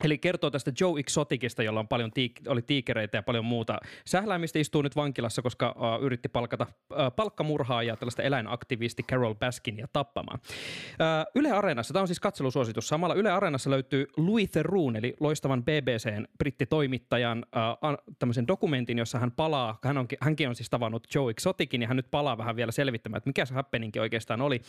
Eli 0.04 0.18
kertoo 0.18 0.50
tästä 0.50 0.72
Joe 0.80 1.00
Exoticista, 1.00 1.64
jolla 1.64 1.80
on 1.80 1.88
paljon 1.88 2.12
tiik- 2.12 2.52
oli 2.52 2.62
tiikereitä 2.62 3.18
ja 3.18 3.24
paljon 3.24 3.46
muuta. 3.46 3.78
Sähläämistä 4.06 4.60
istuu 4.60 4.82
nyt 4.82 4.96
vankilassa, 4.96 5.42
koska 5.42 5.76
uh, 5.78 6.04
yritti 6.04 6.30
palkata 6.30 6.68
uh, 6.92 6.98
palkkamurhaajaa 7.16 7.98
tällaista 7.98 8.24
eläinaktivisti 8.24 9.04
Carol 9.04 9.36
Baskinia 9.36 9.88
tappamaan. 9.94 10.40
Uh, 10.40 11.32
Yle 11.36 11.52
Areenassa, 11.52 11.94
tämä 11.94 12.02
on 12.02 12.08
siis 12.08 12.20
katselusuositus, 12.20 12.88
samalla 12.88 13.16
Yle 13.16 13.32
Areenassa 13.32 13.70
löytyy 13.70 14.08
Louis 14.18 14.52
Theroux, 14.52 14.96
eli 14.96 15.14
loistavan 15.20 15.64
BBCn 15.64 16.26
brittitoimittajan 16.38 17.46
uh, 17.56 18.16
tämmöisen 18.20 18.48
dokumentin, 18.48 18.98
jossa 18.98 19.20
hän 19.20 19.32
palaa, 19.32 19.80
hän 19.84 19.98
on, 19.98 20.08
hänkin 20.22 20.50
on 20.50 20.56
siis 20.56 20.70
tavannut 20.70 21.08
Joe 21.16 21.32
Exoticin 21.32 21.82
ja 21.82 21.88
hän 21.88 21.98
nyt 21.98 22.12
palaa 22.12 22.38
vähän 22.38 22.56
vielä 22.56 22.72
selvittämään, 22.72 23.18
että 23.18 23.30
mikä 23.30 23.46
se 23.46 23.54
happeninki 23.54 24.00
oikeastaan 24.00 24.42
oli. 24.42 24.62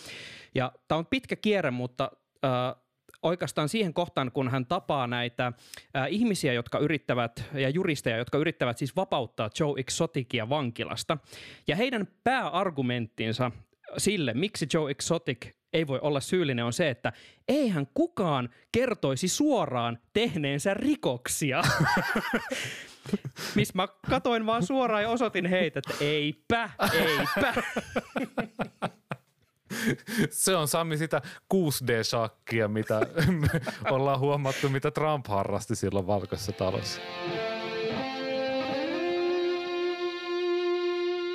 Ja 0.55 0.73
tämä 0.89 0.99
on 0.99 1.07
pitkä 1.07 1.37
kierre, 1.37 1.71
mutta 1.71 2.11
uh, 2.15 2.88
oikeastaan 3.23 3.69
siihen 3.69 3.95
kohtaan, 3.95 4.33
kun 4.33 4.51
hän 4.51 4.67
tapaa 4.67 5.07
näitä 5.07 5.47
äh, 5.47 6.07
ihmisiä, 6.09 6.53
jotka 6.53 6.79
yrittävät, 6.79 7.45
ja 7.53 7.69
juristeja, 7.69 8.17
jotka 8.17 8.39
yrittävät 8.39 8.79
siis 8.79 8.97
vapauttaa 8.97 9.51
Joe 9.61 9.75
Exoticia 9.77 10.49
vankilasta. 10.49 11.19
Ja 11.67 11.77
heidän 11.77 12.09
pääargumenttinsa 12.25 13.51
sille, 13.97 14.35
miksi 14.35 14.67
Joe 14.75 14.91
Exotic 14.91 15.47
ei 15.73 15.87
voi 15.87 15.99
olla 16.03 16.21
syyllinen, 16.21 16.65
on 16.65 16.73
se, 16.73 16.91
että 16.91 17.13
eihän 17.49 17.87
kukaan 17.95 18.49
kertoisi 18.73 19.29
suoraan 19.29 19.99
tehneensä 20.13 20.75
rikoksia. 20.75 21.63
Missä 23.55 23.73
mä 23.75 23.89
katoin 24.11 24.47
vaan 24.47 24.67
suoraan 24.67 25.03
ja 25.03 25.11
osoitin 25.11 25.47
heitä, 25.47 25.79
että 25.79 26.05
eipä, 26.05 26.71
eipä. 26.93 27.63
Se 30.31 30.57
on 30.57 30.69
Sami 30.69 30.97
sitä 30.97 31.23
6D-shakkia, 31.55 32.69
mitä 32.69 33.01
ollaan 33.91 34.21
huomattu, 34.21 34.69
mitä 34.69 34.91
Trump 34.91 35.27
harrasti 35.27 35.77
silloin 35.77 36.07
valkoisessa 36.07 36.53
talossa. 36.53 37.01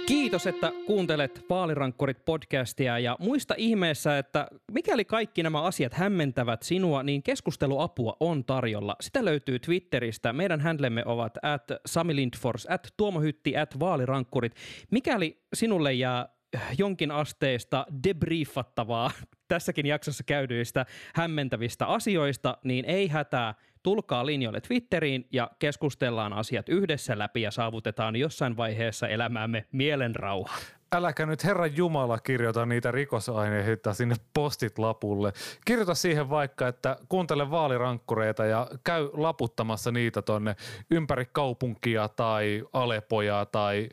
Kiitos, 0.08 0.48
että 0.48 0.72
kuuntelet 0.86 1.46
Vaalirankkurit 1.50 2.26
podcastia 2.26 3.00
ja 3.00 3.18
muista 3.20 3.54
ihmeessä, 3.58 4.18
että 4.18 4.48
mikäli 4.72 5.06
kaikki 5.06 5.44
nämä 5.44 5.62
asiat 5.62 5.94
hämmentävät 5.94 6.64
sinua, 6.64 7.04
niin 7.04 7.24
keskusteluapua 7.24 8.18
on 8.20 8.46
tarjolla. 8.46 8.96
Sitä 9.02 9.26
löytyy 9.26 9.60
Twitteristä. 9.60 10.34
Meidän 10.34 10.62
handlemme 10.62 11.04
ovat 11.06 11.38
at 11.42 11.64
Sami 11.86 12.16
Lindfors, 12.16 12.68
at 12.70 12.94
Tuomo 12.98 13.20
Hytti, 13.20 13.58
at 13.58 13.80
Vaalirankkurit. 13.80 14.56
Mikäli 14.92 15.42
sinulle 15.54 15.94
jää 15.94 16.33
jonkin 16.78 17.12
asteesta 17.12 17.86
debriefattavaa 18.04 19.12
tässäkin 19.48 19.86
jaksossa 19.86 20.24
käydyistä 20.24 20.86
hämmentävistä 21.16 21.86
asioista, 21.86 22.58
niin 22.64 22.86
ei 22.86 23.08
hätää, 23.08 23.54
tulkaa 23.84 24.26
linjoille 24.26 24.62
Twitteriin 24.62 25.28
ja 25.32 25.52
keskustellaan 25.60 26.34
asiat 26.34 26.70
yhdessä 26.70 27.18
läpi 27.18 27.42
ja 27.42 27.52
saavutetaan 27.52 28.16
jossain 28.16 28.58
vaiheessa 28.58 29.08
elämäämme 29.08 29.66
mielenrauha. 29.72 30.58
Äläkä 30.96 31.26
nyt 31.26 31.44
Herran 31.44 31.78
Jumala 31.78 32.20
kirjoita 32.20 32.66
niitä 32.66 32.92
rikosaineita 32.92 33.94
sinne 33.94 34.16
postit 34.34 34.80
lapulle. 34.80 35.34
Kirjoita 35.66 35.96
siihen 35.96 36.30
vaikka, 36.30 36.68
että 36.68 36.98
kuuntele 37.10 37.52
vaalirankkureita 37.52 38.46
ja 38.46 38.68
käy 38.84 39.10
laputtamassa 39.14 39.92
niitä 39.92 40.22
tonne 40.22 40.56
ympäri 40.92 41.26
kaupunkia 41.32 42.08
tai 42.08 42.64
Alepoja 42.74 43.46
tai 43.46 43.90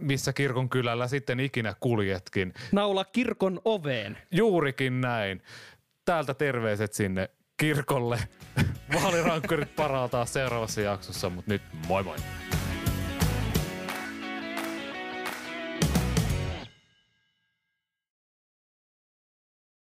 missä 0.00 0.32
kirkon 0.32 0.68
kylällä 0.68 1.08
sitten 1.08 1.40
ikinä 1.40 1.74
kuljetkin. 1.80 2.54
Naula 2.72 3.04
kirkon 3.04 3.60
oveen. 3.64 4.18
Juurikin 4.30 5.00
näin. 5.00 5.42
Täältä 6.04 6.34
terveiset 6.34 6.92
sinne 6.92 7.30
kirkolle. 7.56 8.18
Vaalirankkurit 8.94 9.76
paraa 9.76 10.08
taas 10.08 10.32
seuraavassa 10.32 10.80
jaksossa, 10.80 11.30
mutta 11.30 11.50
nyt 11.52 11.62
moi 11.88 12.02
moi. 12.02 12.16